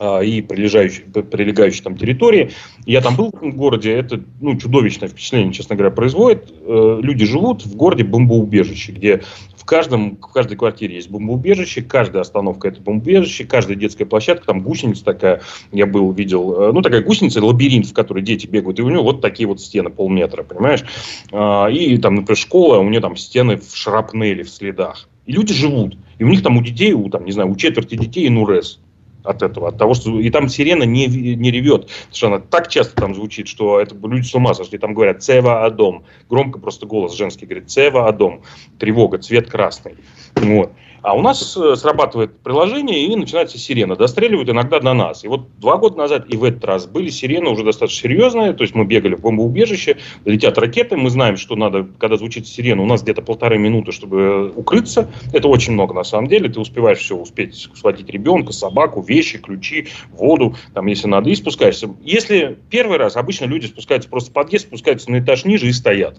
и 0.00 0.42
прилегающей, 0.42 1.02
прилегающей 1.02 1.82
там 1.82 1.96
территории. 1.96 2.52
Я 2.86 3.00
там 3.00 3.16
был 3.16 3.30
в 3.30 3.36
этом 3.36 3.52
городе, 3.52 3.92
это 3.92 4.20
ну, 4.40 4.56
чудовищное 4.56 5.08
впечатление, 5.08 5.52
честно 5.52 5.76
говоря, 5.76 5.94
производит. 5.94 6.52
Э, 6.64 6.98
люди 7.02 7.24
живут 7.24 7.66
в 7.66 7.74
городе 7.74 8.04
бомбоубежище, 8.04 8.92
где 8.92 9.22
в, 9.56 9.64
каждом, 9.64 10.16
в 10.16 10.32
каждой 10.32 10.56
квартире 10.56 10.94
есть 10.94 11.10
бомбоубежище, 11.10 11.82
каждая 11.82 12.22
остановка 12.22 12.68
это 12.68 12.80
бомбоубежище, 12.80 13.44
каждая 13.44 13.76
детская 13.76 14.06
площадка, 14.06 14.46
там 14.46 14.60
гусеница 14.60 15.04
такая, 15.04 15.42
я 15.72 15.86
был, 15.86 16.12
видел, 16.12 16.68
э, 16.68 16.72
ну 16.72 16.80
такая 16.80 17.02
гусеница, 17.02 17.44
лабиринт, 17.44 17.86
в 17.86 17.92
который 17.92 18.22
дети 18.22 18.46
бегают, 18.46 18.78
и 18.78 18.82
у 18.82 18.88
него 18.88 19.02
вот 19.02 19.20
такие 19.20 19.48
вот 19.48 19.60
стены 19.60 19.90
полметра, 19.90 20.44
понимаешь? 20.44 20.84
А, 21.32 21.66
и 21.66 21.96
там, 21.98 22.14
например, 22.14 22.38
школа, 22.38 22.78
у 22.78 22.88
нее 22.88 23.00
там 23.00 23.16
стены 23.16 23.56
в 23.56 23.74
шрапнели, 23.74 24.42
в 24.44 24.50
следах. 24.50 25.08
И 25.26 25.32
люди 25.32 25.52
живут. 25.52 25.98
И 26.18 26.24
у 26.24 26.28
них 26.28 26.42
там 26.42 26.56
у 26.56 26.62
детей, 26.62 26.92
у, 26.92 27.08
там, 27.10 27.24
не 27.24 27.32
знаю, 27.32 27.50
у 27.50 27.56
четверти 27.56 27.96
детей 27.96 28.28
инурез 28.28 28.80
от 29.28 29.42
этого, 29.42 29.68
от 29.68 29.78
того, 29.78 29.94
что 29.94 30.18
и 30.18 30.30
там 30.30 30.48
сирена 30.48 30.84
не, 30.84 31.06
не 31.06 31.50
ревет, 31.50 31.86
потому 31.86 32.14
что 32.14 32.26
она 32.28 32.38
так 32.38 32.68
часто 32.68 32.94
там 32.96 33.14
звучит, 33.14 33.46
что 33.46 33.80
это 33.80 33.94
люди 33.94 34.26
с 34.26 34.34
ума 34.34 34.54
сошли, 34.54 34.78
там 34.78 34.94
говорят 34.94 35.22
«Цева 35.22 35.64
Адом», 35.64 36.04
громко 36.30 36.58
просто 36.58 36.86
голос 36.86 37.14
женский 37.14 37.46
говорит 37.46 37.70
«Цева 37.70 38.08
Адом», 38.08 38.42
тревога, 38.78 39.18
цвет 39.18 39.50
красный, 39.50 39.96
вот. 40.34 40.72
А 41.02 41.16
у 41.16 41.22
нас 41.22 41.56
э, 41.56 41.76
срабатывает 41.76 42.40
приложение 42.40 43.06
и 43.06 43.16
начинается 43.16 43.58
сирена. 43.58 43.96
Достреливают 43.96 44.48
иногда 44.48 44.80
на 44.80 44.94
нас. 44.94 45.24
И 45.24 45.28
вот 45.28 45.48
два 45.58 45.76
года 45.76 45.96
назад 45.96 46.26
и 46.28 46.36
в 46.36 46.44
этот 46.44 46.64
раз 46.64 46.86
были 46.86 47.08
сирены 47.08 47.50
уже 47.50 47.64
достаточно 47.64 48.08
серьезные. 48.08 48.52
То 48.52 48.62
есть 48.62 48.74
мы 48.74 48.84
бегали 48.84 49.14
в 49.14 49.20
бомбоубежище, 49.20 49.98
летят 50.24 50.58
ракеты. 50.58 50.96
Мы 50.96 51.10
знаем, 51.10 51.36
что 51.36 51.56
надо, 51.56 51.86
когда 51.98 52.16
звучит 52.16 52.46
сирена, 52.46 52.82
у 52.82 52.86
нас 52.86 53.02
где-то 53.02 53.22
полторы 53.22 53.58
минуты, 53.58 53.92
чтобы 53.92 54.50
укрыться. 54.50 55.08
Это 55.32 55.48
очень 55.48 55.74
много 55.74 55.94
на 55.94 56.04
самом 56.04 56.28
деле. 56.28 56.48
Ты 56.48 56.60
успеваешь 56.60 56.98
все 56.98 57.16
успеть 57.16 57.68
схватить 57.74 58.08
ребенка, 58.08 58.52
собаку, 58.52 59.00
вещи, 59.02 59.38
ключи, 59.38 59.88
воду, 60.12 60.56
там, 60.74 60.86
если 60.86 61.08
надо, 61.08 61.30
и 61.30 61.34
спускаешься. 61.34 61.88
Если 62.02 62.58
первый 62.70 62.98
раз, 62.98 63.16
обычно 63.16 63.44
люди 63.44 63.66
спускаются 63.66 64.08
просто 64.08 64.30
в 64.30 64.32
подъезд, 64.32 64.66
спускаются 64.66 65.10
на 65.10 65.20
этаж 65.20 65.44
ниже 65.44 65.68
и 65.68 65.72
стоят. 65.72 66.18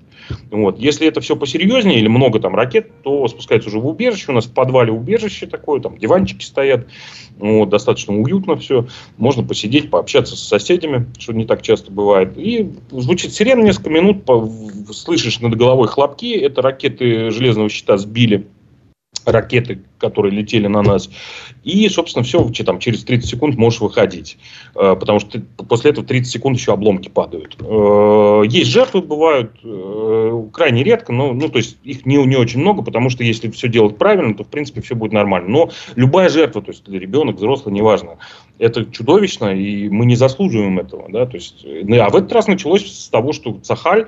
Вот. 0.52 0.80
Если 0.80 1.08
это 1.08 1.22
все 1.22 1.36
посерьезнее 1.36 2.00
или 2.00 2.08
много 2.08 2.40
там 2.40 2.56
ракет, 2.56 3.02
то 3.04 3.28
спускаются 3.28 3.70
уже 3.70 3.80
в 3.80 3.88
убежище. 3.88 4.32
У 4.32 4.36
нас 4.36 4.46
в 4.46 4.54
подвале 4.70 4.92
убежище 4.92 5.48
такое, 5.48 5.82
там 5.82 5.98
диванчики 5.98 6.44
стоят, 6.44 6.88
вот, 7.38 7.70
достаточно 7.70 8.16
уютно 8.16 8.56
все. 8.56 8.88
Можно 9.18 9.44
посидеть, 9.44 9.90
пообщаться 9.90 10.36
с 10.36 10.48
соседями, 10.48 11.08
что 11.18 11.34
не 11.34 11.46
так 11.46 11.62
часто 11.62 11.92
бывает. 11.92 12.34
И 12.38 12.72
звучит 12.92 13.34
сирена 13.34 13.64
несколько 13.64 13.90
минут, 13.90 14.26
по, 14.26 14.48
слышишь 14.92 15.40
над 15.40 15.56
головой 15.56 15.88
хлопки, 15.88 16.34
это 16.38 16.62
ракеты 16.62 17.32
железного 17.32 17.70
щита 17.70 17.98
сбили 17.98 18.48
ракеты, 19.32 19.82
которые 19.98 20.32
летели 20.32 20.68
на 20.68 20.82
нас. 20.82 21.10
И, 21.64 21.88
собственно, 21.90 22.24
все, 22.24 22.50
там, 22.66 22.80
через 22.80 23.04
30 23.04 23.30
секунд 23.30 23.58
можешь 23.58 23.82
выходить. 23.82 24.38
Э, 24.76 24.96
потому 25.00 25.20
что 25.20 25.42
после 25.68 25.92
этого 25.92 26.06
30 26.06 26.32
секунд 26.32 26.58
еще 26.58 26.74
обломки 26.74 27.10
падают. 27.10 27.58
Э, 27.60 28.44
есть 28.48 28.72
жертвы, 28.72 29.02
бывают 29.02 29.52
э, 29.64 30.44
крайне 30.54 30.84
редко, 30.84 31.12
но 31.12 31.34
ну, 31.34 31.50
то 31.50 31.58
есть 31.58 31.78
их 31.84 32.06
не, 32.06 32.18
не 32.26 32.36
очень 32.36 32.60
много, 32.60 32.82
потому 32.82 33.10
что 33.10 33.24
если 33.24 33.50
все 33.50 33.68
делать 33.68 33.98
правильно, 33.98 34.34
то, 34.34 34.44
в 34.44 34.48
принципе, 34.48 34.82
все 34.82 34.96
будет 34.96 35.12
нормально. 35.12 35.50
Но 35.50 35.70
любая 35.96 36.30
жертва, 36.30 36.62
то 36.62 36.72
есть 36.72 36.88
ребенок, 36.88 37.38
взрослый, 37.38 37.74
неважно, 37.74 38.18
это 38.58 38.86
чудовищно, 38.86 39.56
и 39.56 39.90
мы 39.90 40.06
не 40.06 40.16
заслуживаем 40.16 40.80
этого. 40.80 41.10
Да? 41.10 41.26
То 41.26 41.36
есть, 41.36 41.66
а 41.66 42.10
в 42.10 42.16
этот 42.16 42.32
раз 42.32 42.48
началось 42.48 42.86
с 42.86 43.10
того, 43.10 43.34
что 43.34 43.60
Цахаль 43.62 44.08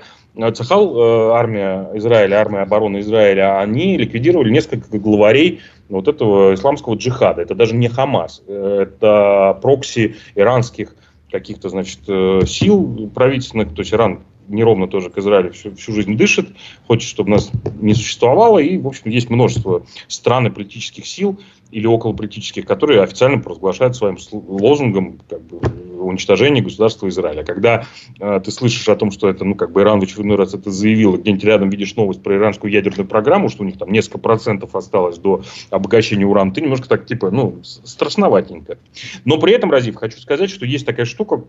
Цахал, 0.53 1.33
армия 1.33 1.89
Израиля, 1.95 2.35
армия 2.35 2.59
обороны 2.59 2.99
Израиля, 2.99 3.59
они 3.59 3.97
ликвидировали 3.97 4.49
несколько 4.49 4.97
главарей 4.97 5.59
вот 5.89 6.07
этого 6.07 6.53
исламского 6.53 6.95
джихада. 6.95 7.41
Это 7.41 7.53
даже 7.53 7.75
не 7.75 7.89
Хамас, 7.89 8.41
это 8.47 9.59
прокси 9.61 10.15
иранских 10.36 10.95
каких-то, 11.32 11.69
значит, 11.69 11.99
э, 12.07 12.41
сил 12.45 13.09
правительственных, 13.13 13.73
то 13.73 13.82
есть 13.82 13.93
Иран 13.93 14.21
неровно 14.47 14.88
тоже 14.88 15.09
к 15.09 15.17
Израилю 15.17 15.51
всю, 15.53 15.73
всю 15.75 15.93
жизнь 15.93 16.17
дышит, 16.17 16.49
хочет, 16.88 17.09
чтобы 17.09 17.29
нас 17.29 17.51
не 17.79 17.93
существовало, 17.93 18.59
и, 18.59 18.77
в 18.77 18.88
общем, 18.88 19.09
есть 19.09 19.29
множество 19.29 19.86
стран 20.07 20.47
и 20.47 20.49
политических 20.49 21.07
сил 21.07 21.39
или 21.72 21.88
околополитических, 21.88 22.65
которые 22.65 23.01
официально 23.01 23.39
провозглашают 23.39 23.95
своим 23.95 24.17
лозунгом 24.32 25.19
как 25.30 25.41
бы, 25.41 25.59
уничтожение 26.01 26.63
государства 26.63 27.07
Израиля. 27.07 27.43
Когда 27.43 27.86
э, 28.19 28.41
ты 28.43 28.51
слышишь 28.51 28.88
о 28.89 28.95
том, 28.95 29.11
что 29.11 29.30
это, 29.30 29.45
ну, 29.45 29.55
как 29.55 29.72
бы 29.72 29.82
Иран 29.82 29.99
в 29.99 30.03
очередной 30.03 30.38
раз 30.38 30.53
это 30.53 30.72
заявил, 30.72 31.17
где-нибудь 31.17 31.43
рядом 31.43 31.69
видишь 31.69 31.95
новость 31.95 32.22
про 32.22 32.36
иранскую 32.36 32.72
ядерную 32.72 33.07
программу, 33.07 33.49
что 33.49 33.63
у 33.63 33.65
них 33.65 33.78
там 33.78 33.91
несколько 33.91 34.17
процентов 34.17 34.76
осталось 34.76 35.17
до 35.17 35.41
обогащения 35.69 36.26
урана, 36.26 36.53
ты 36.53 36.61
немножко 36.61 36.89
так, 36.89 37.05
типа, 37.05 37.32
ну, 37.32 37.59
страшноватенько. 37.63 38.78
Но 39.26 39.39
при 39.39 39.53
этом, 39.53 39.72
Разив, 39.72 39.95
хочу 39.95 40.19
сказать, 40.19 40.49
что 40.49 40.65
есть 40.65 40.86
такая 40.86 41.05
штука, 41.05 41.43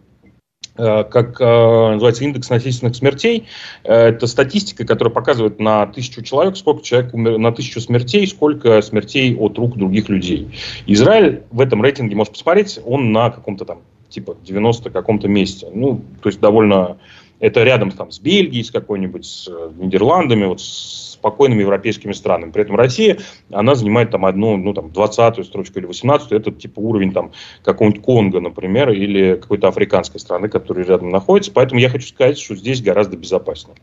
как 0.75 1.41
э, 1.41 1.45
называется 1.93 2.25
индекс 2.25 2.49
насильственных 2.49 2.97
смертей. 2.97 3.47
Э, 3.85 4.09
это 4.09 4.27
статистика, 4.27 4.87
которая 4.87 5.13
показывает 5.13 5.61
на 5.61 5.87
тысячу 5.87 6.23
человек, 6.23 6.57
сколько 6.57 6.83
человек 6.83 7.13
умер, 7.13 7.39
на 7.39 7.53
тысячу 7.53 7.81
смертей, 7.81 8.27
сколько 8.27 8.81
смертей 8.83 9.37
от 9.37 9.59
рук 9.59 9.77
других 9.77 10.09
людей. 10.09 10.49
Израиль 10.87 11.43
в 11.51 11.61
этом 11.61 11.83
рейтинге, 11.83 12.17
можешь 12.17 12.33
посмотреть, 12.33 12.81
он 12.85 13.13
на 13.13 13.31
каком-то 13.31 13.65
там 13.65 13.81
типа 14.09 14.37
90 14.43 14.91
каком-то 14.91 15.29
месте. 15.29 15.69
Ну, 15.73 16.03
то 16.23 16.29
есть 16.29 16.41
довольно... 16.41 16.99
Это 17.41 17.65
рядом 17.65 17.91
там, 17.91 18.13
с 18.13 18.21
Бельгией, 18.21 18.63
с 18.63 18.71
какой-нибудь, 18.71 19.27
с 19.27 19.51
Нидерландами, 19.77 20.45
вот 20.45 20.61
с 20.61 21.12
спокойными 21.23 21.61
европейскими 21.61 22.13
странами. 22.13 22.51
При 22.51 22.63
этом 22.63 22.75
Россия, 22.75 23.19
она 23.53 23.77
занимает 23.77 24.11
там 24.11 24.27
одну, 24.27 24.57
ну 24.57 24.75
там, 24.75 24.91
20 24.91 25.47
строчку 25.47 25.79
или 25.79 25.87
18 25.87 26.33
это 26.33 26.51
типа 26.51 26.81
уровень 26.81 27.13
там 27.13 27.31
какого-нибудь 27.63 28.03
Конго, 28.03 28.41
например, 28.41 28.91
или 28.91 29.37
какой-то 29.37 29.69
африканской 29.69 30.19
страны, 30.19 30.49
которая 30.49 30.85
рядом 30.85 31.11
находится. 31.11 31.53
Поэтому 31.53 31.81
я 31.81 31.89
хочу 31.89 32.09
сказать, 32.09 32.39
что 32.39 32.57
здесь 32.57 32.83
гораздо 32.83 33.17
безопаснее 33.17 33.77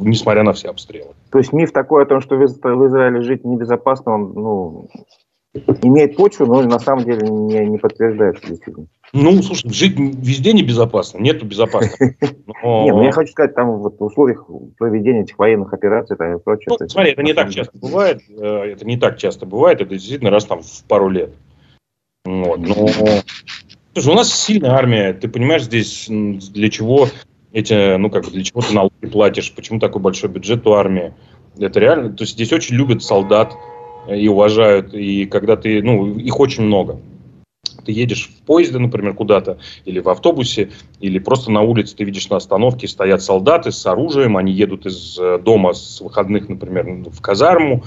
несмотря 0.00 0.42
на 0.42 0.52
все 0.54 0.70
обстрелы. 0.70 1.12
То 1.30 1.38
есть 1.38 1.52
миф 1.52 1.70
такой 1.70 2.02
о 2.02 2.06
том, 2.06 2.20
что 2.20 2.34
в 2.34 2.44
Израиле 2.44 3.22
жить 3.22 3.44
небезопасно, 3.44 4.14
он 4.14 4.32
ну, 4.34 4.88
имеет 5.82 6.16
почву, 6.16 6.46
но 6.46 6.62
на 6.62 6.80
самом 6.80 7.04
деле 7.04 7.28
не, 7.28 7.64
не 7.64 7.78
подтверждается 7.78 8.44
действительно. 8.44 8.88
Ну, 9.12 9.42
слушай, 9.42 9.70
жить 9.72 9.94
везде 9.96 10.52
небезопасно, 10.52 11.18
нету 11.18 11.46
безопасности. 11.46 12.16
Но... 12.46 12.84
Нет, 12.84 12.94
ну 12.94 13.02
я 13.02 13.12
хочу 13.12 13.32
сказать, 13.32 13.54
там 13.54 13.78
вот 13.78 13.98
в 13.98 14.04
условиях 14.04 14.46
проведения 14.76 15.22
этих 15.22 15.38
военных 15.38 15.72
операций 15.72 16.14
и 16.14 16.38
прочее. 16.38 16.76
Ну, 16.78 16.88
смотри, 16.88 17.12
это 17.12 17.22
не 17.22 17.32
так 17.32 17.50
часто 17.50 17.78
бывает, 17.78 18.22
э, 18.28 18.72
это 18.72 18.84
не 18.84 18.96
так 18.96 19.18
часто 19.18 19.46
бывает, 19.46 19.80
это 19.80 19.94
действительно 19.94 20.30
раз 20.30 20.44
там 20.44 20.62
в 20.62 20.84
пару 20.84 21.08
лет. 21.08 21.30
Вот, 22.24 22.58
но... 22.58 22.86
Слушай, 23.94 24.12
у 24.12 24.16
нас 24.16 24.32
сильная 24.32 24.72
армия, 24.72 25.12
ты 25.14 25.28
понимаешь, 25.28 25.64
здесь 25.64 26.06
для 26.08 26.68
чего 26.68 27.08
эти, 27.52 27.96
ну 27.96 28.10
как 28.10 28.24
бы 28.24 28.30
для 28.30 28.44
чего 28.44 28.60
ты 28.60 28.74
налоги 28.74 29.06
платишь, 29.10 29.52
почему 29.54 29.80
такой 29.80 30.02
большой 30.02 30.28
бюджет 30.28 30.66
у 30.66 30.72
армии? 30.72 31.14
Это 31.58 31.80
реально, 31.80 32.12
то 32.12 32.22
есть 32.22 32.34
здесь 32.34 32.52
очень 32.52 32.76
любят 32.76 33.02
солдат 33.02 33.54
и 34.08 34.28
уважают, 34.28 34.92
и 34.94 35.24
когда 35.26 35.56
ты, 35.56 35.82
ну, 35.82 36.14
их 36.14 36.38
очень 36.38 36.64
много 36.64 37.00
ты 37.84 37.92
едешь 37.92 38.28
в 38.28 38.46
поезде, 38.46 38.78
например, 38.78 39.14
куда-то, 39.14 39.58
или 39.84 40.00
в 40.00 40.08
автобусе, 40.08 40.70
или 41.00 41.18
просто 41.18 41.50
на 41.50 41.62
улице 41.62 41.96
ты 41.96 42.04
видишь 42.04 42.28
на 42.28 42.36
остановке 42.36 42.88
стоят 42.88 43.22
солдаты 43.22 43.72
с 43.72 43.84
оружием, 43.86 44.36
они 44.36 44.52
едут 44.52 44.86
из 44.86 45.18
э, 45.18 45.38
дома 45.38 45.74
с 45.74 46.00
выходных, 46.00 46.48
например, 46.48 46.86
в 47.10 47.20
казарму, 47.20 47.84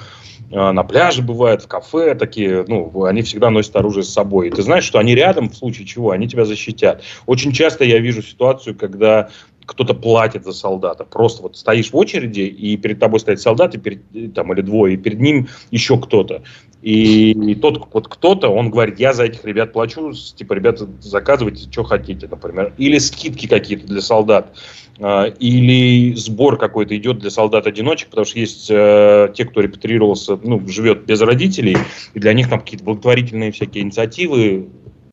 э, 0.49 0.71
на 0.71 0.83
пляже 0.83 1.21
бывает, 1.21 1.63
в 1.63 1.67
кафе 1.67 2.15
такие, 2.15 2.65
ну, 2.67 3.05
они 3.05 3.21
всегда 3.21 3.49
носят 3.49 3.75
оружие 3.75 4.03
с 4.03 4.09
собой. 4.09 4.47
И 4.47 4.51
ты 4.51 4.61
знаешь, 4.61 4.83
что 4.83 4.99
они 4.99 5.15
рядом, 5.15 5.49
в 5.49 5.55
случае 5.55 5.87
чего, 5.87 6.11
они 6.11 6.27
тебя 6.27 6.45
защитят. 6.45 7.03
Очень 7.25 7.51
часто 7.51 7.83
я 7.83 7.99
вижу 7.99 8.21
ситуацию, 8.21 8.75
когда 8.75 9.29
кто-то 9.71 9.93
платит 9.93 10.43
за 10.43 10.51
солдата. 10.51 11.05
Просто 11.05 11.43
вот 11.43 11.55
стоишь 11.55 11.91
в 11.91 11.95
очереди, 11.95 12.41
и 12.41 12.75
перед 12.75 12.99
тобой 12.99 13.21
стоит 13.21 13.39
солдат, 13.39 13.73
и 13.73 13.77
перед, 13.77 14.33
там, 14.33 14.51
или 14.51 14.61
двое, 14.61 14.95
и 14.95 14.97
перед 14.97 15.21
ним 15.21 15.47
еще 15.71 15.97
кто-то. 15.97 16.43
И, 16.81 17.31
и 17.31 17.55
тот 17.55 17.87
вот 17.93 18.07
кто-то, 18.07 18.49
он 18.49 18.69
говорит, 18.69 18.99
я 18.99 19.13
за 19.13 19.23
этих 19.23 19.45
ребят 19.45 19.71
плачу, 19.71 20.11
типа, 20.35 20.53
ребята, 20.53 20.89
заказывайте, 20.99 21.71
что 21.71 21.83
хотите, 21.83 22.27
например. 22.29 22.73
Или 22.77 22.97
скидки 22.97 23.47
какие-то 23.47 23.87
для 23.87 24.01
солдат. 24.01 24.57
А, 24.99 25.27
или 25.27 26.13
сбор 26.15 26.57
какой-то 26.57 26.97
идет 26.97 27.19
для 27.19 27.29
солдат-одиночек, 27.29 28.09
потому 28.09 28.25
что 28.25 28.39
есть 28.39 28.67
э, 28.69 29.31
те, 29.33 29.45
кто 29.45 29.61
репатрировался, 29.61 30.37
ну, 30.43 30.67
живет 30.67 31.05
без 31.05 31.21
родителей, 31.21 31.77
и 32.13 32.19
для 32.19 32.33
них 32.33 32.49
там 32.49 32.59
какие-то 32.59 32.83
благотворительные 32.83 33.53
всякие 33.53 33.83
инициативы, 33.83 34.67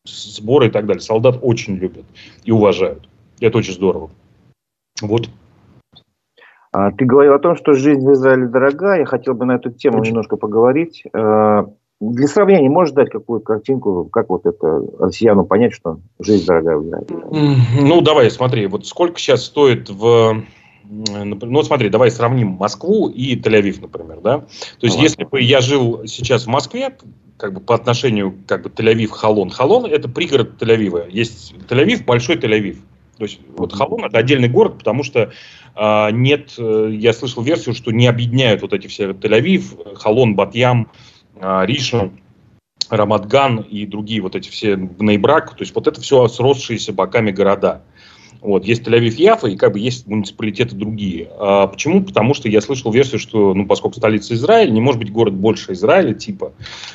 сборы 0.05 0.67
и 0.67 0.69
так 0.69 0.85
далее. 0.85 1.01
Солдат 1.01 1.39
очень 1.41 1.75
любят 1.75 2.05
и 2.43 2.51
уважают. 2.51 3.07
Это 3.39 3.57
очень 3.57 3.73
здорово. 3.73 4.11
Вот. 5.01 5.29
А, 6.71 6.91
ты 6.91 7.05
говорил 7.05 7.33
о 7.33 7.39
том, 7.39 7.55
что 7.55 7.73
жизнь 7.73 8.05
в 8.05 8.13
Израиле 8.13 8.47
дорога. 8.47 8.95
Я 8.95 9.05
хотел 9.05 9.33
бы 9.33 9.45
на 9.45 9.53
эту 9.53 9.71
тему 9.71 9.99
Очень. 9.99 10.11
немножко 10.11 10.37
поговорить. 10.37 11.03
А, 11.13 11.65
для 11.99 12.27
сравнения, 12.27 12.69
можешь 12.69 12.93
дать 12.93 13.09
какую-то 13.09 13.45
картинку, 13.45 14.05
как 14.05 14.29
вот 14.29 14.45
это 14.45 14.81
россияну 14.99 15.45
понять, 15.45 15.73
что 15.73 15.99
жизнь 16.19 16.45
дорогая 16.45 16.77
в 16.77 16.85
Израиле? 16.85 17.07
Ну, 17.81 18.01
давай, 18.01 18.31
смотри, 18.31 18.67
вот 18.67 18.85
сколько 18.85 19.19
сейчас 19.19 19.43
стоит 19.43 19.89
в... 19.89 20.43
Ну, 20.85 21.61
смотри, 21.63 21.89
давай 21.89 22.09
сравним 22.09 22.49
Москву 22.51 23.09
и 23.09 23.35
Тель-Авив, 23.35 23.81
например, 23.81 24.21
да? 24.21 24.39
То 24.39 24.87
есть, 24.87 24.97
ну, 24.97 25.03
если 25.03 25.23
бы 25.23 25.41
я 25.41 25.61
жил 25.61 26.07
сейчас 26.07 26.45
в 26.45 26.47
Москве, 26.47 26.95
как 27.37 27.53
бы 27.53 27.59
по 27.59 27.75
отношению 27.75 28.33
как 28.47 28.63
бы 28.63 28.69
Тель-Авив, 28.69 29.09
Халон. 29.09 29.49
Халон– 29.49 29.85
это 29.91 30.09
пригород 30.09 30.61
Тель-Авива. 30.61 31.09
Есть 31.09 31.53
Тель-Авив, 31.69 32.05
большой 32.05 32.37
Тель-Авив. 32.37 32.77
То 33.19 33.25
есть 33.25 33.41
вот 33.57 33.73
Халон 33.73 34.05
это 34.05 34.17
отдельный 34.17 34.47
город, 34.47 34.77
потому 34.77 35.03
что 35.03 35.33
а, 35.75 36.09
нет, 36.09 36.55
э, 36.57 36.89
я 36.93 37.11
слышал 37.11 37.43
версию, 37.43 37.75
что 37.75 37.91
не 37.91 38.07
объединяют 38.07 38.61
вот 38.61 38.71
эти 38.71 38.87
все 38.87 39.11
Тель-Авив, 39.11 39.97
Халон, 39.97 40.35
Батьям, 40.35 40.89
а, 41.35 41.65
Риша, 41.65 42.11
Рамадган 42.89 43.59
и 43.59 43.85
другие 43.85 44.21
вот 44.21 44.35
эти 44.35 44.49
все 44.49 44.77
Бнейбрак, 44.77 45.55
то 45.55 45.63
есть 45.63 45.75
вот 45.75 45.87
это 45.87 45.99
все 45.99 46.29
сросшиеся 46.29 46.93
боками 46.93 47.31
города. 47.31 47.83
Вот, 48.41 48.63
есть 48.63 48.87
Тель-Авив, 48.87 49.15
Яфа, 49.15 49.47
и 49.47 49.57
как 49.57 49.73
бы 49.73 49.79
есть 49.79 50.07
муниципалитеты 50.07 50.73
другие. 50.73 51.29
А 51.37 51.67
почему? 51.67 52.01
Потому 52.01 52.33
что 52.33 52.47
я 52.47 52.61
слышал 52.61 52.91
версию, 52.91 53.19
что, 53.19 53.53
ну, 53.53 53.65
поскольку 53.65 53.97
столица 53.97 54.33
Израиль, 54.33 54.71
не 54.71 54.79
может 54.79 54.99
быть 54.99 55.11
город 55.11 55.33
больше 55.33 55.73
Израиля, 55.73 56.13
типа. 56.13 56.53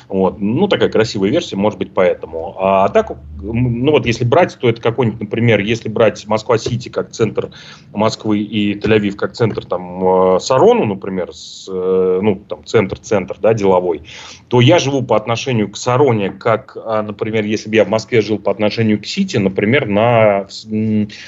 Вот, 0.09 0.39
ну, 0.39 0.67
такая 0.67 0.89
красивая 0.89 1.29
версия, 1.29 1.55
может 1.55 1.77
быть, 1.77 1.91
поэтому. 1.93 2.55
А, 2.57 2.89
так, 2.89 3.11
ну, 3.41 3.91
вот 3.91 4.07
если 4.07 4.25
брать, 4.25 4.57
то 4.59 4.67
это 4.67 4.81
какой-нибудь, 4.81 5.21
например, 5.21 5.59
если 5.59 5.87
брать 5.87 6.25
Москва-Сити 6.25 6.89
как 6.89 7.11
центр 7.11 7.51
Москвы 7.93 8.39
и 8.39 8.73
Тель-Авив 8.79 9.15
как 9.15 9.33
центр, 9.33 9.65
там, 9.65 10.35
э, 10.35 10.39
Сарону, 10.39 10.85
например, 10.85 11.31
с, 11.31 11.67
э, 11.71 12.19
ну, 12.23 12.41
там, 12.47 12.65
центр-центр, 12.65 13.37
да, 13.39 13.53
деловой, 13.53 14.01
то 14.47 14.61
я 14.61 14.79
живу 14.79 15.03
по 15.03 15.15
отношению 15.15 15.69
к 15.69 15.77
Сароне, 15.77 16.31
как, 16.31 16.75
а, 16.83 17.03
например, 17.03 17.45
если 17.45 17.69
бы 17.69 17.75
я 17.75 17.85
в 17.85 17.89
Москве 17.89 18.21
жил 18.21 18.39
по 18.39 18.51
отношению 18.51 18.99
к 18.99 19.05
Сити, 19.05 19.37
например, 19.37 19.87
на 19.87 20.47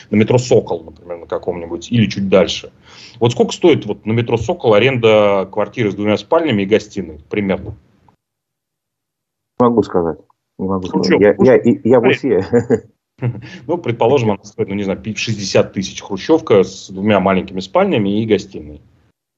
на 0.10 0.16
метро 0.16 0.38
«Сокол», 0.38 0.84
например, 0.84 1.20
на 1.20 1.26
каком-нибудь, 1.26 1.92
или 1.92 2.08
чуть 2.08 2.30
дальше. 2.30 2.72
Вот 3.20 3.32
сколько 3.32 3.54
стоит 3.54 3.86
вот 3.86 4.06
на 4.06 4.12
метро 4.12 4.38
«Сокол» 4.38 4.74
аренда 4.74 5.48
квартиры 5.52 5.92
с 5.92 5.96
двумя 5.96 6.18
спальнями 6.18 6.64
и 6.64 6.66
гостиной 6.66 7.20
примерно? 7.30 7.76
Могу 9.60 9.84
сказать. 9.84 10.20
Не 10.58 10.68
могу 10.68 10.88
ну, 10.94 11.04
сказать. 11.04 11.36
Что, 11.36 11.44
я, 11.44 11.56
я, 11.56 11.80
я 11.84 12.00
в 12.00 12.04
Уфе. 12.04 12.46
Ну, 13.66 13.80
предположим, 13.80 14.30
она 14.30 14.44
стоит, 14.44 14.70
ну, 14.70 14.76
не 14.76 14.84
знаю, 14.84 15.02
60 15.04 15.74
тысяч 15.74 16.04
хрущевка 16.04 16.64
с 16.64 16.90
двумя 16.92 17.20
маленькими 17.20 17.62
спальнями 17.62 18.22
и 18.22 18.28
гостиной. 18.28 18.80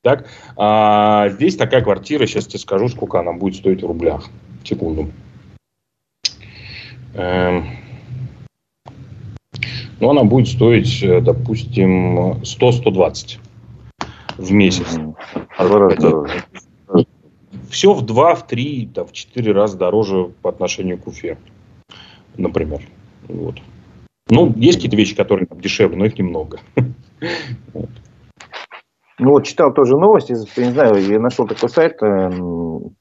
Так, 0.03 0.28
а 0.57 1.30
здесь 1.30 1.55
такая 1.55 1.82
квартира, 1.82 2.26
сейчас 2.26 2.47
тебе 2.47 2.59
скажу, 2.59 2.89
сколько 2.89 3.20
она 3.20 3.32
будет 3.32 3.55
стоить 3.55 3.82
в 3.82 3.88
рублях. 3.88 4.26
Секунду. 4.65 5.09
Эм, 7.13 7.65
но 10.00 10.12
она 10.12 10.24
будет 10.24 10.47
стоить, 10.47 11.04
э, 11.04 11.22
допустим, 11.22 12.41
100-120 12.43 13.39
в 14.38 14.52
месяц. 14.52 14.97
все 17.70 17.93
в 17.93 18.06
2, 18.06 18.36
в 18.36 18.47
3, 18.47 18.89
там, 18.93 19.08
в 19.08 19.12
4 19.12 19.52
раза 19.52 19.78
дороже 19.78 20.32
по 20.41 20.50
отношению 20.50 20.97
к 20.97 21.08
Уфе, 21.08 21.38
например. 22.38 22.82
Вот. 23.28 23.56
Ну, 24.30 24.54
есть 24.56 24.78
какие-то 24.78 24.97
вещи, 24.97 25.16
которые 25.16 25.47
там, 25.47 25.60
дешевле, 25.60 25.97
но 25.97 26.06
их 26.06 26.18
немного. 26.18 26.60
Ну 29.22 29.32
вот 29.32 29.43
читал 29.43 29.74
тоже 29.74 29.97
новости, 29.97 30.34
я 30.58 30.66
не 30.66 30.72
знаю, 30.72 31.06
я 31.06 31.20
нашел 31.20 31.45
такой 31.45 31.68
сайт, 31.68 32.02
э, 32.02 32.30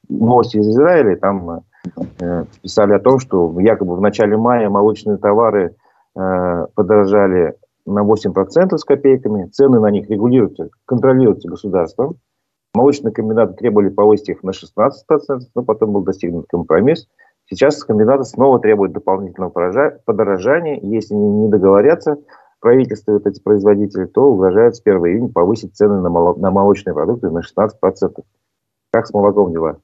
новости 0.09 0.57
из 0.57 0.67
Израиля, 0.67 1.15
там 1.15 1.61
э, 2.19 2.45
писали 2.61 2.91
о 2.91 2.99
том, 2.99 3.19
что 3.19 3.57
якобы 3.61 3.95
в 3.95 4.01
начале 4.01 4.35
мая 4.35 4.69
молочные 4.69 5.15
товары 5.15 5.77
подорожали 6.75 7.55
на 7.85 8.03
8% 8.03 8.77
с 8.77 8.83
копейками, 8.83 9.49
цены 9.49 9.79
на 9.79 9.89
них 9.91 10.09
регулируются, 10.09 10.69
контролируются 10.85 11.49
государством. 11.49 12.17
Молочные 12.73 13.11
комбинаты 13.11 13.53
требовали 13.53 13.89
повысить 13.89 14.29
их 14.29 14.43
на 14.43 14.51
16%, 14.51 14.91
но 15.55 15.63
потом 15.63 15.93
был 15.93 16.01
достигнут 16.01 16.45
компромисс. 16.47 17.07
Сейчас 17.49 17.83
комбинаты 17.83 18.25
снова 18.25 18.59
требуют 18.59 18.93
дополнительного 18.93 19.49
подорожания. 20.05 20.79
Если 20.81 21.15
не 21.15 21.49
договорятся, 21.49 22.17
правительство 22.59 23.11
и 23.11 23.13
вот 23.15 23.25
эти 23.25 23.41
производители, 23.41 24.05
то 24.05 24.31
угрожают 24.31 24.75
с 24.75 24.81
1 24.81 24.97
июня 25.05 25.29
повысить 25.29 25.75
цены 25.75 25.99
на, 25.99 26.09
моло, 26.09 26.35
на 26.35 26.51
молочные 26.51 26.93
продукты 26.93 27.31
на 27.31 27.39
16%. 27.39 28.23
Как 28.91 29.07
с 29.07 29.13
молоком 29.13 29.51
дела? 29.51 29.77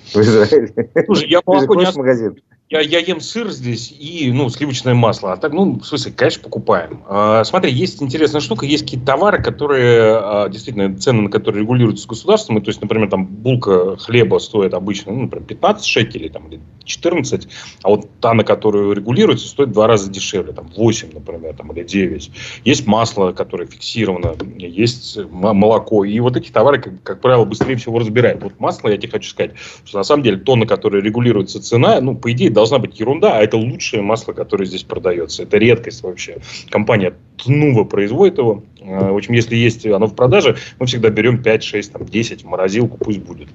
В 0.00 0.16
Израиле. 0.16 0.90
Слушай, 1.06 1.28
я 1.30 1.40
молоко 1.46 1.74
не... 1.74 1.86
магазин. 1.96 2.36
Я, 2.70 2.80
я 2.80 2.98
ем 2.98 3.20
сыр 3.20 3.50
здесь 3.50 3.94
и, 3.98 4.30
ну, 4.30 4.50
сливочное 4.50 4.92
масло. 4.92 5.32
А 5.32 5.36
так, 5.38 5.54
ну, 5.54 5.78
в 5.80 5.86
смысле, 5.86 6.12
конечно, 6.14 6.42
покупаем. 6.42 7.02
А, 7.08 7.42
смотри, 7.44 7.72
есть 7.72 8.02
интересная 8.02 8.42
штука, 8.42 8.66
есть 8.66 8.84
какие-то 8.84 9.06
товары, 9.06 9.42
которые, 9.42 10.18
а, 10.18 10.48
действительно, 10.50 10.94
цены 10.98 11.22
на 11.22 11.30
которые 11.30 11.62
регулируются 11.62 12.06
государством. 12.06 12.58
И, 12.58 12.60
то 12.60 12.68
есть, 12.68 12.82
например, 12.82 13.08
там 13.08 13.24
булка 13.26 13.96
хлеба 13.96 14.38
стоит 14.38 14.74
обычно, 14.74 15.12
ну, 15.12 15.22
например, 15.22 15.46
15 15.46 15.86
шекелей 15.86 16.28
там, 16.28 16.48
или 16.48 16.60
14, 16.84 17.48
а 17.84 17.88
вот 17.88 18.06
та, 18.20 18.34
на 18.34 18.44
которую 18.44 18.92
регулируется, 18.92 19.48
стоит 19.48 19.70
в 19.70 19.72
два 19.72 19.86
раза 19.86 20.10
дешевле, 20.10 20.52
там 20.52 20.70
8, 20.76 21.08
например, 21.14 21.54
там, 21.54 21.72
или 21.72 21.84
9. 21.84 22.30
Есть 22.66 22.86
масло, 22.86 23.32
которое 23.32 23.66
фиксировано, 23.66 24.34
есть 24.58 25.18
молоко. 25.30 26.04
И 26.04 26.20
вот 26.20 26.36
эти 26.36 26.50
товары, 26.50 26.82
как, 26.82 27.02
как 27.02 27.22
правило, 27.22 27.46
быстрее 27.46 27.76
всего 27.76 27.98
разбирают. 27.98 28.42
Вот 28.42 28.60
масло, 28.60 28.90
я 28.90 28.98
тебе 28.98 29.12
хочу 29.12 29.30
сказать, 29.30 29.52
что 29.86 29.96
на 29.96 30.04
самом 30.04 30.22
деле 30.22 30.36
то, 30.36 30.54
на 30.54 30.66
которое 30.66 31.02
регулируется 31.02 31.62
цена, 31.62 31.98
ну, 32.02 32.14
по 32.14 32.30
идее, 32.30 32.50
должна 32.58 32.80
быть 32.80 32.98
ерунда, 32.98 33.38
а 33.38 33.42
это 33.42 33.56
лучшее 33.56 34.02
масло, 34.02 34.32
которое 34.32 34.64
здесь 34.64 34.82
продается. 34.82 35.44
Это 35.44 35.58
редкость 35.58 36.02
вообще. 36.02 36.38
Компания 36.70 37.14
Тнува 37.36 37.84
производит 37.84 38.38
его. 38.38 38.64
Э, 38.80 39.12
в 39.12 39.16
общем, 39.16 39.34
если 39.34 39.54
есть 39.54 39.86
оно 39.86 40.06
в 40.06 40.16
продаже, 40.16 40.56
мы 40.80 40.86
всегда 40.86 41.08
берем 41.08 41.40
5, 41.40 41.62
6, 41.62 41.92
там, 41.92 42.04
10 42.04 42.42
в 42.42 42.46
морозилку, 42.46 42.98
пусть 42.98 43.20
будет. 43.20 43.48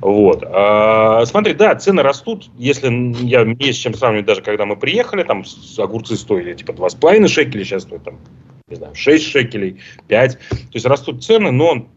Вот. 0.00 0.44
А, 0.46 1.26
смотри, 1.26 1.54
да, 1.54 1.74
цены 1.74 2.02
растут. 2.02 2.48
Если 2.56 2.86
я, 3.26 3.44
мне 3.44 3.72
с 3.72 3.76
чем 3.76 3.94
сравнивать, 3.94 4.26
даже 4.26 4.42
когда 4.42 4.64
мы 4.64 4.76
приехали, 4.76 5.24
там 5.24 5.42
огурцы 5.78 6.14
стоили 6.16 6.54
типа 6.54 6.70
2,5 6.70 7.26
шекеля, 7.26 7.64
сейчас 7.64 7.82
стоят 7.82 8.04
там, 8.04 8.20
не 8.68 8.76
знаю, 8.76 8.94
6 8.94 9.24
шекелей, 9.26 9.80
5. 10.06 10.38
То 10.38 10.56
есть 10.72 10.86
растут 10.86 11.24
цены, 11.24 11.50
но 11.50 11.88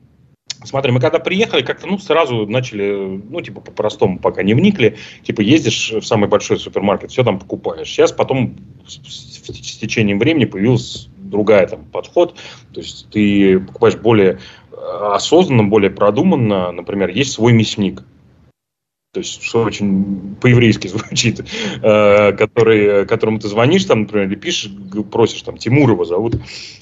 Смотри, 0.64 0.92
мы 0.92 1.00
когда 1.00 1.20
приехали, 1.20 1.62
как-то 1.62 1.88
ну 1.88 1.98
сразу 1.98 2.46
начали, 2.46 3.22
ну 3.30 3.40
типа 3.42 3.62
по-простому, 3.62 4.20
пока 4.20 4.44
не 4.44 4.54
вникли, 4.54 4.98
типа 5.24 5.42
ездишь 5.42 5.92
в 5.92 6.02
самый 6.02 6.28
большой 6.28 6.60
супермаркет, 6.60 7.12
все 7.12 7.24
там 7.24 7.40
покупаешь. 7.40 7.88
Сейчас 7.88 8.12
потом 8.12 8.58
с, 8.86 8.98
с 8.98 9.78
течением 9.78 10.20
времени 10.20 10.46
появился 10.46 11.10
другая 11.18 11.66
там 11.68 11.86
подход, 11.86 12.36
то 12.74 12.82
есть 12.82 13.08
ты 13.10 13.60
покупаешь 13.60 13.96
более 13.96 14.40
э, 14.72 14.76
осознанно, 15.14 15.64
более 15.64 15.92
продуманно, 15.92 16.72
например, 16.72 17.10
есть 17.10 17.32
свой 17.32 17.54
мясник, 17.54 18.04
то 19.12 19.22
есть, 19.22 19.42
что 19.42 19.64
очень 19.64 20.36
по-еврейски 20.40 20.88
звучит, 20.90 21.40
э, 21.82 22.32
который, 22.34 23.08
которому 23.08 23.40
ты 23.40 23.48
звонишь, 23.48 23.86
там, 23.86 24.02
например, 24.02 24.28
или 24.28 24.36
пишешь, 24.36 24.72
просишь, 25.12 25.42
там, 25.42 25.58
Тимур 25.58 25.90
его 25.90 26.06
зовут, 26.06 26.36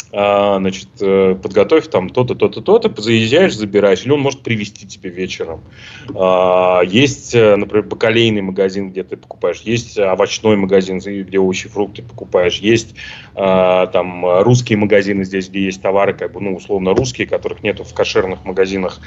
значит, 0.09 0.87
э, 1.01 1.35
подготовь 1.35 1.87
там 1.89 2.09
то-то, 2.09 2.35
то-то, 2.35 2.61
то-то, 2.61 3.01
заезжаешь, 3.01 3.55
забираешь, 3.55 4.03
или 4.05 4.11
он 4.11 4.21
может 4.21 4.41
привезти 4.41 4.87
тебе 4.87 5.09
вечером. 5.09 5.61
Э, 6.09 6.81
есть, 6.85 7.35
э, 7.35 7.55
например, 7.55 7.85
бакалейный 7.85 8.41
магазин, 8.41 8.89
где 8.89 9.03
ты 9.03 9.17
покупаешь, 9.17 9.61
есть 9.61 9.97
овощной 9.97 10.55
магазин, 10.55 10.99
где 10.99 11.39
овощи, 11.39 11.67
фрукты 11.67 12.03
покупаешь, 12.03 12.59
есть 12.59 12.95
э, 13.35 13.87
там 13.91 14.41
русские 14.43 14.77
магазины 14.77 15.25
здесь, 15.25 15.49
где 15.49 15.61
есть 15.61 15.81
товары, 15.81 16.13
как 16.13 16.31
бы, 16.31 16.41
ну, 16.41 16.55
условно, 16.55 16.93
русские, 16.93 17.27
которых 17.27 17.63
нету 17.63 17.83
в 17.83 17.93
кошерных 17.93 18.45
магазинах 18.45 18.99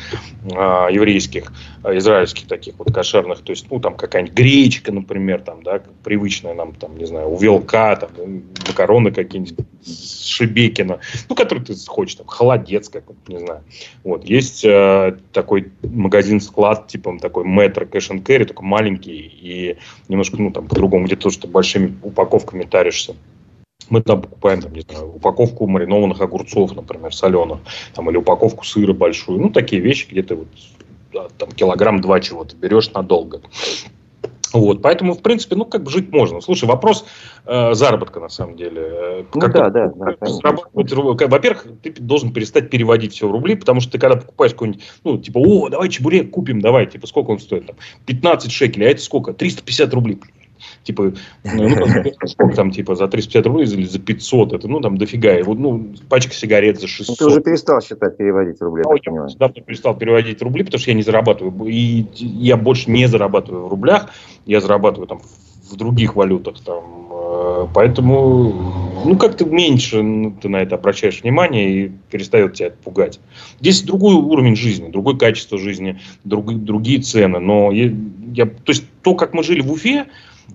еврейских, 0.42 1.52
израильских 1.84 2.46
таких 2.46 2.74
вот 2.78 2.92
кошерных 2.92 3.40
то 3.40 3.52
есть, 3.52 3.66
ну, 3.70 3.80
там 3.80 3.96
какая-нибудь 3.96 4.34
гречка, 4.34 4.92
например, 4.92 5.40
там, 5.40 5.62
да, 5.62 5.82
привычная 6.04 6.54
нам, 6.54 6.74
там, 6.74 6.96
не 6.96 7.06
знаю, 7.06 7.30
у 7.30 7.36
Велка, 7.36 7.96
там, 7.96 8.10
макароны 8.68 9.12
какие-нибудь 9.12 9.66
Шебекина, 9.84 11.00
ну, 11.28 11.34
который 11.34 11.64
ты 11.64 11.74
хочешь, 11.86 12.16
там, 12.16 12.26
холодец 12.26 12.88
какой 12.88 13.16
не 13.28 13.38
знаю. 13.38 13.62
Вот, 14.04 14.24
есть 14.24 14.64
э, 14.64 15.16
такой 15.32 15.72
магазин-склад, 15.82 16.88
типа, 16.88 17.18
такой 17.20 17.44
метро 17.44 17.86
кэш 17.86 18.10
and 18.10 18.22
carry, 18.22 18.50
маленький 18.60 19.18
и 19.18 19.76
немножко, 20.08 20.36
ну, 20.38 20.50
там, 20.50 20.68
по-другому, 20.68 21.06
где 21.06 21.16
тоже 21.16 21.38
ты 21.38 21.48
большими 21.48 21.94
упаковками 22.02 22.64
таришься. 22.64 23.16
Мы 23.88 24.02
там 24.02 24.22
покупаем, 24.22 24.60
там, 24.60 24.72
не 24.72 24.82
знаю, 24.82 25.14
упаковку 25.16 25.66
маринованных 25.66 26.20
огурцов, 26.20 26.76
например, 26.76 27.14
соленых, 27.14 27.58
там, 27.94 28.08
или 28.10 28.18
упаковку 28.18 28.64
сыра 28.64 28.92
большую. 28.92 29.40
Ну, 29.40 29.50
такие 29.50 29.80
вещи, 29.82 30.06
где 30.08 30.22
ты 30.22 30.36
вот 30.36 30.48
там, 31.38 31.50
килограмм-два 31.50 32.20
чего-то 32.20 32.56
берешь 32.56 32.90
надолго. 32.92 33.40
Вот, 34.52 34.82
поэтому, 34.82 35.14
в 35.14 35.22
принципе, 35.22 35.54
ну, 35.54 35.64
как 35.64 35.84
бы 35.84 35.90
жить 35.90 36.10
можно. 36.10 36.40
Слушай, 36.40 36.64
вопрос 36.64 37.04
э, 37.46 37.74
заработка, 37.74 38.18
на 38.18 38.28
самом 38.28 38.56
деле. 38.56 38.82
Э, 38.82 39.24
ну, 39.32 39.40
как 39.40 39.52
да, 39.52 39.70
да. 39.70 39.92
да 39.92 41.26
Во-первых, 41.28 41.66
ты 41.82 41.92
должен 41.92 42.32
перестать 42.32 42.68
переводить 42.68 43.12
все 43.12 43.28
в 43.28 43.30
рубли, 43.30 43.54
потому 43.54 43.80
что 43.80 43.92
ты 43.92 43.98
когда 43.98 44.16
покупаешь 44.16 44.52
какой-нибудь, 44.52 44.82
ну, 45.04 45.18
типа, 45.18 45.38
о, 45.38 45.68
давай 45.68 45.88
чебурек 45.88 46.30
купим, 46.32 46.60
давай, 46.60 46.86
типа, 46.86 47.06
сколько 47.06 47.30
он 47.30 47.38
стоит? 47.38 47.66
Там, 47.66 47.76
15 48.06 48.50
шекелей, 48.50 48.88
а 48.88 48.90
это 48.90 49.02
сколько? 49.02 49.32
350 49.32 49.94
рублей 49.94 50.18
типа, 50.90 51.12
ну, 51.44 51.68
ну 51.68 51.86
сколько 52.26 52.56
там, 52.56 52.70
типа, 52.70 52.94
за 52.94 53.08
350 53.08 53.46
рублей 53.46 53.66
или 53.66 53.84
за 53.84 53.98
500, 53.98 54.52
это, 54.52 54.68
ну, 54.68 54.80
там, 54.80 54.96
дофига. 54.96 55.42
Вот, 55.44 55.58
ну, 55.58 55.94
пачка 56.08 56.34
сигарет 56.34 56.80
за 56.80 56.88
600. 56.88 57.08
Ну, 57.08 57.16
ты 57.16 57.32
уже 57.32 57.40
перестал 57.40 57.80
считать 57.80 58.16
переводить 58.16 58.60
рубли, 58.60 58.82
я, 58.86 59.12
я 59.12 59.26
давно 59.38 59.62
перестал 59.62 59.96
переводить 59.96 60.42
рубли, 60.42 60.64
потому 60.64 60.80
что 60.80 60.90
я 60.90 60.96
не 60.96 61.02
зарабатываю. 61.02 61.66
И 61.66 62.06
я 62.16 62.56
больше 62.56 62.90
не 62.90 63.06
зарабатываю 63.06 63.66
в 63.66 63.68
рублях, 63.68 64.10
я 64.46 64.60
зарабатываю 64.60 65.06
там 65.06 65.20
в 65.70 65.76
других 65.76 66.16
валютах 66.16 66.60
там. 66.60 67.08
Э, 67.10 67.66
поэтому, 67.72 69.02
ну, 69.04 69.16
как-то 69.16 69.44
меньше 69.44 70.32
ты 70.40 70.48
на 70.48 70.56
это 70.56 70.74
обращаешь 70.74 71.22
внимание 71.22 71.70
и 71.70 71.92
перестает 72.10 72.54
тебя 72.54 72.68
это 72.68 72.76
пугать. 72.82 73.20
Здесь 73.60 73.82
другой 73.82 74.14
уровень 74.14 74.56
жизни, 74.56 74.90
другое 74.90 75.16
качество 75.16 75.58
жизни, 75.58 76.00
другие, 76.24 76.58
другие 76.58 77.00
цены. 77.00 77.38
Но 77.38 77.70
я, 77.70 77.92
я, 78.32 78.46
то 78.46 78.72
есть 78.72 78.84
то, 79.02 79.14
как 79.14 79.32
мы 79.32 79.42
жили 79.42 79.60
в 79.60 79.70
Уфе, 79.70 80.06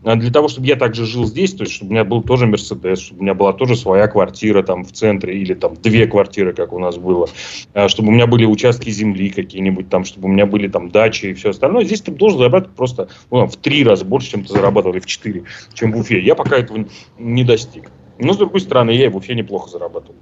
для 0.04 0.32
того, 0.32 0.48
чтобы 0.48 0.68
я 0.68 0.76
также 0.76 1.06
жил 1.06 1.26
здесь, 1.26 1.54
то 1.54 1.64
есть, 1.64 1.74
чтобы 1.74 1.90
у 1.90 1.94
меня 1.94 2.04
был 2.04 2.22
тоже 2.22 2.46
Мерседес, 2.46 3.00
чтобы 3.00 3.22
у 3.22 3.24
меня 3.24 3.34
была 3.34 3.54
тоже 3.54 3.76
своя 3.76 4.08
квартира 4.08 4.62
там 4.62 4.84
в 4.84 4.92
центре 4.92 5.38
или 5.38 5.54
там 5.54 5.76
две 5.76 6.06
квартиры, 6.06 6.54
как 6.54 6.74
у 6.74 6.80
нас 6.80 6.98
было, 6.98 7.28
а, 7.74 7.88
чтобы 7.88 8.10
у 8.10 8.12
меня 8.12 8.28
были 8.28 8.46
участки 8.46 8.90
земли 8.90 9.30
какие-нибудь 9.30 9.90
там, 9.90 10.06
чтобы 10.06 10.28
у 10.28 10.32
меня 10.32 10.46
были 10.46 10.68
там 10.68 10.92
дачи 10.92 11.28
и 11.28 11.34
все 11.34 11.52
остальное. 11.52 11.86
Здесь 11.86 12.02
ты 12.02 12.12
должен 12.12 12.40
зарабатывать 12.40 12.76
просто 12.76 13.10
ну, 13.32 13.48
в 13.48 13.56
три 13.56 13.84
раза 13.84 14.06
больше, 14.06 14.32
чем 14.32 14.44
ты 14.44 14.54
зарабатывал, 14.54 14.94
или 14.94 15.02
в 15.02 15.06
четыре, 15.06 15.44
чем 15.74 15.92
в 15.92 15.98
Уфе. 15.98 16.20
Я 16.20 16.36
пока 16.36 16.58
этого 16.58 16.86
не 17.18 17.44
достиг. 17.44 17.90
Но, 18.20 18.34
с 18.34 18.38
другой 18.38 18.62
стороны, 18.62 18.92
я 18.92 19.06
и 19.06 19.10
в 19.10 19.18
Уфе 19.18 19.34
неплохо 19.34 19.70
зарабатывал. 19.70 20.16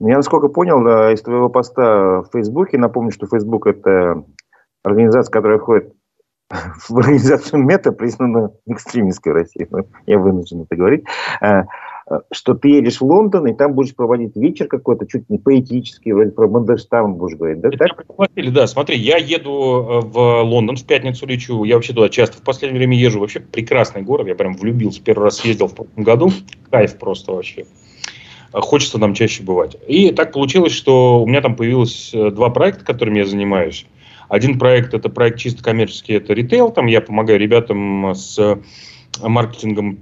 Ну, 0.00 0.08
я, 0.08 0.16
насколько 0.16 0.48
понял, 0.48 1.12
из 1.12 1.22
твоего 1.22 1.48
поста 1.48 2.22
в 2.22 2.28
Фейсбуке, 2.32 2.78
напомню, 2.78 3.10
что 3.10 3.26
Фейсбук– 3.26 3.66
это 3.66 4.22
организация, 4.84 5.32
которая 5.32 5.58
входит 5.58 5.92
в 6.88 6.96
организацию 6.96 7.62
МЕТА 7.62 7.92
признана 7.92 8.52
экстремистской 8.66 9.32
России, 9.32 9.66
ну, 9.70 9.86
я 10.06 10.18
вынужден 10.18 10.62
это 10.62 10.76
говорить, 10.76 11.04
э, 11.42 11.64
что 12.32 12.54
ты 12.54 12.68
едешь 12.68 13.00
в 13.00 13.04
Лондон, 13.04 13.46
и 13.48 13.54
там 13.54 13.74
будешь 13.74 13.94
проводить 13.94 14.34
вечер 14.34 14.66
какой-то, 14.66 15.06
чуть 15.06 15.28
не 15.28 15.36
поэтический, 15.36 16.12
вроде 16.12 16.30
про 16.30 16.48
Мандельштам 16.48 17.14
будешь 17.14 17.36
говорить, 17.36 17.60
да? 17.60 17.70
Так? 17.70 18.06
Пригласили, 18.06 18.50
да. 18.50 18.66
Смотри, 18.66 18.96
я 18.96 19.18
еду 19.18 19.50
э, 19.50 20.00
в 20.06 20.42
Лондон, 20.42 20.76
в 20.76 20.84
пятницу 20.84 21.26
лечу, 21.26 21.64
я 21.64 21.74
вообще 21.74 21.92
туда 21.92 22.08
часто 22.08 22.38
в 22.38 22.42
последнее 22.42 22.78
время 22.78 22.96
езжу, 22.96 23.20
вообще 23.20 23.40
прекрасный 23.40 24.02
город, 24.02 24.26
я 24.26 24.34
прям 24.34 24.54
влюбился, 24.54 25.02
первый 25.02 25.24
раз 25.24 25.36
съездил 25.36 25.68
в 25.68 25.74
прошлом 25.74 26.02
году, 26.02 26.30
кайф 26.70 26.96
просто 26.98 27.32
вообще. 27.32 27.66
Хочется 28.50 28.98
там 28.98 29.12
чаще 29.12 29.42
бывать. 29.42 29.76
И 29.86 30.10
так 30.12 30.32
получилось, 30.32 30.72
что 30.72 31.22
у 31.22 31.26
меня 31.26 31.42
там 31.42 31.54
появилось 31.54 32.12
э, 32.14 32.30
два 32.30 32.48
проекта, 32.48 32.86
которыми 32.86 33.18
я 33.18 33.26
занимаюсь. 33.26 33.86
Один 34.28 34.58
проект– 34.58 34.94
это 34.94 35.08
проект 35.08 35.38
чисто 35.38 35.62
коммерческий, 35.62 36.14
это 36.14 36.32
ритейл. 36.34 36.70
Там 36.70 36.86
я 36.86 37.00
помогаю 37.00 37.38
ребятам 37.38 38.14
с 38.14 38.58
маркетингом 39.22 40.00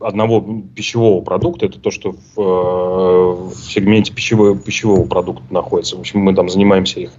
одного 0.00 0.62
пищевого 0.74 1.22
продукта, 1.22 1.66
это 1.66 1.78
то, 1.78 1.90
что 1.90 2.12
в, 2.12 2.40
э, 2.40 3.50
в 3.50 3.54
сегменте 3.54 4.12
пищевого, 4.12 4.58
пищевого 4.58 5.06
продукта 5.06 5.44
находится. 5.50 5.96
В 5.96 6.00
общем, 6.00 6.20
мы 6.20 6.34
там 6.34 6.48
занимаемся 6.48 7.00
их 7.00 7.12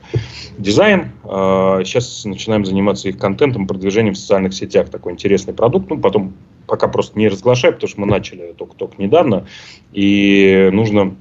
дизайн, 0.58 1.12
сейчас 1.24 2.26
начинаем 2.26 2.66
заниматься 2.66 3.08
их 3.10 3.18
контентом, 3.18 3.66
продвижением 3.66 4.14
в 4.14 4.18
социальных 4.18 4.54
сетях. 4.54 4.90
Такой 4.90 5.14
интересный 5.14 5.54
продукт, 5.54 5.90
ну, 5.90 5.98
потом 6.00 6.34
пока 6.68 6.88
просто 6.88 7.18
не 7.18 7.30
разглашаю, 7.30 7.74
потому 7.74 7.90
что 7.90 8.02
мы 8.02 8.08
начали 8.08 8.54
только-только 8.54 9.02
недавно, 9.02 9.48
и 9.94 10.70
нужно, 10.74 11.16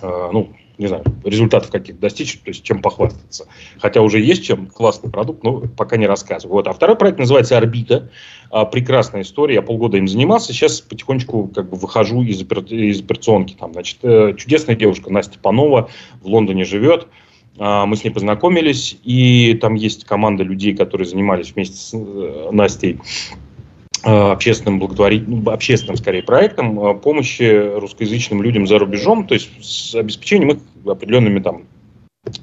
ну, 0.00 0.52
не 0.78 0.86
знаю, 0.86 1.04
результатов 1.24 1.70
каких 1.70 1.98
достичь, 2.00 2.38
то 2.38 2.48
есть 2.48 2.62
чем 2.62 2.82
похвастаться. 2.82 3.46
Хотя 3.78 4.02
уже 4.02 4.20
есть 4.20 4.44
чем 4.44 4.66
классный 4.66 5.10
продукт, 5.10 5.42
но 5.42 5.60
пока 5.60 5.96
не 5.96 6.06
рассказываю. 6.06 6.54
Вот. 6.54 6.68
А 6.68 6.72
второй 6.72 6.96
проект 6.96 7.18
называется 7.18 7.56
«Орбита». 7.56 8.10
А, 8.50 8.64
прекрасная 8.64 9.22
история, 9.22 9.56
я 9.56 9.62
полгода 9.62 9.96
им 9.96 10.06
занимался, 10.08 10.52
сейчас 10.52 10.80
потихонечку 10.80 11.48
как 11.54 11.70
бы 11.70 11.76
выхожу 11.76 12.22
из, 12.22 12.42
из 12.42 13.00
операционки. 13.00 13.54
Там, 13.58 13.72
значит, 13.72 13.98
э, 14.02 14.34
чудесная 14.36 14.76
девушка 14.76 15.10
Настя 15.10 15.38
Панова 15.38 15.88
в 16.20 16.26
Лондоне 16.26 16.64
живет, 16.64 17.06
а, 17.58 17.86
мы 17.86 17.96
с 17.96 18.04
ней 18.04 18.10
познакомились, 18.10 18.98
и 19.04 19.54
там 19.60 19.74
есть 19.74 20.04
команда 20.04 20.42
людей, 20.42 20.74
которые 20.74 21.06
занимались 21.06 21.52
вместе 21.54 21.76
с 21.76 21.94
э, 21.94 22.48
Настей 22.50 22.98
общественным 24.04 24.78
благотворительным, 24.78 25.44
ну, 25.44 25.50
общественным, 25.50 25.96
скорее, 25.96 26.22
проектом 26.22 26.78
э, 26.80 26.94
помощи 26.94 27.78
русскоязычным 27.78 28.42
людям 28.42 28.66
за 28.66 28.78
рубежом, 28.78 29.26
то 29.26 29.34
есть 29.34 29.50
с 29.60 29.94
обеспечением 29.94 30.50
их 30.50 30.58
определенными 30.86 31.40
там 31.40 31.62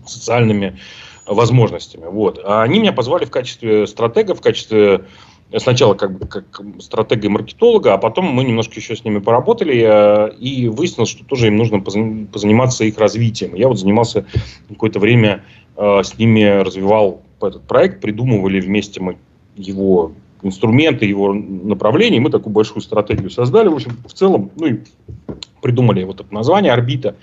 социальными 0.06 0.80
возможностями. 1.26 2.06
Вот. 2.06 2.40
А 2.44 2.64
они 2.64 2.80
меня 2.80 2.94
позвали 2.94 3.26
в 3.26 3.32
качестве 3.32 3.88
стратега, 3.88 4.36
в 4.36 4.42
качестве 4.42 5.06
сначала 5.58 5.96
как 5.96 6.30
как 6.30 6.62
стратега 6.80 7.28
и 7.28 7.30
маркетолога, 7.30 7.94
а 7.94 7.98
потом 7.98 8.26
мы 8.26 8.44
немножко 8.44 8.76
еще 8.76 8.96
с 8.96 9.04
ними 9.04 9.20
поработали, 9.20 9.84
э, 9.86 10.36
и 10.36 10.70
выяснилось, 10.70 11.10
что 11.10 11.26
тоже 11.26 11.48
им 11.48 11.58
нужно 11.58 11.82
позаниматься 11.82 12.86
их 12.86 12.98
развитием. 12.98 13.56
Я 13.56 13.68
вот 13.68 13.80
занимался 13.80 14.26
какое-то 14.70 15.00
время 15.00 15.44
с 15.76 16.18
ними, 16.18 16.44
развивал 16.62 17.22
этот 17.42 17.64
проект, 17.64 18.02
придумывали 18.02 18.60
вместе 18.60 19.00
мы 19.00 19.18
его 19.56 20.12
инструменты 20.42 21.06
его 21.06 21.34
направлений, 21.34 22.20
мы 22.20 22.30
такую 22.30 22.54
большую 22.54 22.82
стратегию 22.82 23.30
создали. 23.30 23.68
В 23.68 23.76
общем, 23.76 23.98
в 24.06 24.14
целом, 24.14 24.52
ну 24.56 24.68
и 24.68 24.80
придумали 25.62 26.04
вот 26.04 26.22
это 26.22 26.34
название 26.34 26.72
«Орбита». 26.72 27.16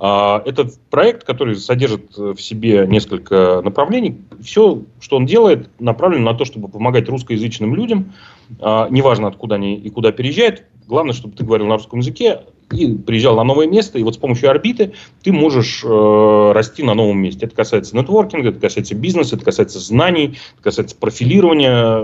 А, 0.00 0.42
это 0.44 0.70
проект, 0.90 1.24
который 1.24 1.56
содержит 1.56 2.16
в 2.16 2.38
себе 2.38 2.86
несколько 2.88 3.60
направлений. 3.62 4.18
Все, 4.42 4.82
что 5.00 5.16
он 5.16 5.26
делает, 5.26 5.68
направлено 5.78 6.32
на 6.32 6.36
то, 6.36 6.44
чтобы 6.44 6.68
помогать 6.68 7.08
русскоязычным 7.08 7.74
людям, 7.74 8.12
а, 8.60 8.88
неважно 8.88 9.28
откуда 9.28 9.56
они 9.56 9.76
и 9.76 9.90
куда 9.90 10.12
переезжают, 10.12 10.64
главное, 10.86 11.12
чтобы 11.12 11.36
ты 11.36 11.44
говорил 11.44 11.66
на 11.66 11.76
русском 11.76 12.00
языке, 12.00 12.40
и 12.72 12.94
приезжал 12.94 13.36
на 13.36 13.44
новое 13.44 13.66
место, 13.66 13.98
и 13.98 14.02
вот 14.02 14.14
с 14.14 14.18
помощью 14.18 14.50
орбиты 14.50 14.94
ты 15.22 15.32
можешь 15.32 15.82
э, 15.84 16.52
расти 16.54 16.82
на 16.82 16.94
новом 16.94 17.18
месте. 17.18 17.46
Это 17.46 17.54
касается 17.54 17.96
нетворкинга, 17.96 18.50
это 18.50 18.60
касается 18.60 18.94
бизнеса, 18.94 19.36
это 19.36 19.44
касается 19.44 19.78
знаний, 19.78 20.38
это 20.54 20.62
касается 20.62 20.96
профилирования 20.96 22.02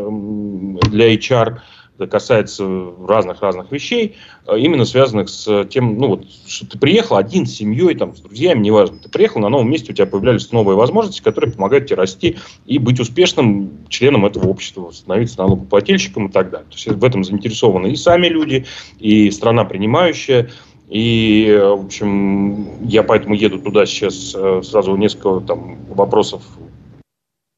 для 0.90 1.14
HR, 1.14 1.60
касается 2.06 2.92
разных-разных 3.06 3.72
вещей, 3.72 4.16
э, 4.46 4.58
именно 4.58 4.84
связанных 4.84 5.28
с 5.28 5.64
тем, 5.64 5.98
ну 5.98 6.08
вот, 6.08 6.24
что 6.46 6.66
ты 6.66 6.78
приехал 6.78 7.16
один 7.16 7.46
с 7.46 7.54
семьей, 7.54 7.94
там, 7.94 8.16
с 8.16 8.20
друзьями, 8.20 8.60
неважно, 8.60 8.98
ты 8.98 9.08
приехал 9.08 9.40
на 9.40 9.48
новом 9.48 9.70
месте, 9.70 9.92
у 9.92 9.94
тебя 9.94 10.06
появлялись 10.06 10.52
новые 10.52 10.76
возможности, 10.76 11.22
которые 11.22 11.52
помогают 11.52 11.86
тебе 11.86 11.96
расти 11.96 12.36
и 12.66 12.78
быть 12.78 13.00
успешным 13.00 13.70
членом 13.88 14.26
этого 14.26 14.48
общества, 14.48 14.90
становиться 14.92 15.38
налогоплательщиком 15.38 16.26
и 16.26 16.32
так 16.32 16.50
далее. 16.50 16.66
То 16.68 16.76
есть 16.76 16.86
в 16.86 17.04
этом 17.04 17.24
заинтересованы 17.24 17.88
и 17.88 17.96
сами 17.96 18.28
люди, 18.28 18.66
и 18.98 19.30
страна 19.30 19.64
принимающая, 19.64 20.50
и, 20.88 21.58
в 21.60 21.84
общем, 21.84 22.86
я 22.86 23.02
поэтому 23.02 23.34
еду 23.34 23.58
туда 23.58 23.84
сейчас, 23.84 24.34
э, 24.34 24.62
сразу 24.64 24.96
несколько 24.96 25.40
там 25.40 25.76
вопросов 25.90 26.42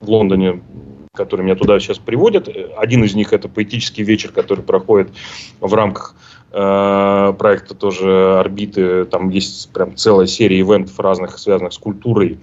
в 0.01 0.11
Лондоне 0.11 0.63
которые 1.13 1.45
меня 1.45 1.57
туда 1.57 1.79
сейчас 1.81 1.99
приводят. 1.99 2.49
Один 2.77 3.03
из 3.05 3.15
них 3.15 3.33
это 3.33 3.49
поэтический 3.49 4.05
вечер, 4.05 4.31
который 4.31 4.63
проходит 4.63 5.11
в 5.61 5.75
рамках 5.75 6.15
э, 6.53 7.35
проекта 7.37 7.75
тоже 7.75 8.39
орбиты. 8.39 9.05
Там 9.07 9.29
есть 9.29 9.73
прям 9.73 9.97
целая 9.97 10.27
серия 10.27 10.61
ивентов 10.61 10.99
разных, 11.01 11.39
связанных 11.39 11.73
с 11.73 11.79
культурой 11.79 12.39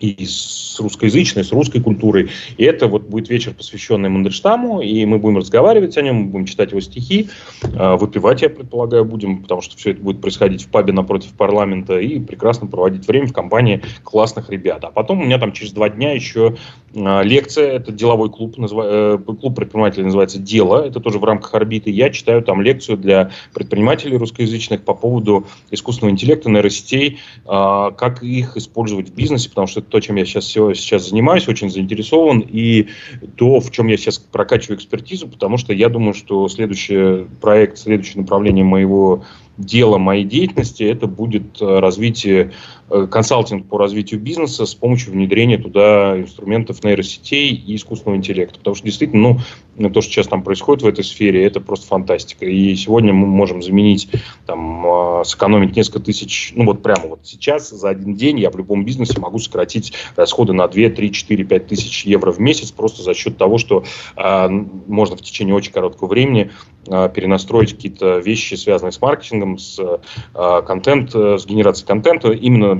и 0.00 0.24
с 0.24 0.78
русскоязычной, 0.80 1.44
с 1.44 1.52
русской 1.52 1.80
культурой. 1.80 2.30
И 2.56 2.64
это 2.64 2.86
вот 2.86 3.02
будет 3.02 3.28
вечер, 3.28 3.54
посвященный 3.54 4.08
Мандельштаму, 4.08 4.80
и 4.80 5.04
мы 5.04 5.18
будем 5.18 5.38
разговаривать 5.38 5.96
о 5.96 6.02
нем, 6.02 6.28
будем 6.28 6.46
читать 6.46 6.70
его 6.70 6.80
стихи, 6.80 7.28
а, 7.74 7.96
выпивать, 7.96 8.42
я 8.42 8.50
предполагаю, 8.50 9.04
будем, 9.04 9.42
потому 9.42 9.60
что 9.62 9.76
все 9.76 9.92
это 9.92 10.02
будет 10.02 10.20
происходить 10.20 10.64
в 10.64 10.68
пабе 10.68 10.92
напротив 10.92 11.32
парламента, 11.32 11.98
и 11.98 12.18
прекрасно 12.18 12.66
проводить 12.66 13.06
время 13.06 13.26
в 13.26 13.32
компании 13.32 13.82
классных 14.04 14.50
ребят. 14.50 14.84
А 14.84 14.90
потом 14.90 15.20
у 15.20 15.24
меня 15.24 15.38
там 15.38 15.52
через 15.52 15.72
два 15.72 15.88
дня 15.88 16.12
еще 16.12 16.56
а, 16.94 17.22
лекция, 17.22 17.72
это 17.72 17.92
деловой 17.92 18.30
клуб. 18.30 18.56
Э, 18.58 19.18
клуб 19.18 19.56
предпринимателей 19.56 20.04
называется 20.04 20.38
«Дело», 20.38 20.86
это 20.86 21.00
тоже 21.00 21.18
в 21.18 21.24
рамках 21.24 21.54
орбиты. 21.54 21.90
Я 21.90 22.10
читаю 22.10 22.42
там 22.42 22.60
лекцию 22.60 22.98
для 22.98 23.30
предпринимателей 23.52 24.16
русскоязычных 24.16 24.82
по 24.82 24.94
поводу 24.94 25.46
искусственного 25.70 26.12
интеллекта, 26.12 26.50
нейросетей, 26.50 27.18
а, 27.44 27.90
как 27.92 28.22
их 28.22 28.56
использовать 28.56 29.10
в 29.10 29.14
бизнесе, 29.14 29.48
потому 29.48 29.66
что 29.66 29.82
то, 29.88 30.00
чем 30.00 30.16
я 30.16 30.24
сейчас, 30.24 30.46
сейчас 30.46 31.08
занимаюсь, 31.08 31.48
очень 31.48 31.70
заинтересован, 31.70 32.40
и 32.40 32.88
то, 33.36 33.60
в 33.60 33.70
чем 33.70 33.88
я 33.88 33.96
сейчас 33.96 34.18
прокачиваю 34.18 34.76
экспертизу, 34.76 35.28
потому 35.28 35.56
что 35.56 35.72
я 35.72 35.88
думаю, 35.88 36.14
что 36.14 36.48
следующий 36.48 37.26
проект, 37.40 37.78
следующее 37.78 38.22
направление 38.22 38.64
моего 38.64 39.24
дела 39.58 39.98
моей 39.98 40.24
деятельности 40.24 40.82
это 40.82 41.06
будет 41.06 41.60
э, 41.60 41.78
развитие 41.78 42.52
консалтинг 42.88 43.68
по 43.68 43.78
развитию 43.78 44.20
бизнеса 44.20 44.66
с 44.66 44.74
помощью 44.74 45.12
внедрения 45.12 45.58
туда 45.58 46.18
инструментов 46.18 46.84
нейросетей 46.84 47.50
и 47.54 47.76
искусственного 47.76 48.16
интеллекта. 48.16 48.58
Потому 48.58 48.76
что 48.76 48.84
действительно, 48.84 49.40
ну, 49.76 49.90
то, 49.90 50.00
что 50.00 50.12
сейчас 50.12 50.28
там 50.28 50.42
происходит 50.42 50.82
в 50.82 50.86
этой 50.86 51.04
сфере, 51.04 51.44
это 51.44 51.60
просто 51.60 51.86
фантастика. 51.86 52.46
И 52.46 52.74
сегодня 52.76 53.12
мы 53.12 53.26
можем 53.26 53.62
заменить, 53.62 54.08
там, 54.46 54.86
э, 54.86 55.24
сэкономить 55.24 55.76
несколько 55.76 56.00
тысяч, 56.00 56.52
ну 56.54 56.64
вот 56.64 56.82
прямо 56.82 57.08
вот 57.08 57.20
сейчас 57.24 57.70
за 57.70 57.88
один 57.88 58.14
день 58.14 58.38
я 58.38 58.50
в 58.50 58.56
любом 58.56 58.84
бизнесе 58.84 59.20
могу 59.20 59.38
сократить 59.38 59.92
расходы 60.14 60.52
на 60.52 60.68
2, 60.68 60.90
3, 60.90 61.12
4, 61.12 61.44
5 61.44 61.66
тысяч 61.66 62.06
евро 62.06 62.32
в 62.32 62.40
месяц 62.40 62.70
просто 62.70 63.02
за 63.02 63.14
счет 63.14 63.36
того, 63.36 63.58
что 63.58 63.84
э, 64.16 64.48
можно 64.48 65.16
в 65.16 65.22
течение 65.22 65.54
очень 65.54 65.72
короткого 65.72 66.08
времени 66.08 66.50
э, 66.88 67.10
перенастроить 67.14 67.74
какие-то 67.74 68.18
вещи, 68.18 68.54
связанные 68.54 68.92
с 68.92 69.00
маркетингом, 69.00 69.58
с 69.58 69.78
э, 69.78 70.62
контент, 70.66 71.14
э, 71.14 71.38
с 71.38 71.46
генерацией 71.46 71.86
контента 71.86 72.30
именно 72.30 72.75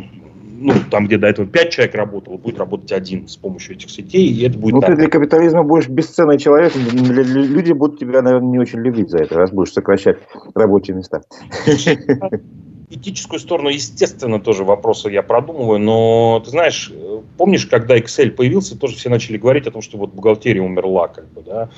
ну, 0.59 0.72
там, 0.90 1.07
где 1.07 1.18
до 1.18 1.26
этого 1.26 1.46
пять 1.46 1.70
человек 1.70 1.94
работало, 1.94 2.36
будет 2.36 2.59
работать 2.59 2.92
один 2.92 3.28
с 3.28 3.36
помощью 3.36 3.76
этих 3.76 3.90
сетей, 3.90 4.28
и 4.28 4.46
это 4.46 4.59
будет... 4.59 4.74
Ну, 4.74 4.80
так. 4.80 4.90
ты 4.90 4.96
для 4.96 5.09
капитализма 5.09 5.62
будешь 5.62 5.88
бесценный 5.88 6.38
человек, 6.38 6.74
люди 6.74 7.72
будут 7.72 7.98
тебя, 8.00 8.22
наверное, 8.22 8.50
не 8.50 8.59
очень 8.59 8.80
любить 8.80 9.11
за 9.11 9.18
это, 9.18 9.36
раз 9.36 9.50
будешь 9.50 9.72
сокращать 9.72 10.18
рабочие 10.54 10.96
места. 10.96 11.22
Этическую 12.88 13.40
сторону, 13.40 13.68
естественно, 13.68 14.38
тоже 14.40 14.62
вопросы 14.62 15.11
я 15.11 15.22
продумываю, 15.22 15.80
но 15.80 16.40
ты 16.44 16.50
знаешь, 16.50 16.92
помнишь, 17.37 17.66
когда 17.66 17.97
Excel 17.97 18.30
появился, 18.30 18.78
тоже 18.78 18.97
все 18.97 19.09
начали 19.09 19.37
говорить 19.37 19.66
о 19.66 19.70
том, 19.70 19.82
что 19.82 19.99
вот 19.99 20.12
бухгалтерия 20.12 20.62
умерла, 20.62 21.09
как 21.09 21.28
бы, 21.32 21.43
да, 21.43 21.70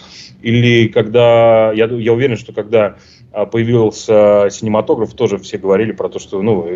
или 0.43 0.89
когда, 0.89 1.73
я, 1.73 1.87
я 1.87 2.13
уверен, 2.13 2.37
что 2.37 2.53
когда 2.53 2.97
а, 3.31 3.47
появился 3.47 4.49
синематограф, 4.51 5.13
тоже 5.15 5.39
все 5.39 5.59
говорили 5.59 5.93
про 5.93 6.09
то, 6.09 6.19
что 6.19 6.41
ну, 6.43 6.67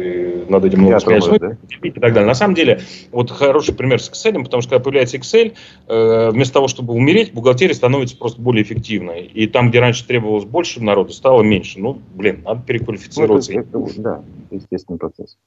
надо 0.49 0.69
этим 0.69 0.81
много 0.81 1.01
сказать, 1.01 1.25
ну, 1.27 1.39
да? 1.39 1.57
и 1.83 1.91
так 1.91 2.13
далее. 2.13 2.27
На 2.27 2.35
самом 2.35 2.55
деле, 2.55 2.81
вот 3.11 3.31
хороший 3.31 3.75
пример 3.75 4.03
с 4.03 4.11
Excel, 4.11 4.43
потому 4.45 4.61
что 4.61 4.71
когда 4.71 4.85
появляется 4.85 5.17
Excel, 5.17 5.55
э, 5.89 6.31
вместо 6.31 6.55
того, 6.55 6.69
чтобы 6.69 6.93
умереть, 6.93 7.33
бухгалтерия 7.33 7.75
становится 7.75 8.17
просто 8.17 8.41
более 8.41 8.65
эффективной. 8.65 9.23
И 9.23 9.47
там, 9.47 9.71
где 9.71 9.81
раньше 9.81 10.07
требовалось 10.07 10.45
больше 10.45 10.83
народу, 10.83 11.13
стало 11.13 11.43
меньше. 11.43 11.81
Ну, 11.81 12.01
блин, 12.15 12.43
надо 12.45 12.63
переквалифицироваться. 12.67 13.53
Ну, 13.53 13.61
это, 13.61 13.91
это, 13.91 14.03
да, 14.03 14.23
естественный 14.51 14.99
процесс. 14.99 15.39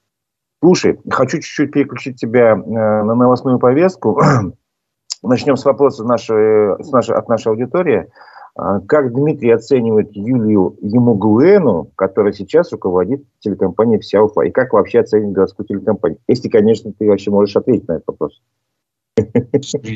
Слушай, 0.65 0.97
хочу 1.11 1.37
чуть-чуть 1.37 1.71
переключить 1.71 2.19
тебя 2.19 2.53
э, 2.53 2.55
на 2.55 3.13
новостную 3.13 3.59
повестку. 3.59 4.19
Начнем 5.21 5.57
с 5.57 5.63
вопроса 5.63 6.03
нашей, 6.03 6.83
с 6.83 6.91
нашей, 6.91 7.15
от 7.15 7.29
нашей 7.29 7.49
аудитории. 7.49 8.07
А, 8.55 8.79
как 8.79 9.13
Дмитрий 9.13 9.51
оценивает 9.51 10.09
Юлию 10.13 10.75
Емугуэну, 10.81 11.91
которая 11.95 12.33
сейчас 12.33 12.71
руководит 12.71 13.25
телекомпанией 13.41 13.99
«Вся 13.99 14.23
Уфа», 14.23 14.41
и 14.41 14.49
как 14.49 14.73
вообще 14.73 15.01
оценивает 15.01 15.35
городскую 15.35 15.67
телекомпанию? 15.67 16.17
Если, 16.27 16.49
конечно, 16.49 16.91
ты 16.97 17.07
вообще 17.09 17.29
можешь 17.29 17.55
ответить 17.55 17.87
на 17.87 17.97
этот 17.97 18.07
вопрос. 18.07 18.41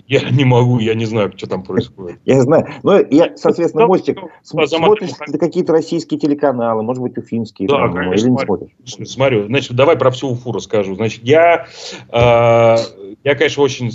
Я 0.08 0.30
не 0.30 0.46
могу, 0.46 0.80
я 0.80 0.96
не 0.96 1.06
знаю, 1.06 1.32
что 1.36 1.48
там 1.48 1.64
происходит. 1.64 2.20
Я 2.26 2.42
знаю. 2.42 2.68
Ну, 2.84 3.06
я, 3.10 3.36
соответственно, 3.36 3.88
Мостик, 3.88 4.20
смотришь 4.44 5.12
какие-то 5.40 5.74
российские 5.74 6.20
телеканалы, 6.20 6.84
может 6.84 7.02
быть, 7.02 7.18
уфимские, 7.18 7.68
да, 7.68 7.78
там, 7.78 7.94
конечно, 7.94 8.26
или 8.26 8.32
не 8.32 8.38
смотришь? 8.38 8.72
Смотрю. 9.06 9.46
Значит, 9.48 9.76
давай 9.76 9.98
про 9.98 10.12
всю 10.12 10.30
Уфу 10.30 10.52
расскажу. 10.52 10.96
Значит, 10.96 11.24
я, 11.24 11.68
э, 12.10 12.76
я 13.24 13.36
конечно, 13.36 13.64
очень 13.64 13.92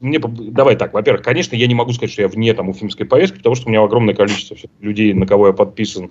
мне, 0.00 0.18
давай 0.18 0.76
так, 0.76 0.94
во-первых, 0.94 1.22
конечно, 1.22 1.54
я 1.54 1.66
не 1.66 1.74
могу 1.74 1.92
сказать, 1.92 2.10
что 2.10 2.22
я 2.22 2.28
вне 2.28 2.54
там 2.54 2.70
уфимской 2.70 3.04
повестки, 3.04 3.36
потому 3.36 3.54
что 3.54 3.66
у 3.66 3.70
меня 3.70 3.82
огромное 3.82 4.14
количество 4.14 4.56
людей, 4.80 5.12
на 5.12 5.26
кого 5.26 5.48
я 5.48 5.52
подписан 5.52 6.10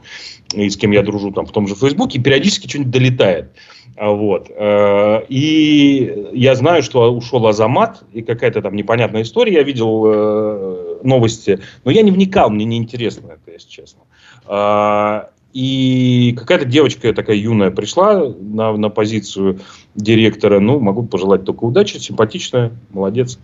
и 0.54 0.70
с 0.70 0.78
кем 0.78 0.92
я 0.92 1.02
дружу 1.02 1.32
там 1.32 1.48
в 1.48 1.52
том 1.52 1.68
же 1.68 1.76
Фейсбуке, 1.76 2.20
и 2.20 2.22
периодически 2.22 2.68
что-нибудь 2.68 2.92
долетает. 2.92 3.52
А 4.00 4.12
вот. 4.12 4.50
Э, 4.50 5.26
и 5.28 6.30
я 6.32 6.56
знаю, 6.56 6.84
что 6.84 7.14
ушел 7.14 7.45
Азамат, 7.45 8.02
и 8.14 8.22
какая-то 8.22 8.62
там 8.62 8.74
непонятная 8.74 9.24
история, 9.24 9.56
я 9.56 9.64
видел 9.64 10.06
э, 10.08 11.00
новости, 11.04 11.60
но 11.84 11.91
я 11.91 12.02
не 12.02 12.12
вникал, 12.12 12.50
мне 12.50 12.64
не 12.64 12.78
интересно 12.78 13.32
это, 13.34 13.52
если 13.52 13.70
честно. 13.70 14.00
А, 14.45 15.32
и 15.52 16.34
какая-то 16.38 16.64
девочка 16.64 17.14
такая 17.14 17.36
юная 17.36 17.72
пришла 17.72 18.24
на, 18.39 18.72
на 18.78 18.89
позицию 18.89 19.60
директора. 19.95 20.62
Ну, 20.62 20.80
могу 20.80 21.04
пожелать 21.04 21.43
только 21.43 21.66
удачи, 21.66 21.97
симпатичная, 21.97 22.72
молодец. 22.91 23.38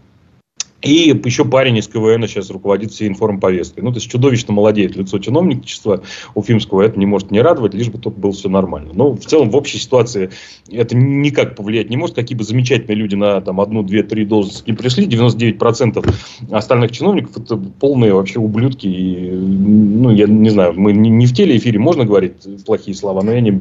И 0.86 1.20
еще 1.26 1.46
парень 1.46 1.78
из 1.78 1.88
КВН 1.88 2.28
сейчас 2.28 2.52
руководит 2.52 2.92
всей 2.92 3.08
информповесткой. 3.08 3.84
Ну, 3.84 3.90
то 3.92 3.98
есть 3.98 4.08
чудовищно 4.10 4.54
молодеет 4.54 4.96
лицо 4.96 5.18
чиновничества 5.18 6.04
Уфимского. 6.36 6.84
Это 6.84 7.00
не 7.00 7.08
может 7.08 7.32
не 7.32 7.42
радовать, 7.42 7.74
лишь 7.74 7.90
бы 7.90 7.98
только 7.98 8.20
было 8.20 8.32
все 8.32 8.50
нормально. 8.50 8.92
Но 8.94 9.14
в 9.14 9.26
целом 9.26 9.50
в 9.50 9.56
общей 9.56 9.80
ситуации 9.80 10.30
это 10.70 10.96
никак 10.96 11.56
повлиять 11.56 11.90
не 11.90 11.98
может. 11.98 12.16
Какие 12.16 12.38
бы 12.38 12.44
замечательные 12.44 12.98
люди 12.98 13.16
на 13.16 13.42
там, 13.42 13.62
одну, 13.62 13.82
две, 13.82 14.04
три 14.04 14.26
должности 14.26 14.70
не 14.70 14.78
пришли, 14.78 15.08
99% 15.08 16.08
остальных 16.52 16.92
чиновников 16.92 17.36
это 17.36 17.58
полные 17.58 18.14
вообще 18.14 18.38
ублюдки. 18.38 18.86
И, 18.86 19.32
ну, 19.32 20.12
я 20.12 20.28
не 20.28 20.52
знаю, 20.52 20.74
мы 20.76 20.94
не, 20.94 21.10
не 21.10 21.26
в 21.26 21.34
телеэфире 21.34 21.80
можно 21.80 22.06
говорить 22.06 22.64
плохие 22.64 22.96
слова, 22.96 23.24
но 23.24 23.32
я 23.32 23.42
не... 23.42 23.60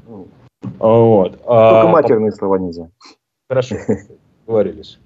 Вот. 0.79 1.41
А 1.47 1.81
только 1.81 1.89
матерные 1.91 2.33
слова 2.33 2.59
нельзя. 2.59 2.91
Хорошо, 3.49 3.77
говорились. 4.47 4.99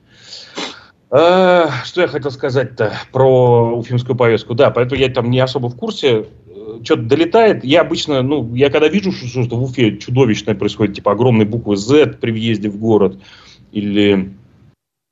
А, 1.10 1.70
что 1.84 2.02
я 2.02 2.08
хотел 2.08 2.30
сказать-то 2.30 2.92
про 3.12 3.76
уфимскую 3.76 4.16
повестку? 4.16 4.54
Да, 4.54 4.70
поэтому 4.70 5.00
я 5.00 5.08
там 5.08 5.30
не 5.30 5.40
особо 5.40 5.68
в 5.68 5.76
курсе. 5.76 6.26
Э, 6.46 6.80
что-то 6.84 7.02
долетает. 7.02 7.64
Я 7.64 7.80
обычно, 7.80 8.22
ну, 8.22 8.54
я 8.54 8.70
когда 8.70 8.88
вижу, 8.88 9.12
что, 9.12 9.42
что 9.42 9.56
в 9.56 9.62
Уфе 9.62 9.96
чудовищное 9.96 10.54
происходит, 10.54 10.96
типа 10.96 11.12
огромные 11.12 11.46
буквы 11.46 11.76
Z 11.76 12.18
при 12.20 12.30
въезде 12.30 12.68
в 12.68 12.76
город, 12.76 13.18
или 13.72 14.34
Э, 14.38 14.47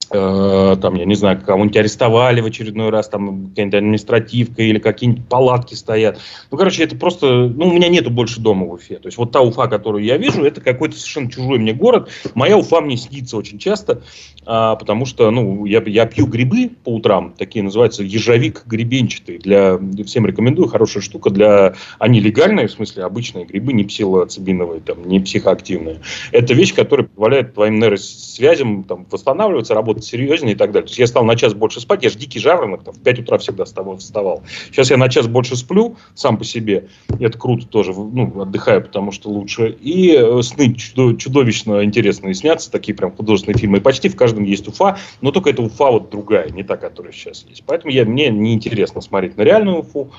там, 0.09 0.95
я 0.95 1.05
не 1.05 1.15
знаю, 1.15 1.41
кого-нибудь 1.45 1.77
арестовали 1.77 2.41
в 2.41 2.47
очередной 2.47 2.91
раз, 2.91 3.09
там 3.09 3.49
какая-нибудь 3.49 3.75
административка 3.75 4.63
или 4.63 4.79
какие-нибудь 4.79 5.29
палатки 5.29 5.75
стоят. 5.75 6.19
Ну, 6.51 6.59
короче, 6.59 6.85
это 6.85 6.97
просто, 6.97 7.27
ну, 7.27 7.69
у 7.69 7.73
меня 7.73 7.89
нету 7.89 8.11
больше 8.11 8.41
дома 8.41 8.67
в 8.67 8.73
Уфе. 8.73 8.97
То 8.97 9.09
есть 9.09 9.19
вот 9.19 9.33
та 9.33 9.41
Уфа, 9.41 9.67
которую 9.69 10.05
я 10.05 10.17
вижу, 10.17 10.45
это 10.45 10.61
какой-то 10.61 10.97
совершенно 10.97 11.31
чужой 11.31 11.59
мне 11.59 11.73
город. 11.73 12.09
Моя 12.35 12.57
Уфа 12.57 12.81
мне 12.81 12.97
снится 12.97 13.37
очень 13.37 13.59
часто, 13.59 14.03
а, 14.45 14.77
потому 14.77 15.07
что, 15.07 15.31
ну, 15.31 15.65
я, 15.65 15.83
я 15.87 16.07
пью 16.07 16.27
грибы 16.27 16.71
по 16.85 16.95
утрам, 16.95 17.35
такие 17.37 17.63
называются 17.63 18.03
ежовик 18.03 18.65
гребенчатый. 18.67 19.39
Для, 19.39 19.79
всем 20.05 20.27
рекомендую, 20.27 20.69
хорошая 20.69 21.03
штука. 21.03 21.31
Для, 21.31 21.75
они 21.99 22.21
легальные, 22.21 22.69
в 22.69 22.73
смысле 22.73 23.05
обычные 23.05 23.45
грибы, 23.45 23.73
не 23.73 23.85
псилоцибиновые, 23.85 24.81
там, 24.81 25.07
не 25.09 25.21
психоактивные. 25.21 26.01
Это 26.33 26.55
вещь, 26.55 26.75
которая 26.75 27.07
позволяет 27.07 27.55
твоим 27.55 27.79
нейросвязям 27.79 28.85
там, 28.85 29.07
восстанавливаться, 29.11 29.75
работать 29.75 29.96
работать 29.97 30.05
серьезнее 30.05 30.55
и 30.55 30.57
так 30.57 30.73
далее. 30.73 30.87
То 30.87 30.91
есть 30.91 30.99
я 30.99 31.07
стал 31.07 31.25
на 31.25 31.37
час 31.37 31.55
больше 31.55 31.81
спать, 31.81 32.05
я 32.05 32.11
же 32.11 32.19
дикий 32.19 32.39
жаворонок, 32.39 32.85
там, 32.85 32.95
в 32.95 33.01
5 33.01 33.21
утра 33.21 33.39
всегда 33.39 33.65
вставал. 33.65 34.43
Сейчас 34.71 34.91
я 34.91 34.97
на 34.97 35.09
час 35.09 35.27
больше 35.27 35.57
сплю 35.57 35.97
сам 36.15 36.37
по 36.37 36.45
себе, 36.45 36.89
и 37.19 37.25
это 37.25 37.39
круто 37.39 37.67
тоже, 37.67 37.93
ну, 37.93 38.41
отдыхаю, 38.41 38.83
потому 38.83 39.13
что 39.13 39.31
лучше. 39.31 39.77
И 39.81 40.17
э, 40.17 40.43
сны 40.43 40.75
чудовищно 40.75 41.85
интересные 41.85 42.35
снятся, 42.35 42.71
такие 42.71 42.95
прям 42.95 43.13
художественные 43.13 43.59
фильмы. 43.59 43.79
И 43.79 43.81
почти 43.81 44.09
в 44.09 44.17
каждом 44.17 44.45
есть 44.45 44.69
Уфа, 44.69 44.99
но 45.21 45.31
только 45.31 45.51
эта 45.51 45.63
Уфа 45.63 45.91
вот 45.91 46.11
другая, 46.11 46.51
не 46.51 46.63
та, 46.63 46.77
которая 46.77 47.13
сейчас 47.13 47.47
есть. 47.49 47.65
Поэтому 47.67 47.93
я, 47.93 48.05
мне 48.05 48.29
неинтересно 48.29 49.01
смотреть 49.01 49.37
на 49.37 49.43
реальную 49.43 49.79
Уфу, 49.79 50.11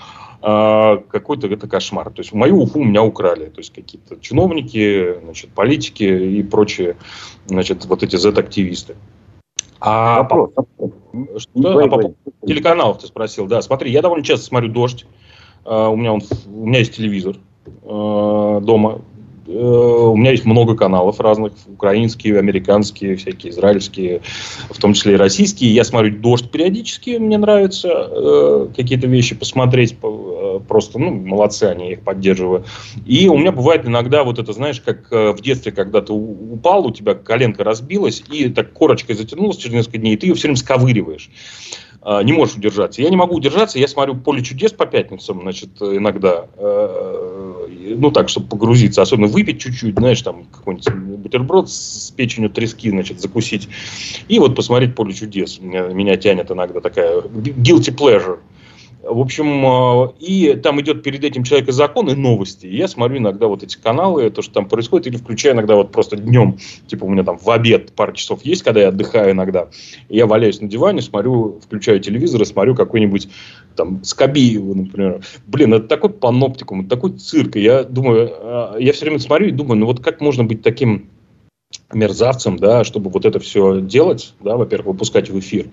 а, 0.42 0.98
какой-то 0.98 1.48
это 1.48 1.68
кошмар. 1.68 2.10
То 2.12 2.22
есть 2.22 2.34
мою 2.34 2.62
Уфу 2.62 2.84
меня 2.84 3.04
украли. 3.04 3.46
То 3.46 3.60
есть 3.60 3.74
какие-то 3.74 4.18
чиновники, 4.20 5.20
значит, 5.24 5.50
политики 5.52 6.04
и 6.04 6.44
прочие, 6.44 6.96
значит, 7.48 7.86
вот 7.86 8.04
эти 8.04 8.16
Z-активисты. 8.16 8.96
А 9.80 10.24
вопрос. 10.24 10.52
Что? 11.38 11.80
А 11.80 11.88
по 11.88 12.14
телеканалов 12.46 13.00
ты 13.00 13.08
спросил, 13.08 13.48
да. 13.48 13.62
Смотри, 13.62 13.92
я 13.92 14.02
довольно 14.02 14.24
часто 14.24 14.46
смотрю 14.46 14.70
«Дождь». 14.70 15.06
Uh, 15.66 15.92
у, 15.92 15.98
меня 15.98 16.14
он, 16.14 16.22
у 16.46 16.66
меня 16.66 16.80
есть 16.80 16.96
телевизор 16.96 17.36
uh, 17.84 18.62
дома. 18.62 19.02
Uh, 19.48 20.12
у 20.12 20.16
меня 20.18 20.32
есть 20.32 20.44
много 20.44 20.76
каналов 20.76 21.22
разных, 21.22 21.54
украинские, 21.68 22.38
американские, 22.38 23.16
всякие 23.16 23.54
израильские, 23.54 24.22
в 24.70 24.78
том 24.78 24.94
числе 24.94 25.14
и 25.14 25.16
российские. 25.16 25.74
Я 25.74 25.86
смотрю 25.86 26.18
«Дождь» 26.18 26.52
периодически, 26.52 27.12
мне 27.12 27.38
нравится 27.38 28.70
какие-то 28.76 29.08
вещи 29.08 29.36
посмотреть 29.36 29.98
просто, 30.68 31.00
ну, 31.00 31.12
молодцы, 31.12 31.64
они, 31.64 31.94
их 31.94 32.02
поддерживаю. 32.02 32.66
И 33.06 33.28
у 33.30 33.38
меня 33.38 33.52
бывает 33.52 33.86
иногда 33.86 34.24
вот 34.24 34.40
это, 34.40 34.54
знаешь, 34.54 34.82
как 34.82 35.12
э, 35.12 35.32
в 35.32 35.42
детстве, 35.42 35.72
когда 35.72 36.02
ты 36.02 36.14
упал, 36.14 36.86
у 36.86 36.92
тебя 36.92 37.16
коленка 37.16 37.64
разбилась, 37.64 38.24
и 38.32 38.50
так 38.50 38.74
корочкой 38.74 39.16
затянулась 39.16 39.58
через 39.58 39.76
несколько 39.76 39.98
дней, 39.98 40.16
и 40.16 40.18
ты 40.18 40.28
ее 40.28 40.36
все 40.36 40.48
время 40.48 40.58
сковыриваешь 40.58 41.30
не 42.24 42.32
можешь 42.32 42.56
удержаться. 42.56 43.02
Я 43.02 43.10
не 43.10 43.18
могу 43.18 43.36
удержаться, 43.36 43.80
я 43.80 43.88
смотрю 43.88 44.16
«Поле 44.16 44.42
чудес» 44.42 44.72
по 44.72 44.86
пятницам, 44.86 45.42
значит, 45.42 45.82
иногда, 45.82 46.48
э, 46.56 47.67
ну 47.96 48.12
так, 48.12 48.30
чтобы 48.30 48.48
погрузиться, 48.48 49.02
особенно 49.02 49.28
выпить 49.28 49.62
чуть-чуть, 49.62 49.96
знаешь, 49.98 50.22
там 50.22 50.46
какой-нибудь 50.46 51.20
бутерброд 51.20 51.70
с 51.70 52.12
печенью 52.12 52.50
трески, 52.50 52.90
значит, 52.90 53.22
закусить, 53.22 53.70
и 54.28 54.40
вот 54.40 54.56
посмотреть 54.56 54.96
«Поле 54.96 55.14
чудес». 55.14 55.60
Меня, 55.60 55.84
меня 55.84 56.18
тянет 56.18 56.52
иногда 56.52 56.80
такая 56.82 57.22
guilty 57.22 57.96
pleasure. 57.96 58.40
В 59.04 59.20
общем, 59.20 59.66
э, 59.66 60.14
и 60.20 60.56
там 60.56 60.82
идет 60.82 61.04
перед 61.04 61.24
этим 61.24 61.44
человек 61.44 61.70
и 61.70 61.72
закон 61.72 62.10
и 62.10 62.16
новости. 62.16 62.66
И 62.66 62.76
я 62.76 62.88
смотрю 62.88 63.18
иногда 63.18 63.48
вот 63.48 63.64
эти 63.64 63.78
каналы, 63.78 64.30
то, 64.30 64.42
что 64.42 64.54
там 64.54 64.68
происходит, 64.68 65.08
или 65.08 65.18
включаю 65.18 65.56
иногда 65.56 65.76
вот 65.76 65.92
просто 65.92 66.18
днем, 66.18 66.58
типа 66.88 67.06
у 67.06 67.10
меня 67.10 67.24
там 67.24 67.38
в 67.38 67.50
обед 67.50 67.94
пару 67.94 68.14
часов 68.14 68.44
есть, 68.44 68.64
когда 68.64 68.82
я 68.82 68.88
отдыхаю 68.90 69.32
иногда. 69.32 69.70
И 70.10 70.18
я 70.18 70.26
валяюсь 70.26 70.62
на 70.62 70.68
диване, 70.68 71.02
смотрю, 71.02 71.60
включаю 71.64 72.00
телевизор 72.00 72.42
и 72.42 72.46
смотрю 72.46 72.76
какой-нибудь 72.76 73.30
там 73.76 74.04
Скобиеву, 74.04 74.74
например. 74.74 75.22
Блин, 75.46 75.74
это 75.76 75.88
такой 75.88 76.10
паноптикум, 76.10 76.82
это 76.82 76.90
такой 76.90 77.14
цирк. 77.14 77.56
И 77.56 77.62
я 77.62 77.84
думаю, 77.84 78.32
э, 78.34 78.76
я 78.80 78.94
все 78.94 79.06
время 79.06 79.20
смотрю 79.20 79.48
и 79.48 79.52
думаю, 79.52 79.80
ну 79.80 79.86
вот 79.86 80.00
как 80.00 80.22
можно 80.22 80.44
быть 80.44 80.64
таким 80.64 81.10
мерзавцем, 81.94 82.58
да, 82.58 82.84
чтобы 82.84 83.10
вот 83.10 83.26
это 83.26 83.40
все 83.40 83.82
делать, 83.82 84.34
да, 84.40 84.58
во-первых, 84.58 84.88
выпускать 84.88 85.30
в 85.30 85.40
эфир, 85.40 85.68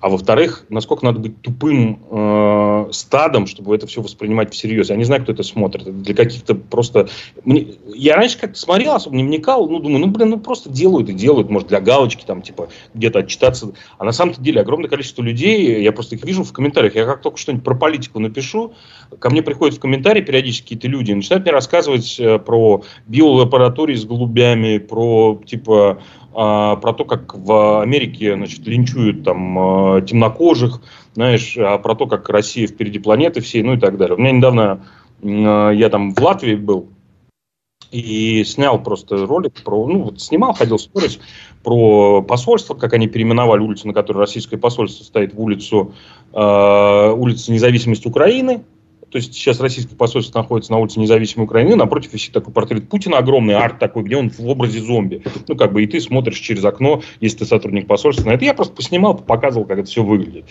а 0.00 0.08
во-вторых, 0.08 0.66
насколько 0.68 1.04
надо 1.04 1.20
быть 1.20 1.40
тупым 1.42 2.00
э, 2.10 2.88
стадом, 2.92 3.46
чтобы 3.46 3.74
это 3.74 3.86
все 3.86 4.02
воспринимать 4.02 4.52
всерьез. 4.52 4.90
Я 4.90 4.96
не 4.96 5.04
знаю, 5.04 5.22
кто 5.22 5.32
это 5.32 5.42
смотрит. 5.42 5.82
Это 5.82 5.92
для 5.92 6.14
каких-то 6.14 6.54
просто... 6.54 7.08
Мне... 7.44 7.74
Я 7.94 8.16
раньше 8.16 8.38
как-то 8.38 8.58
смотрел, 8.58 8.94
особо 8.94 9.16
не 9.16 9.24
вникал, 9.24 9.68
ну, 9.68 9.78
думаю, 9.78 10.00
ну, 10.00 10.06
блин, 10.08 10.30
ну, 10.30 10.38
просто 10.38 10.70
делают 10.70 11.08
и 11.08 11.12
делают, 11.12 11.50
может, 11.50 11.68
для 11.68 11.80
галочки, 11.80 12.24
там, 12.26 12.42
типа, 12.42 12.68
где-то 12.94 13.20
отчитаться. 13.20 13.72
А 13.98 14.04
на 14.04 14.12
самом-то 14.12 14.40
деле 14.40 14.60
огромное 14.60 14.90
количество 14.90 15.22
людей, 15.22 15.82
я 15.82 15.92
просто 15.92 16.16
их 16.16 16.24
вижу 16.24 16.44
в 16.44 16.52
комментариях, 16.52 16.94
я 16.94 17.06
как 17.06 17.22
только 17.22 17.38
что-нибудь 17.38 17.64
про 17.64 17.74
политику 17.74 18.20
напишу, 18.20 18.74
ко 19.18 19.30
мне 19.30 19.42
приходят 19.42 19.76
в 19.76 19.80
комментарии 19.80 20.20
периодически 20.20 20.64
какие-то 20.64 20.88
люди, 20.88 21.12
начинают 21.12 21.44
мне 21.44 21.52
рассказывать 21.52 22.16
э, 22.18 22.38
про 22.38 22.82
биолаборатории 23.06 23.94
с 23.94 24.04
голубями, 24.04 24.78
про, 24.78 25.40
типа, 25.46 26.02
про 26.36 26.92
то, 26.92 27.06
как 27.06 27.34
в 27.34 27.80
Америке 27.80 28.34
значит, 28.34 28.66
линчуют 28.66 29.24
там 29.24 29.58
а, 29.58 30.00
темнокожих, 30.02 30.82
знаешь, 31.14 31.56
а 31.56 31.78
про 31.78 31.94
то, 31.94 32.06
как 32.06 32.28
Россия 32.28 32.66
впереди 32.66 32.98
планеты 32.98 33.40
всей, 33.40 33.62
ну 33.62 33.74
и 33.74 33.78
так 33.78 33.96
далее. 33.96 34.16
У 34.16 34.20
меня 34.20 34.32
недавно, 34.32 34.84
а, 35.22 35.70
я 35.70 35.88
там 35.88 36.12
в 36.14 36.20
Латвии 36.20 36.54
был, 36.54 36.90
и 37.90 38.44
снял 38.44 38.82
просто 38.82 39.26
ролик 39.26 39.62
про, 39.62 39.86
ну 39.86 40.02
вот 40.02 40.20
снимал, 40.20 40.52
ходил 40.52 40.78
спорить 40.78 41.20
про 41.62 42.20
посольство, 42.20 42.74
как 42.74 42.92
они 42.92 43.08
переименовали 43.08 43.60
улицу, 43.60 43.86
на 43.86 43.94
которой 43.94 44.18
российское 44.18 44.58
посольство 44.58 45.04
стоит, 45.04 45.34
в 45.34 45.40
улицу, 45.40 45.94
э, 46.34 47.12
улица 47.16 47.50
независимости 47.50 48.06
Украины, 48.08 48.62
то 49.16 49.18
есть 49.18 49.32
сейчас 49.32 49.60
российское 49.60 49.96
посольство 49.96 50.40
находится 50.40 50.72
на 50.72 50.78
улице 50.78 51.00
независимой 51.00 51.44
Украины, 51.44 51.74
напротив 51.74 52.12
висит 52.12 52.34
такой 52.34 52.52
портрет 52.52 52.86
Путина, 52.90 53.16
огромный 53.16 53.54
арт 53.54 53.78
такой, 53.78 54.02
где 54.02 54.18
он 54.18 54.28
в 54.28 54.46
образе 54.46 54.80
зомби. 54.80 55.22
Ну, 55.48 55.56
как 55.56 55.72
бы 55.72 55.82
и 55.82 55.86
ты 55.86 56.02
смотришь 56.02 56.38
через 56.38 56.62
окно, 56.66 57.00
если 57.22 57.38
ты 57.38 57.44
сотрудник 57.46 57.86
посольства 57.86 58.26
на 58.26 58.32
это. 58.34 58.44
Я 58.44 58.52
просто 58.52 58.74
поснимал, 58.74 59.16
показывал, 59.16 59.64
как 59.64 59.78
это 59.78 59.88
все 59.88 60.02
выглядит. 60.02 60.44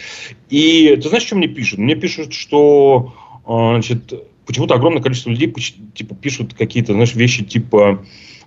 И 0.49 0.95
ты 0.95 1.09
знаешь, 1.09 1.27
что 1.27 1.35
мне 1.35 1.47
пишут? 1.47 1.77
Мне 1.77 1.93
пишут, 1.93 2.33
что 2.33 3.13
а, 3.45 3.73
значит, 3.73 4.11
почему-то 4.47 4.73
огромное 4.73 5.03
количество 5.03 5.29
людей 5.29 5.53
типа, 5.93 6.15
пишут 6.15 6.55
какие-то, 6.55 6.93
знаешь, 6.93 7.13
вещи 7.13 7.45
типа 7.45 8.03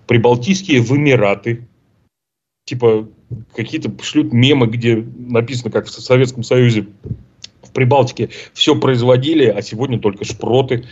прибалтийские 0.09 0.81
в 0.81 0.97
Эмираты, 0.97 1.69
типа 2.64 3.09
какие-то 3.55 3.93
шлют 4.03 4.33
мемы, 4.33 4.66
где 4.66 4.97
написано, 4.97 5.71
как 5.71 5.87
в 5.87 5.91
Советском 5.91 6.43
Союзе 6.43 6.89
в 7.69 7.73
Прибалтике 7.73 8.31
все 8.53 8.75
производили, 8.75 9.47
а 9.47 9.62
сегодня 9.62 9.99
только 9.99 10.25
шпроты, 10.25 10.87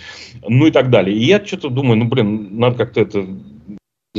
ну 0.47 0.67
и 0.67 0.71
так 0.71 0.91
далее. 0.91 1.17
И 1.17 1.25
я 1.25 1.45
что-то 1.45 1.69
думаю, 1.69 1.99
ну, 1.99 2.05
блин, 2.07 2.59
надо 2.59 2.77
как-то 2.79 3.01
это 3.01 3.27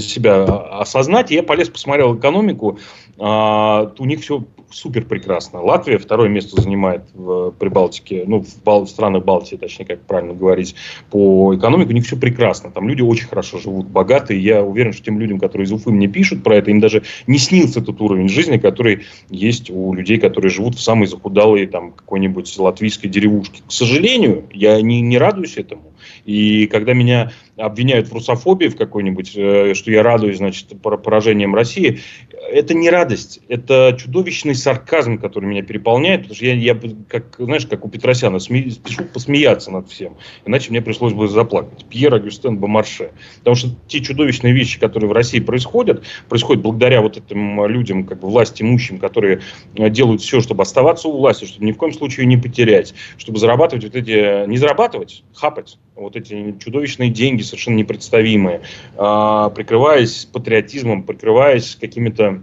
себя 0.02 0.44
осознать. 0.44 1.32
И 1.32 1.36
я 1.36 1.44
полез, 1.44 1.70
посмотрел 1.70 2.16
экономику. 2.16 2.80
А, 3.20 3.92
у 3.98 4.06
них 4.06 4.22
все 4.22 4.44
супер 4.70 5.06
прекрасно. 5.06 5.62
Латвия 5.62 5.98
второе 5.98 6.30
место 6.30 6.62
занимает 6.62 7.04
в 7.14 7.52
Прибалтике, 7.52 8.24
ну, 8.28 8.42
в, 8.42 8.64
Бал, 8.64 8.86
в 8.86 8.90
странах 8.90 9.24
Балтии, 9.24 9.56
точнее, 9.56 9.86
как 9.86 10.02
правильно 10.02 10.34
говорить, 10.34 10.76
по 11.10 11.56
экономике. 11.56 11.92
У 11.92 11.94
них 11.94 12.06
все 12.06 12.18
прекрасно. 12.18 12.72
Там 12.72 12.88
люди 12.88 13.02
очень 13.02 13.28
хорошо 13.28 13.60
живут, 13.60 13.88
богатые. 13.88 14.42
Я 14.42 14.64
уверен, 14.64 14.94
что 14.94 15.04
тем 15.04 15.20
людям, 15.20 15.40
которые 15.40 15.66
из 15.66 15.72
Уфы 15.72 15.92
мне 15.92 16.08
пишут 16.08 16.44
про 16.44 16.58
это, 16.58 16.72
им 16.72 16.80
даже 16.80 17.04
не 17.28 17.38
снился 17.38 17.82
тот 17.82 18.02
уровень 18.02 18.30
жизни, 18.30 18.58
который 18.58 19.06
есть 19.30 19.70
у 19.70 19.94
людей, 19.94 20.20
которые 20.20 20.52
живут 20.52 20.76
в 20.76 20.82
самой 20.82 21.08
захудалой 21.08 21.66
там 21.68 21.92
какой-нибудь 21.94 22.58
латвийской 22.58 23.08
деревушке. 23.08 23.62
К 23.68 23.72
сожалению, 23.72 24.46
я 24.52 24.82
не, 24.82 25.02
не 25.02 25.18
радуюсь 25.18 25.58
этому. 25.58 25.94
И 26.26 26.68
когда 26.68 26.94
меня 26.94 27.32
обвиняют 27.56 28.10
в 28.10 28.14
русофобии 28.14 28.68
в 28.68 28.76
какой-нибудь, 28.76 29.34
э, 29.36 29.74
что 29.88 29.94
я 29.94 30.04
радуюсь, 30.04 30.38
значит, 30.38 30.82
поражением 30.82 31.56
России, 31.56 32.02
это 32.52 32.74
не 32.74 32.90
радость, 32.90 33.40
это 33.48 33.96
чудовищный 33.98 34.54
сарказм, 34.54 35.18
который 35.18 35.46
меня 35.46 35.64
переполняет, 35.64 36.24
потому 36.24 36.36
что 36.36 36.46
я, 36.46 36.56
я 36.56 36.78
как, 37.08 37.38
знаешь, 37.40 37.66
как 37.66 37.86
у 37.86 37.90
Петросяна, 37.90 38.40
спешу 38.40 39.06
посмеяться 39.14 39.72
над 39.72 39.90
всем, 39.90 40.18
иначе 40.46 40.72
мне 40.72 40.82
пришлось 40.82 41.14
бы 41.14 41.30
заплакать. 41.30 41.86
Пьер 41.86 42.14
Агюстен 42.14 42.58
Бомарше. 42.58 43.12
Потому 43.40 43.56
что 43.56 43.70
те 43.88 44.02
чудовищные 44.02 44.52
вещи, 44.52 44.78
которые 44.78 45.10
в 45.10 45.14
России 45.14 45.40
происходят, 45.40 46.04
происходят 46.28 46.62
благодаря 46.62 47.02
вот 47.02 47.16
этим 47.16 47.66
людям, 47.66 48.06
как 48.06 48.20
бы 48.20 48.28
власть 48.28 48.62
имущим, 48.62 49.00
которые 49.00 49.40
э, 49.76 49.90
делают 49.90 50.20
все, 50.20 50.42
чтобы 50.42 50.64
оставаться 50.64 51.08
у 51.08 51.18
власти, 51.18 51.46
чтобы 51.46 51.66
ни 51.66 51.72
в 51.72 51.78
коем 51.78 51.94
случае 51.94 52.26
не 52.26 52.36
потерять, 52.36 52.94
чтобы 53.18 53.40
зарабатывать 53.40 53.86
вот 53.86 53.96
эти, 53.96 54.46
не 54.48 54.58
зарабатывать, 54.58 55.24
хапать 55.34 55.78
вот 55.98 56.16
эти 56.16 56.56
чудовищные 56.60 57.10
деньги, 57.10 57.42
совершенно 57.42 57.76
непредставимые, 57.76 58.62
а, 58.96 59.50
прикрываясь 59.50 60.26
патриотизмом, 60.26 61.04
прикрываясь 61.04 61.76
какими-то 61.76 62.42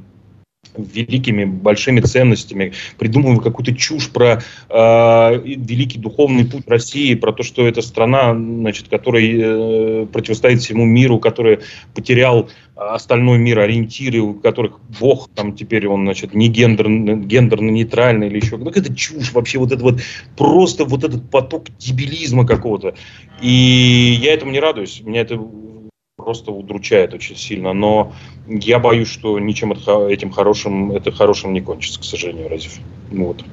великими 0.76 1.44
большими 1.44 2.00
ценностями, 2.00 2.72
придумываем 2.98 3.38
какую-то 3.38 3.74
чушь 3.76 4.10
про 4.10 4.42
э, 4.68 5.40
великий 5.44 5.98
духовный 5.98 6.44
путь 6.44 6.64
России, 6.66 7.14
про 7.14 7.32
то, 7.32 7.42
что 7.42 7.66
это 7.66 7.80
страна, 7.80 8.34
значит, 8.34 8.88
которая 8.88 9.22
э, 9.24 10.06
противостоит 10.06 10.60
всему 10.60 10.84
миру, 10.84 11.18
который 11.20 11.60
потерял 11.94 12.48
остальной 12.76 13.38
мир, 13.38 13.60
ориентиры, 13.60 14.18
у 14.20 14.34
которых 14.34 14.80
Бог 15.00 15.28
там 15.34 15.54
теперь 15.54 15.86
он, 15.86 16.04
значит, 16.04 16.34
не 16.34 16.48
гендерно, 16.48 17.16
гендерно-нейтральный 17.16 18.26
или 18.26 18.36
еще. 18.36 18.56
Ну, 18.56 18.70
это 18.70 18.94
чушь 18.94 19.32
вообще, 19.32 19.58
вот 19.58 19.72
это 19.72 19.82
вот 19.82 20.00
просто 20.36 20.84
вот 20.84 21.04
этот 21.04 21.30
поток 21.30 21.66
дебилизма 21.78 22.46
какого-то. 22.46 22.94
И 23.40 24.18
я 24.20 24.34
этому 24.34 24.50
не 24.50 24.60
радуюсь. 24.60 25.02
Меня 25.04 25.20
это 25.20 25.40
просто 26.16 26.50
удручает 26.52 27.14
очень 27.14 27.36
сильно. 27.36 27.72
Но 27.72 28.12
я 28.46 28.78
боюсь, 28.78 29.08
что 29.08 29.38
ничем 29.38 29.72
этим 29.72 30.30
хорошим, 30.30 30.92
это 30.92 31.12
хорошим 31.12 31.52
не 31.52 31.60
кончится, 31.60 32.00
к 32.00 32.04
сожалению, 32.04 32.48
Разив. 32.48 32.78
Ну, 33.10 33.26
вот. 33.26 33.44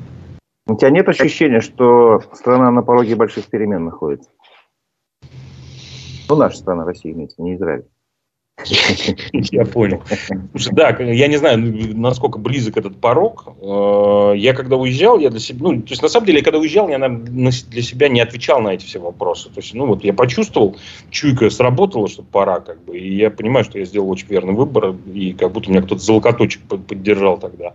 У 0.68 0.76
тебя 0.76 0.90
нет 0.90 1.08
ощущения, 1.10 1.60
что 1.60 2.22
страна 2.34 2.72
на 2.72 2.82
пороге 2.82 3.16
больших 3.16 3.48
перемен 3.48 3.86
находится? 3.86 4.30
Ну, 6.30 6.36
наша 6.38 6.58
страна, 6.58 6.86
Россия 6.86 7.12
имеется, 7.12 7.42
не 7.42 7.56
Израиль. 7.56 7.84
Я 9.34 9.66
понял. 9.66 10.04
Слушай, 10.52 10.74
да, 10.74 10.90
я 11.00 11.28
не 11.28 11.38
знаю, 11.38 11.60
насколько 11.98 12.38
близок 12.38 12.78
этот 12.78 12.98
порог. 12.98 13.56
Э, 13.62 14.34
я 14.36 14.54
когда 14.54 14.78
уезжал, 14.78 15.20
я 15.20 15.30
для 15.30 15.40
себя, 15.40 15.60
ну, 15.62 15.82
то 15.82 15.90
есть 15.90 16.02
на 16.02 16.10
самом 16.10 16.28
деле, 16.28 16.42
когда 16.42 16.60
уезжал, 16.60 16.90
я 16.90 17.00
для 17.00 17.82
себя 17.82 18.10
не 18.10 18.22
отвечал 18.22 18.62
на 18.62 18.70
эти 18.70 18.86
все 18.86 19.00
вопросы. 19.00 19.50
То 19.50 19.62
есть, 19.62 19.74
ну, 19.74 19.86
вот 19.86 20.04
я 20.04 20.14
почувствовал, 20.14 20.78
чуйка 21.10 21.50
сработала, 21.50 22.08
что 22.08 22.24
пора, 22.24 22.60
как 22.60 22.84
бы, 22.84 22.98
и 22.98 23.16
я 23.16 23.32
понимаю, 23.32 23.66
что 23.66 23.80
я 23.80 23.86
сделал 23.86 24.10
очень 24.10 24.28
верный 24.28 24.54
выбор, 24.54 24.96
и 25.14 25.34
как 25.34 25.52
будто 25.52 25.70
меня 25.70 25.82
кто-то 25.82 26.02
за 26.02 26.14
локоточек 26.14 26.62
поддержал 26.64 27.38
тогда. 27.38 27.74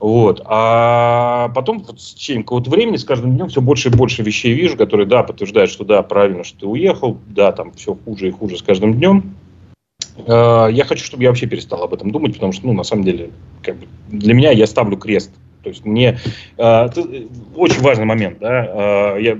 Вот. 0.00 0.42
А 0.46 1.50
потом 1.54 1.78
вот, 1.78 2.00
с 2.00 2.14
течением 2.14 2.42
какого-то 2.42 2.70
времени, 2.70 2.96
с 2.96 3.04
каждым 3.04 3.36
днем 3.36 3.48
все 3.48 3.60
больше 3.60 3.88
и 3.88 3.92
больше 3.92 4.22
вещей 4.22 4.52
вижу, 4.52 4.76
которые, 4.76 5.06
да, 5.06 5.22
подтверждают, 5.22 5.70
что 5.70 5.84
да, 5.84 6.02
правильно, 6.02 6.42
что 6.42 6.60
ты 6.60 6.66
уехал, 6.66 7.18
да, 7.28 7.52
там 7.52 7.72
все 7.74 7.96
хуже 8.04 8.28
и 8.28 8.32
хуже 8.32 8.58
с 8.58 8.62
каждым 8.62 8.94
днем. 8.94 9.36
Э, 10.16 10.68
я 10.70 10.84
хочу, 10.84 11.04
чтобы 11.04 11.22
я 11.22 11.30
вообще 11.30 11.46
перестал 11.46 11.82
об 11.82 11.94
этом 11.94 12.10
думать, 12.10 12.34
потому 12.34 12.52
что, 12.52 12.66
ну, 12.66 12.72
на 12.72 12.84
самом 12.84 13.04
деле, 13.04 13.30
как 13.62 13.76
бы 13.76 13.86
для 14.08 14.34
меня 14.34 14.50
я 14.50 14.66
ставлю 14.66 14.96
крест. 14.96 15.30
То 15.62 15.68
есть 15.68 15.84
мне 15.84 16.18
э, 16.58 16.88
очень 17.54 17.80
важный 17.80 18.04
момент, 18.04 18.38
да, 18.40 19.14
э, 19.16 19.22
я 19.22 19.38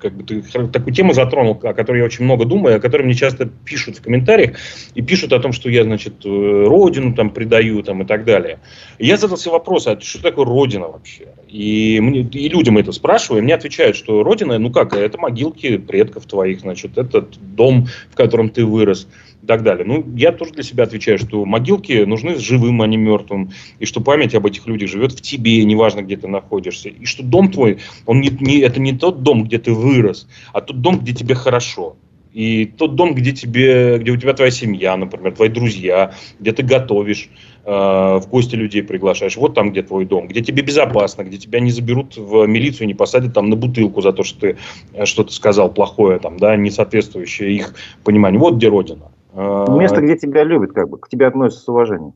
как 0.00 0.14
бы 0.14 0.24
ты 0.24 0.42
такую 0.42 0.92
тему 0.92 1.14
затронул, 1.14 1.58
о 1.62 1.74
которой 1.74 1.98
я 1.98 2.04
очень 2.04 2.24
много 2.24 2.44
думаю, 2.44 2.76
о 2.76 2.80
которой 2.80 3.02
мне 3.02 3.14
часто 3.14 3.46
пишут 3.46 3.98
в 3.98 4.02
комментариях 4.02 4.56
и 4.94 5.02
пишут 5.02 5.32
о 5.32 5.40
том, 5.40 5.52
что 5.52 5.70
я, 5.70 5.84
значит, 5.84 6.24
э, 6.24 6.64
родину 6.66 7.14
там 7.14 7.30
предаю 7.30 7.82
там 7.82 8.02
и 8.02 8.06
так 8.06 8.24
далее. 8.24 8.60
И 8.98 9.06
я 9.06 9.16
задался 9.16 9.50
вопросом, 9.50 9.96
а 9.98 10.00
что 10.00 10.22
такое 10.22 10.44
родина 10.44 10.88
вообще? 10.88 11.28
И, 11.48 12.00
мне, 12.00 12.20
и 12.20 12.48
людям 12.48 12.78
это 12.78 12.92
спрашиваю, 12.92 13.40
и 13.40 13.44
мне 13.44 13.54
отвечают, 13.54 13.96
что 13.96 14.22
родина, 14.22 14.58
ну 14.58 14.70
как, 14.70 14.94
это 14.94 15.18
могилки 15.18 15.76
предков 15.76 16.26
твоих, 16.26 16.60
значит, 16.60 16.98
это 16.98 17.26
дом, 17.40 17.88
в 18.10 18.16
котором 18.16 18.48
ты 18.50 18.64
вырос 18.64 19.06
и 19.42 19.46
так 19.46 19.62
далее. 19.62 19.84
Ну, 19.84 20.04
я 20.16 20.32
тоже 20.32 20.52
для 20.52 20.62
себя 20.62 20.84
отвечаю, 20.84 21.18
что 21.18 21.44
могилки 21.44 22.04
нужны 22.04 22.36
живым, 22.38 22.80
а 22.82 22.86
не 22.86 22.96
мертвым, 22.96 23.50
и 23.80 23.84
что 23.84 24.00
память 24.00 24.34
об 24.34 24.46
этих 24.46 24.66
людях 24.66 24.88
живет 24.88 25.12
в 25.12 25.20
тебе, 25.20 25.64
неважно, 25.64 26.02
где 26.02 26.16
ты 26.16 26.28
находишься, 26.28 26.88
и 26.88 27.04
что 27.04 27.22
дом 27.22 27.50
твой, 27.50 27.78
он 28.06 28.20
не, 28.20 28.30
не, 28.40 28.60
это 28.60 28.80
не 28.80 28.92
тот 28.92 29.22
дом, 29.22 29.44
где 29.44 29.58
ты 29.58 29.72
вырос, 29.72 30.28
а 30.52 30.60
тот 30.60 30.80
дом, 30.80 31.00
где 31.00 31.12
тебе 31.12 31.34
хорошо. 31.34 31.96
И 32.32 32.64
тот 32.64 32.94
дом, 32.94 33.14
где, 33.14 33.32
тебе, 33.32 33.98
где 33.98 34.10
у 34.10 34.16
тебя 34.16 34.32
твоя 34.32 34.50
семья, 34.50 34.96
например, 34.96 35.34
твои 35.34 35.50
друзья, 35.50 36.14
где 36.40 36.52
ты 36.52 36.62
готовишь, 36.62 37.28
э, 37.64 37.70
в 37.70 38.26
гости 38.30 38.54
людей 38.54 38.82
приглашаешь, 38.82 39.36
вот 39.36 39.54
там, 39.54 39.70
где 39.70 39.82
твой 39.82 40.06
дом, 40.06 40.28
где 40.28 40.40
тебе 40.40 40.62
безопасно, 40.62 41.24
где 41.24 41.36
тебя 41.36 41.60
не 41.60 41.70
заберут 41.70 42.16
в 42.16 42.46
милицию, 42.46 42.86
не 42.86 42.94
посадят 42.94 43.34
там 43.34 43.50
на 43.50 43.56
бутылку 43.56 44.00
за 44.00 44.14
то, 44.14 44.22
что 44.22 44.40
ты 44.40 44.56
э, 44.94 45.04
что-то 45.04 45.30
сказал 45.30 45.74
плохое, 45.74 46.18
там, 46.20 46.38
да, 46.38 46.56
не 46.56 46.70
соответствующее 46.70 47.54
их 47.54 47.74
пониманию. 48.02 48.40
Вот 48.40 48.54
где 48.54 48.68
родина. 48.68 49.11
А, 49.34 49.76
Место, 49.76 50.00
где 50.00 50.16
тебя 50.16 50.44
любят, 50.44 50.72
как 50.72 50.88
бы, 50.88 50.98
к 50.98 51.08
тебе 51.08 51.26
относятся 51.26 51.64
с 51.64 51.68
уважением. 51.68 52.14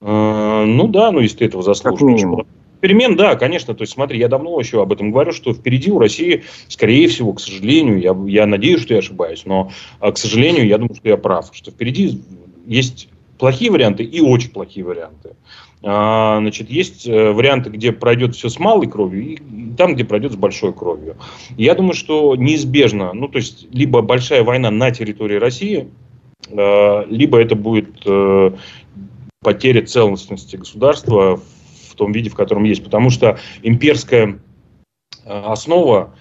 А, 0.00 0.64
ну 0.64 0.88
да, 0.88 1.10
ну 1.10 1.20
если 1.20 1.38
ты 1.38 1.44
этого 1.46 1.62
заслуживаешь. 1.62 2.46
Перемен, 2.80 3.16
да, 3.16 3.34
конечно. 3.34 3.74
То 3.74 3.82
есть, 3.82 3.94
смотри, 3.94 4.18
я 4.18 4.28
давно 4.28 4.58
еще 4.60 4.82
об 4.82 4.92
этом 4.92 5.10
говорю, 5.10 5.32
что 5.32 5.54
впереди 5.54 5.90
у 5.90 5.98
России, 5.98 6.44
скорее 6.68 7.08
всего, 7.08 7.32
к 7.32 7.40
сожалению, 7.40 7.98
я, 7.98 8.14
я 8.26 8.46
надеюсь, 8.46 8.82
что 8.82 8.92
я 8.92 8.98
ошибаюсь, 8.98 9.46
но, 9.46 9.70
а, 10.00 10.12
к 10.12 10.18
сожалению, 10.18 10.66
я 10.66 10.76
думаю, 10.76 10.94
что 10.94 11.08
я 11.08 11.16
прав, 11.16 11.48
что 11.52 11.70
впереди 11.70 12.20
есть 12.66 13.08
плохие 13.38 13.70
варианты 13.70 14.04
и 14.04 14.20
очень 14.20 14.50
плохие 14.50 14.84
варианты. 14.84 15.36
Значит, 15.80 16.70
есть 16.70 17.06
э, 17.06 17.32
варианты, 17.32 17.68
где 17.68 17.92
пройдет 17.92 18.34
все 18.34 18.48
с 18.48 18.58
малой 18.58 18.88
кровью, 18.88 19.34
и 19.34 19.38
там, 19.76 19.94
где 19.94 20.02
пройдет 20.02 20.32
с 20.32 20.36
большой 20.36 20.72
кровью. 20.72 21.16
Я 21.58 21.74
думаю, 21.74 21.92
что 21.92 22.36
неизбежно, 22.36 23.12
ну, 23.12 23.28
то 23.28 23.36
есть, 23.36 23.66
либо 23.70 24.00
большая 24.00 24.44
война 24.44 24.70
на 24.70 24.90
территории 24.92 25.36
России, 25.36 25.90
либо 26.50 27.40
это 27.40 27.54
будет 27.54 28.02
э, 28.04 28.50
потеря 29.40 29.86
целостности 29.86 30.56
государства 30.56 31.40
в 31.90 31.94
том 31.94 32.12
виде, 32.12 32.30
в 32.30 32.34
котором 32.34 32.64
есть. 32.64 32.82
Потому 32.82 33.10
что 33.10 33.38
имперская 33.62 34.40
э, 35.24 35.28
основа, 35.28 36.14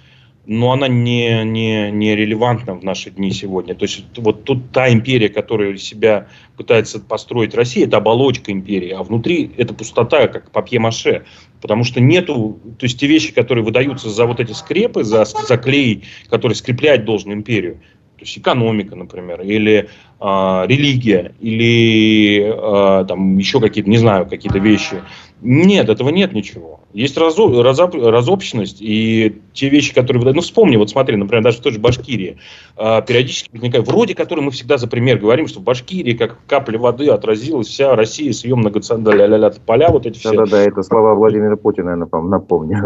но 0.45 0.73
она 0.73 0.87
не, 0.89 1.43
не, 1.45 1.89
не 1.89 2.15
релевантна 2.15 2.75
в 2.75 2.83
наши 2.83 3.09
дни 3.09 3.31
сегодня. 3.31 3.75
То 3.75 3.83
есть 3.83 4.05
вот 4.17 4.43
тут 4.43 4.71
та 4.71 4.91
империя, 4.91 5.29
которая 5.29 5.77
себя 5.77 6.27
пытается 6.57 6.99
построить 6.99 7.55
Россия, 7.55 7.87
это 7.87 7.97
оболочка 7.97 8.51
империи, 8.51 8.89
а 8.89 9.03
внутри 9.03 9.51
это 9.57 9.73
пустота, 9.73 10.27
как 10.27 10.51
папье-маше. 10.51 11.25
Потому 11.61 11.85
что 11.85 12.01
нету, 12.01 12.59
то 12.77 12.85
есть 12.85 12.99
те 12.99 13.07
вещи, 13.07 13.33
которые 13.33 13.63
выдаются 13.63 14.09
за 14.09 14.25
вот 14.25 14.41
эти 14.41 14.51
скрепы, 14.51 15.05
за, 15.05 15.23
за 15.23 15.57
клей, 15.57 16.03
который 16.29 16.55
скреплять 16.55 17.05
должен 17.05 17.31
империю, 17.31 17.79
то 18.17 18.25
есть 18.25 18.37
экономика, 18.37 18.95
например, 18.95 19.41
или 19.41 19.89
э, 20.19 20.65
религия, 20.67 21.33
или 21.39 22.43
э, 22.45 23.05
там 23.05 23.37
еще 23.37 23.59
какие-то, 23.59 23.89
не 23.89 23.97
знаю, 23.97 24.27
какие-то 24.27 24.59
вещи. 24.59 25.01
Нет, 25.41 25.89
этого 25.89 26.09
нет 26.09 26.31
ничего. 26.31 26.79
Есть 26.93 27.17
разо, 27.17 27.61
разоб, 27.61 27.95
разобщенность, 27.95 28.77
и 28.79 29.41
те 29.51 29.67
вещи, 29.67 29.93
которые... 29.93 30.33
Ну, 30.33 30.41
вспомни, 30.41 30.77
вот 30.77 30.91
смотри, 30.91 31.17
например, 31.17 31.43
даже 31.43 31.57
в 31.57 31.61
той 31.61 31.73
же 31.73 31.79
Башкирии 31.79 32.37
э, 32.77 33.01
периодически 33.05 33.49
возникает... 33.51 33.87
Вроде 33.87 34.15
которые 34.15 34.45
мы 34.45 34.51
всегда 34.51 34.77
за 34.77 34.87
пример 34.87 35.17
говорим, 35.17 35.47
что 35.47 35.59
в 35.59 35.63
Башкирии, 35.63 36.13
как 36.13 36.37
капля 36.47 36.77
воды, 36.77 37.09
отразилась 37.09 37.67
вся 37.67 37.95
Россия 37.95 38.31
с 38.31 38.45
ее 38.45 38.55
многонациональными 38.55 39.51
поля, 39.65 39.89
вот 39.89 40.05
эти 40.05 40.19
все. 40.19 40.31
Да-да-да, 40.31 40.61
это 40.61 40.83
слова 40.83 41.15
Владимира 41.15 41.57
Путина, 41.57 41.89
я 41.89 41.95
напомню. 41.97 42.77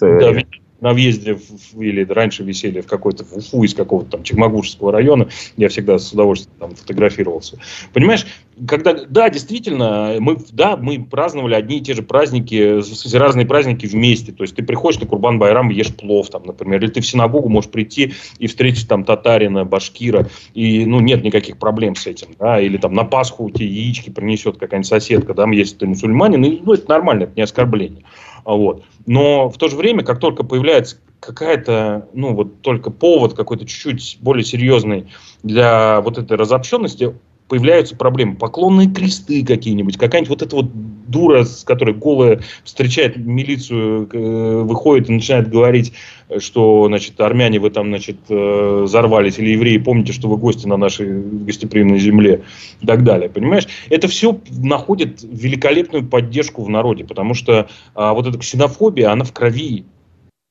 Да, 0.00 0.32
на 0.80 0.92
въезде 0.92 1.34
в, 1.34 1.80
или 1.80 2.04
раньше 2.04 2.42
висели 2.42 2.80
в 2.80 2.86
какой-то 2.86 3.24
в 3.24 3.36
Уфу 3.36 3.64
из 3.64 3.74
какого-то 3.74 4.10
там 4.10 4.22
Чекмагушского 4.22 4.92
района, 4.92 5.28
я 5.56 5.68
всегда 5.68 5.98
с 5.98 6.12
удовольствием 6.12 6.56
там 6.58 6.74
фотографировался. 6.74 7.58
Понимаешь, 7.92 8.26
когда, 8.68 8.94
да, 8.94 9.30
действительно, 9.30 10.16
мы, 10.20 10.36
да, 10.52 10.76
мы 10.76 11.04
праздновали 11.04 11.54
одни 11.54 11.78
и 11.78 11.80
те 11.80 11.94
же 11.94 12.02
праздники, 12.02 12.80
разные 13.16 13.46
праздники 13.46 13.86
вместе. 13.86 14.32
То 14.32 14.44
есть 14.44 14.54
ты 14.54 14.62
приходишь 14.62 15.00
на 15.00 15.06
Курбан 15.06 15.38
Байрам, 15.38 15.68
ешь 15.70 15.94
плов, 15.94 16.30
там, 16.30 16.44
например, 16.44 16.82
или 16.82 16.90
ты 16.90 17.00
в 17.00 17.06
синагогу 17.06 17.48
можешь 17.48 17.70
прийти 17.70 18.14
и 18.38 18.46
встретить 18.46 18.88
там 18.88 19.04
татарина, 19.04 19.64
башкира, 19.64 20.28
и, 20.54 20.84
ну, 20.84 21.00
нет 21.00 21.24
никаких 21.24 21.58
проблем 21.58 21.96
с 21.96 22.06
этим, 22.06 22.28
да, 22.38 22.60
или 22.60 22.76
там 22.76 22.92
на 22.92 23.04
Пасху 23.04 23.50
тебе 23.50 23.66
яички 23.66 24.10
принесет 24.10 24.58
какая-нибудь 24.58 24.88
соседка, 24.88 25.34
да, 25.34 25.48
если 25.50 25.76
ты 25.76 25.86
мусульманин, 25.86 26.44
и, 26.44 26.60
ну, 26.62 26.74
это 26.74 26.88
нормально, 26.88 27.24
это 27.24 27.32
не 27.36 27.42
оскорбление. 27.42 28.04
Вот. 28.44 28.84
Но 29.06 29.48
в 29.48 29.56
то 29.58 29.68
же 29.68 29.76
время, 29.76 30.02
как 30.02 30.20
только 30.20 30.44
появляется 30.44 30.98
какая-то, 31.20 32.08
ну 32.12 32.34
вот 32.34 32.60
только 32.60 32.90
повод 32.90 33.34
какой-то 33.34 33.66
чуть-чуть 33.66 34.18
более 34.20 34.44
серьезный 34.44 35.06
для 35.42 36.00
вот 36.02 36.18
этой 36.18 36.36
разобщенности, 36.36 37.14
появляются 37.54 37.94
проблемы. 37.94 38.34
Поклонные 38.34 38.88
кресты 38.88 39.46
какие-нибудь, 39.46 39.96
какая-нибудь 39.96 40.28
вот 40.28 40.42
эта 40.42 40.56
вот 40.56 40.70
дура, 41.08 41.44
с 41.44 41.62
которой 41.62 41.94
голая 41.94 42.42
встречает 42.64 43.16
милицию, 43.16 44.08
э, 44.12 44.62
выходит 44.62 45.08
и 45.08 45.12
начинает 45.12 45.48
говорить, 45.48 45.92
что, 46.38 46.86
значит, 46.88 47.20
армяне 47.20 47.60
вы 47.60 47.70
там, 47.70 47.90
значит, 47.90 48.16
э, 48.28 48.82
взорвались, 48.82 49.38
или 49.38 49.50
евреи, 49.50 49.78
помните, 49.78 50.12
что 50.12 50.26
вы 50.26 50.36
гости 50.36 50.66
на 50.66 50.76
нашей 50.76 51.22
гостеприимной 51.22 52.00
земле, 52.00 52.42
и 52.80 52.86
так 52.86 53.04
далее, 53.04 53.30
понимаешь? 53.30 53.68
Это 53.88 54.08
все 54.08 54.40
находит 54.50 55.22
великолепную 55.22 56.04
поддержку 56.04 56.64
в 56.64 56.68
народе, 56.68 57.04
потому 57.04 57.34
что 57.34 57.68
а, 57.94 58.14
вот 58.14 58.26
эта 58.26 58.36
ксенофобия, 58.36 59.12
она 59.12 59.24
в 59.24 59.32
крови 59.32 59.84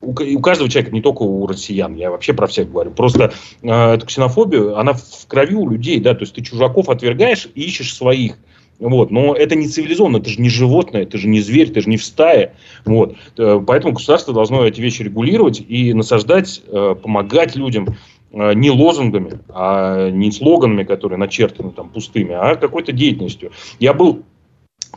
у, 0.04 0.40
каждого 0.40 0.70
человека, 0.70 0.94
не 0.94 1.02
только 1.02 1.24
у 1.24 1.48
россиян, 1.48 1.96
я 1.96 2.12
вообще 2.12 2.34
про 2.34 2.48
всех 2.48 2.72
говорю, 2.72 2.92
просто 2.92 3.34
э, 3.62 3.94
эту 3.94 4.06
ксенофобию, 4.06 4.78
она 4.78 4.94
в 4.94 5.28
крови 5.28 5.56
у 5.56 5.70
людей, 5.70 6.00
да, 6.00 6.14
то 6.14 6.22
есть 6.22 6.36
ты 6.36 6.42
чужаков 6.42 6.90
отвергаешь 6.90 7.48
и 7.56 7.64
ищешь 7.64 7.96
своих. 7.96 8.38
Вот. 8.80 9.12
Но 9.12 9.36
это 9.36 9.56
не 9.56 9.68
цивилизованно, 9.68 10.18
это 10.18 10.30
же 10.30 10.42
не 10.42 10.50
животное, 10.50 11.04
это 11.04 11.18
же 11.18 11.28
не 11.28 11.40
зверь, 11.40 11.70
это 11.70 11.82
же 11.82 11.90
не 11.90 11.98
в 11.98 12.04
стае. 12.04 12.54
Вот. 12.86 13.16
Э, 13.38 13.62
поэтому 13.66 13.94
государство 13.94 14.34
должно 14.34 14.66
эти 14.66 14.82
вещи 14.82 15.04
регулировать 15.04 15.64
и 15.66 15.94
насаждать, 15.94 16.62
э, 16.68 16.96
помогать 17.02 17.56
людям 17.56 17.96
э, 18.32 18.54
не 18.54 18.72
лозунгами, 18.72 19.40
а 19.50 20.10
не 20.10 20.32
слоганами, 20.32 20.84
которые 20.84 21.18
начертаны 21.18 21.72
там 21.72 21.90
пустыми, 21.90 22.34
а 22.34 22.56
какой-то 22.56 22.92
деятельностью. 22.92 23.52
Я 23.80 23.94
был 23.94 24.24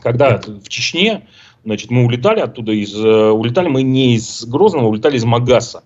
когда 0.02 0.38
в 0.38 0.68
Чечне, 0.68 1.26
Значит, 1.66 1.90
мы 1.90 2.04
улетали 2.04 2.38
оттуда, 2.38 2.70
из, 2.70 2.94
э, 2.94 3.30
улетали 3.30 3.66
мы 3.66 3.82
не 3.82 4.14
из 4.14 4.46
Грозного, 4.46 4.86
улетали 4.86 5.16
из 5.16 5.24
Магаса, 5.24 5.82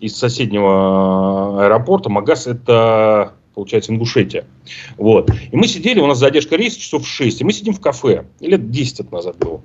из 0.00 0.16
соседнего 0.16 1.64
аэропорта. 1.64 2.10
Магас– 2.10 2.46
это, 2.48 3.34
получается, 3.54 3.92
Ингушетия. 3.92 4.44
Вот. 4.96 5.30
И 5.52 5.56
мы 5.56 5.68
сидели, 5.68 6.00
у 6.00 6.08
нас 6.08 6.18
задержка 6.18 6.56
рейса 6.56 6.80
часов 6.80 7.06
6, 7.06 7.42
и 7.42 7.44
мы 7.44 7.52
сидим 7.52 7.74
в 7.74 7.80
кафе. 7.80 8.26
Лет 8.40 8.72
10 8.72 9.00
это 9.00 9.14
назад 9.14 9.36
было, 9.38 9.62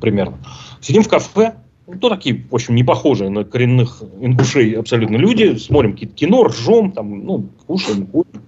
примерно. 0.00 0.38
Сидим 0.80 1.02
в 1.02 1.08
кафе, 1.10 1.56
ну, 1.86 2.08
такие, 2.08 2.46
в 2.50 2.54
общем, 2.54 2.74
не 2.74 2.84
похожие 2.84 3.28
на 3.28 3.44
коренных 3.44 4.02
ингушей 4.18 4.72
абсолютно 4.78 5.16
люди, 5.16 5.56
смотрим 5.56 5.92
какие-то 5.92 6.14
кино, 6.14 6.44
ржем, 6.44 6.92
там, 6.92 7.22
ну, 7.22 7.50
кушаем, 7.66 8.06
курим. 8.06 8.42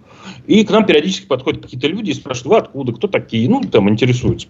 И 0.51 0.65
к 0.65 0.71
нам 0.71 0.85
периодически 0.85 1.27
подходят 1.27 1.63
какие-то 1.63 1.87
люди 1.87 2.11
и 2.11 2.15
спрашивают, 2.15 2.51
вы 2.51 2.57
откуда, 2.57 2.93
кто 2.93 3.07
такие, 3.07 3.49
ну, 3.49 3.61
там, 3.61 3.89
интересуются, 3.89 4.49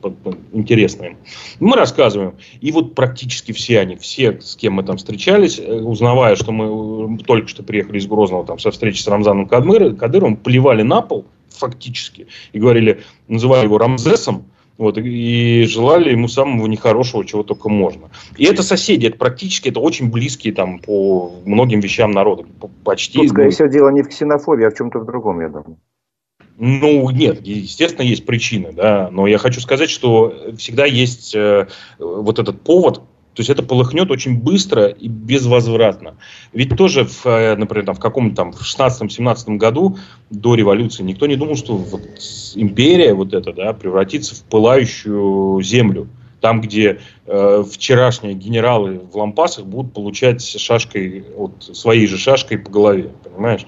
интересно 0.51 1.05
им. 1.05 1.19
Мы 1.61 1.77
рассказываем. 1.77 2.37
И 2.63 2.73
вот 2.73 2.95
практически 2.95 3.53
все 3.53 3.81
они, 3.81 3.97
все, 3.97 4.41
с 4.41 4.57
кем 4.57 4.73
мы 4.73 4.83
там 4.83 4.97
встречались, 4.97 5.59
э, 5.59 5.83
узнавая, 5.83 6.37
что 6.37 6.53
мы 6.53 7.19
э, 7.21 7.25
только 7.27 7.49
что 7.49 7.63
приехали 7.63 7.99
из 7.99 8.07
Грозного 8.07 8.47
там, 8.47 8.59
со 8.59 8.71
встречи 8.71 9.03
с 9.03 9.09
Рамзаном 9.09 9.47
Кадыровым, 9.47 10.37
плевали 10.37 10.81
на 10.81 11.03
пол, 11.03 11.27
фактически, 11.51 12.29
и 12.55 12.59
говорили, 12.59 13.03
называли 13.29 13.65
его 13.65 13.77
Рамзесом, 13.77 14.47
вот, 14.79 14.97
и 14.97 15.67
желали 15.69 16.13
ему 16.13 16.29
самого 16.29 16.67
нехорошего, 16.67 17.27
чего 17.27 17.43
только 17.43 17.69
можно. 17.69 18.09
И 18.39 18.47
это 18.47 18.63
соседи, 18.63 19.05
это 19.05 19.19
практически, 19.19 19.69
это 19.69 19.81
очень 19.81 20.11
близкие 20.11 20.55
там 20.55 20.79
по 20.79 21.31
многим 21.45 21.81
вещам 21.81 22.13
народа. 22.13 22.47
Почти. 22.85 23.19
Тут, 23.19 23.29
скорее 23.29 23.51
всего, 23.51 23.69
дело 23.69 23.91
не 23.91 24.03
в 24.03 24.09
ксенофобии, 24.09 24.65
а 24.65 24.71
в 24.71 24.75
чем-то 24.79 25.01
в 25.01 25.05
другом, 25.05 25.43
я 25.43 25.49
думаю. 25.51 25.77
Ну, 26.63 27.09
нет, 27.09 27.41
естественно, 27.47 28.05
есть 28.05 28.27
причины, 28.27 28.71
да, 28.73 29.09
но 29.11 29.27
я 29.27 29.39
хочу 29.39 29.63
сказать, 29.63 29.89
что 29.89 30.53
всегда 30.59 30.85
есть 30.85 31.35
э, 31.35 31.69
вот 31.99 32.39
этот 32.39 32.61
повод, 32.61 32.97
то 32.97 33.41
есть 33.41 33.49
это 33.49 33.63
полыхнет 33.63 34.11
очень 34.11 34.39
быстро 34.39 34.89
и 34.89 35.09
безвозвратно. 35.09 36.17
Ведь 36.53 36.77
тоже, 36.77 37.07
в, 37.07 37.25
э, 37.25 37.57
например, 37.57 37.87
там, 37.87 37.95
в 37.95 37.99
каком-то 37.99 38.37
там 38.37 38.53
в 38.53 38.61
16-17 38.61 39.57
году 39.57 39.97
до 40.29 40.55
революции 40.55 41.03
никто 41.03 41.27
не 41.27 41.37
думал, 41.37 41.57
что 41.57 41.79
вот 41.79 42.03
империя 42.55 43.15
вот 43.15 43.33
эта 43.33 43.55
да, 43.55 43.73
превратится 43.73 44.35
в 44.35 44.43
пылающую 44.43 45.63
землю. 45.63 46.09
Там, 46.43 46.61
где 46.61 47.01
э, 47.27 47.65
вчерашние 47.73 48.35
генералы 48.35 49.01
в 49.11 49.17
лампасах 49.17 49.65
будут 49.65 49.95
получать 49.95 50.43
шашкой, 50.43 51.25
вот, 51.35 51.53
своей 51.73 52.07
же 52.07 52.19
шашкой 52.19 52.59
по 52.59 52.71
голове, 52.71 53.13
понимаешь? 53.25 53.65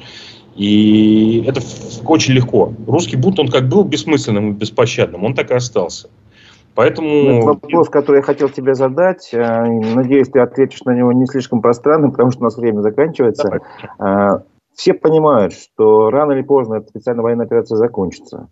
И 0.55 1.44
это 1.46 1.61
очень 2.07 2.34
легко. 2.34 2.72
Русский 2.86 3.16
бунт, 3.16 3.38
он 3.38 3.48
как 3.48 3.68
был 3.68 3.84
бессмысленным 3.84 4.50
и 4.50 4.53
беспощадным, 4.53 5.24
он 5.24 5.34
так 5.34 5.50
и 5.50 5.55
остался. 5.55 6.09
Поэтому... 6.74 7.09
Ну, 7.09 7.38
это 7.38 7.46
вопрос, 7.46 7.88
который 7.88 8.18
я 8.18 8.22
хотел 8.22 8.48
тебе 8.48 8.74
задать. 8.74 9.30
Э, 9.32 9.64
надеюсь, 9.66 10.28
ты 10.28 10.40
ответишь 10.40 10.82
на 10.84 10.92
него 10.94 11.12
не 11.12 11.26
слишком 11.26 11.61
пространно, 11.61 12.11
потому 12.11 12.30
что 12.30 12.40
у 12.40 12.44
нас 12.44 12.57
время 12.57 12.80
заканчивается. 12.80 13.61
Давай. 13.98 14.36
Э, 14.36 14.40
все 14.74 14.94
понимают, 14.94 15.53
что 15.53 16.11
рано 16.11 16.32
или 16.32 16.42
поздно 16.42 16.76
эта 16.76 16.88
специальная 16.88 17.22
военная 17.22 17.46
операция 17.46 17.76
закончится. 17.76 18.48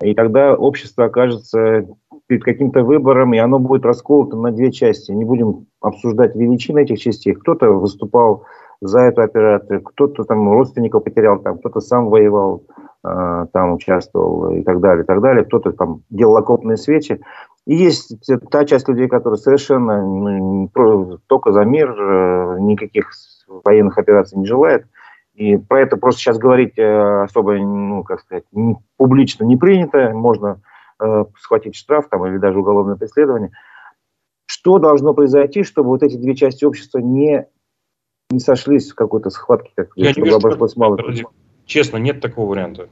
И 0.00 0.14
тогда 0.14 0.54
общество 0.54 1.06
окажется 1.06 1.86
перед 2.26 2.44
каким-то 2.44 2.84
выбором, 2.84 3.34
и 3.34 3.38
оно 3.38 3.58
будет 3.58 3.84
расколото 3.84 4.36
на 4.36 4.50
две 4.50 4.70
части. 4.70 5.10
Не 5.12 5.24
будем 5.24 5.66
обсуждать 5.80 6.36
величины 6.36 6.82
этих 6.82 7.00
частей. 7.00 7.34
Кто-то 7.34 7.70
выступал 7.70 8.44
за 8.80 9.00
эту 9.00 9.22
операцию, 9.22 9.82
кто-то 9.82 10.24
там 10.24 10.50
родственников 10.50 11.04
потерял, 11.04 11.38
там 11.40 11.58
кто-то 11.58 11.80
сам 11.80 12.08
воевал, 12.10 12.62
э, 13.04 13.46
там 13.52 13.72
участвовал 13.72 14.52
и 14.52 14.62
так 14.62 14.80
далее, 14.80 15.04
и 15.04 15.06
так 15.06 15.20
далее. 15.20 15.44
Кто-то 15.44 15.72
там 15.72 16.02
делал 16.10 16.36
окопные 16.36 16.76
свечи. 16.76 17.20
И 17.66 17.74
есть 17.74 18.14
та 18.50 18.64
часть 18.64 18.88
людей, 18.88 19.08
которые 19.08 19.38
совершенно 19.38 20.02
ну, 20.02 20.70
только 21.26 21.52
за 21.52 21.64
мир, 21.64 21.90
э, 21.90 22.56
никаких 22.60 23.10
военных 23.64 23.98
операций 23.98 24.38
не 24.38 24.46
желает. 24.46 24.86
И 25.34 25.56
про 25.56 25.82
это 25.82 25.96
просто 25.96 26.20
сейчас 26.20 26.38
говорить 26.38 26.78
э, 26.78 27.22
особо, 27.22 27.58
ну, 27.58 28.02
как 28.04 28.20
сказать, 28.20 28.44
не, 28.52 28.76
публично 28.96 29.44
не 29.44 29.56
принято. 29.56 30.10
Можно 30.10 30.60
э, 31.00 31.24
схватить 31.38 31.76
штраф 31.76 32.08
там, 32.08 32.26
или 32.26 32.38
даже 32.38 32.58
уголовное 32.58 32.96
преследование. 32.96 33.50
Что 34.46 34.78
должно 34.78 35.14
произойти, 35.14 35.62
чтобы 35.62 35.90
вот 35.90 36.02
эти 36.02 36.16
две 36.16 36.34
части 36.34 36.64
общества 36.64 36.98
не, 36.98 37.46
не 38.30 38.40
сошлись 38.40 38.90
в 38.90 38.94
какой-то 38.94 39.30
схватке, 39.30 39.70
как 39.74 39.88
Я 39.96 40.12
чтобы 40.12 40.30
обошлось 40.30 40.76
мало? 40.76 40.98
Честно, 41.64 41.96
нет 41.96 42.20
такого 42.20 42.50
варианта. 42.50 42.88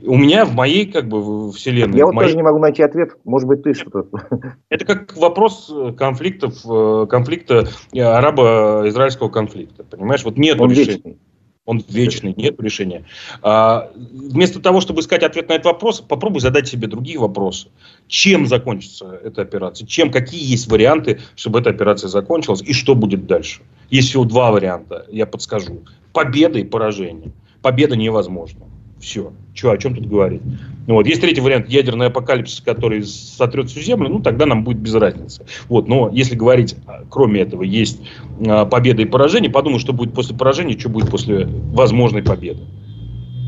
У 0.00 0.16
меня 0.16 0.44
в 0.44 0.54
моей 0.54 0.90
как 0.90 1.08
бы 1.08 1.50
вселенной. 1.52 1.98
Я 1.98 2.06
вот 2.06 2.14
моей... 2.14 2.28
тоже 2.28 2.36
не 2.36 2.42
могу 2.42 2.58
найти 2.58 2.82
ответ. 2.82 3.16
Может 3.24 3.48
быть, 3.48 3.62
ты 3.62 3.74
что-то. 3.74 4.06
Это 4.68 4.84
как 4.84 5.16
вопрос 5.16 5.72
э, 5.74 5.92
конфликтов, 5.92 6.54
э, 6.64 7.06
конфликта 7.08 7.68
э, 7.92 8.00
арабо-израильского 8.00 9.28
конфликта. 9.28 9.84
Понимаешь, 9.84 10.24
вот 10.24 10.36
нет 10.36 10.60
решения. 10.60 10.84
Вечный. 10.84 11.18
Он 11.66 11.84
вечный, 11.88 12.32
нет 12.36 12.60
решения. 12.60 13.04
А, 13.42 13.90
вместо 13.94 14.60
того, 14.60 14.80
чтобы 14.80 15.00
искать 15.00 15.24
ответ 15.24 15.48
на 15.48 15.54
этот 15.54 15.66
вопрос, 15.66 16.00
попробуй 16.00 16.40
задать 16.40 16.68
себе 16.68 16.86
другие 16.86 17.18
вопросы. 17.18 17.68
Чем 18.06 18.46
закончится 18.46 19.20
эта 19.22 19.42
операция? 19.42 19.86
Чем, 19.86 20.12
какие 20.12 20.48
есть 20.48 20.68
варианты, 20.68 21.20
чтобы 21.34 21.58
эта 21.58 21.70
операция 21.70 22.08
закончилась? 22.08 22.62
И 22.62 22.72
что 22.72 22.94
будет 22.94 23.26
дальше? 23.26 23.62
Есть 23.90 24.10
всего 24.10 24.24
два 24.24 24.52
варианта, 24.52 25.06
я 25.10 25.26
подскажу. 25.26 25.82
Победа 26.12 26.60
и 26.60 26.64
поражение. 26.64 27.32
Победа 27.62 27.96
невозможна. 27.96 28.65
Все. 29.00 29.32
Че, 29.54 29.70
о 29.70 29.78
чем 29.78 29.94
тут 29.94 30.06
говорить? 30.06 30.42
Ну, 30.86 30.94
вот. 30.94 31.06
Есть 31.06 31.20
третий 31.20 31.40
вариант, 31.40 31.68
ядерный 31.68 32.06
апокалипсис, 32.06 32.60
который 32.60 33.02
сотрет 33.04 33.70
всю 33.70 33.80
Землю, 33.80 34.08
ну, 34.08 34.20
тогда 34.20 34.46
нам 34.46 34.64
будет 34.64 34.78
без 34.78 34.94
разницы. 34.94 35.44
Вот. 35.68 35.88
Но 35.88 36.10
если 36.12 36.34
говорить, 36.34 36.76
а, 36.86 37.04
кроме 37.08 37.40
этого, 37.40 37.62
есть 37.62 38.00
а, 38.46 38.64
победа 38.64 39.02
и 39.02 39.06
поражение, 39.06 39.50
подумай, 39.50 39.78
что 39.78 39.92
будет 39.92 40.14
после 40.14 40.36
поражения, 40.36 40.78
что 40.78 40.88
будет 40.88 41.10
после 41.10 41.46
возможной 41.46 42.22
победы. 42.22 42.62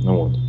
Ну, 0.02 0.16
вот. 0.16 0.47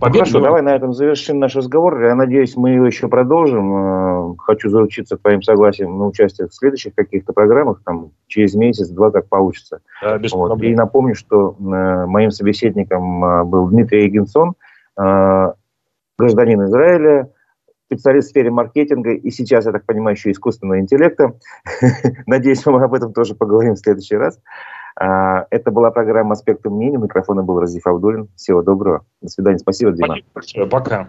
Победа, 0.00 0.20
Хорошо, 0.20 0.40
давай 0.40 0.62
на 0.62 0.74
этом 0.74 0.94
завершим 0.94 1.38
наш 1.38 1.54
разговор. 1.54 2.02
Я 2.02 2.14
надеюсь, 2.14 2.56
мы 2.56 2.70
его 2.70 2.86
еще 2.86 3.08
продолжим. 3.08 4.32
Э, 4.32 4.34
хочу 4.38 4.70
заручиться 4.70 5.18
твоим 5.18 5.42
согласием 5.42 5.98
на 5.98 6.06
участие 6.06 6.48
в 6.48 6.54
следующих 6.54 6.94
каких-то 6.94 7.34
программах, 7.34 7.82
там, 7.84 8.12
через 8.26 8.54
месяц-два, 8.54 9.10
как 9.10 9.28
получится. 9.28 9.80
Да, 10.00 10.16
без 10.16 10.32
вот. 10.32 10.48
проблем. 10.48 10.72
И 10.72 10.74
напомню, 10.74 11.14
что 11.14 11.50
э, 11.50 12.06
моим 12.06 12.30
собеседником 12.30 13.22
э, 13.22 13.44
был 13.44 13.66
Дмитрий 13.68 14.04
Егенсон, 14.04 14.54
гражданин 14.96 16.64
Израиля, 16.64 17.30
специалист 17.86 18.28
в 18.28 18.30
сфере 18.30 18.50
маркетинга 18.50 19.12
и 19.12 19.30
сейчас, 19.30 19.66
я 19.66 19.72
так 19.72 19.84
понимаю, 19.84 20.16
еще 20.16 20.30
искусственного 20.30 20.80
интеллекта. 20.80 21.34
Надеюсь, 22.26 22.64
мы 22.66 22.82
об 22.82 22.94
этом 22.94 23.12
тоже 23.12 23.34
поговорим 23.34 23.74
в 23.74 23.78
следующий 23.78 24.16
раз. 24.16 24.38
А, 25.00 25.46
это 25.50 25.70
была 25.70 25.90
программа 25.90 26.34
«Аспекты 26.34 26.68
мнений». 26.68 26.98
Микрофоном 26.98 27.46
был 27.46 27.58
Разиф 27.58 27.86
Абдулин. 27.86 28.28
Всего 28.36 28.62
доброго. 28.62 29.06
До 29.22 29.30
свидания. 29.30 29.58
Спасибо, 29.58 29.92
Дима. 29.92 30.16
Спасибо. 30.32 30.66
Пока. 30.66 31.08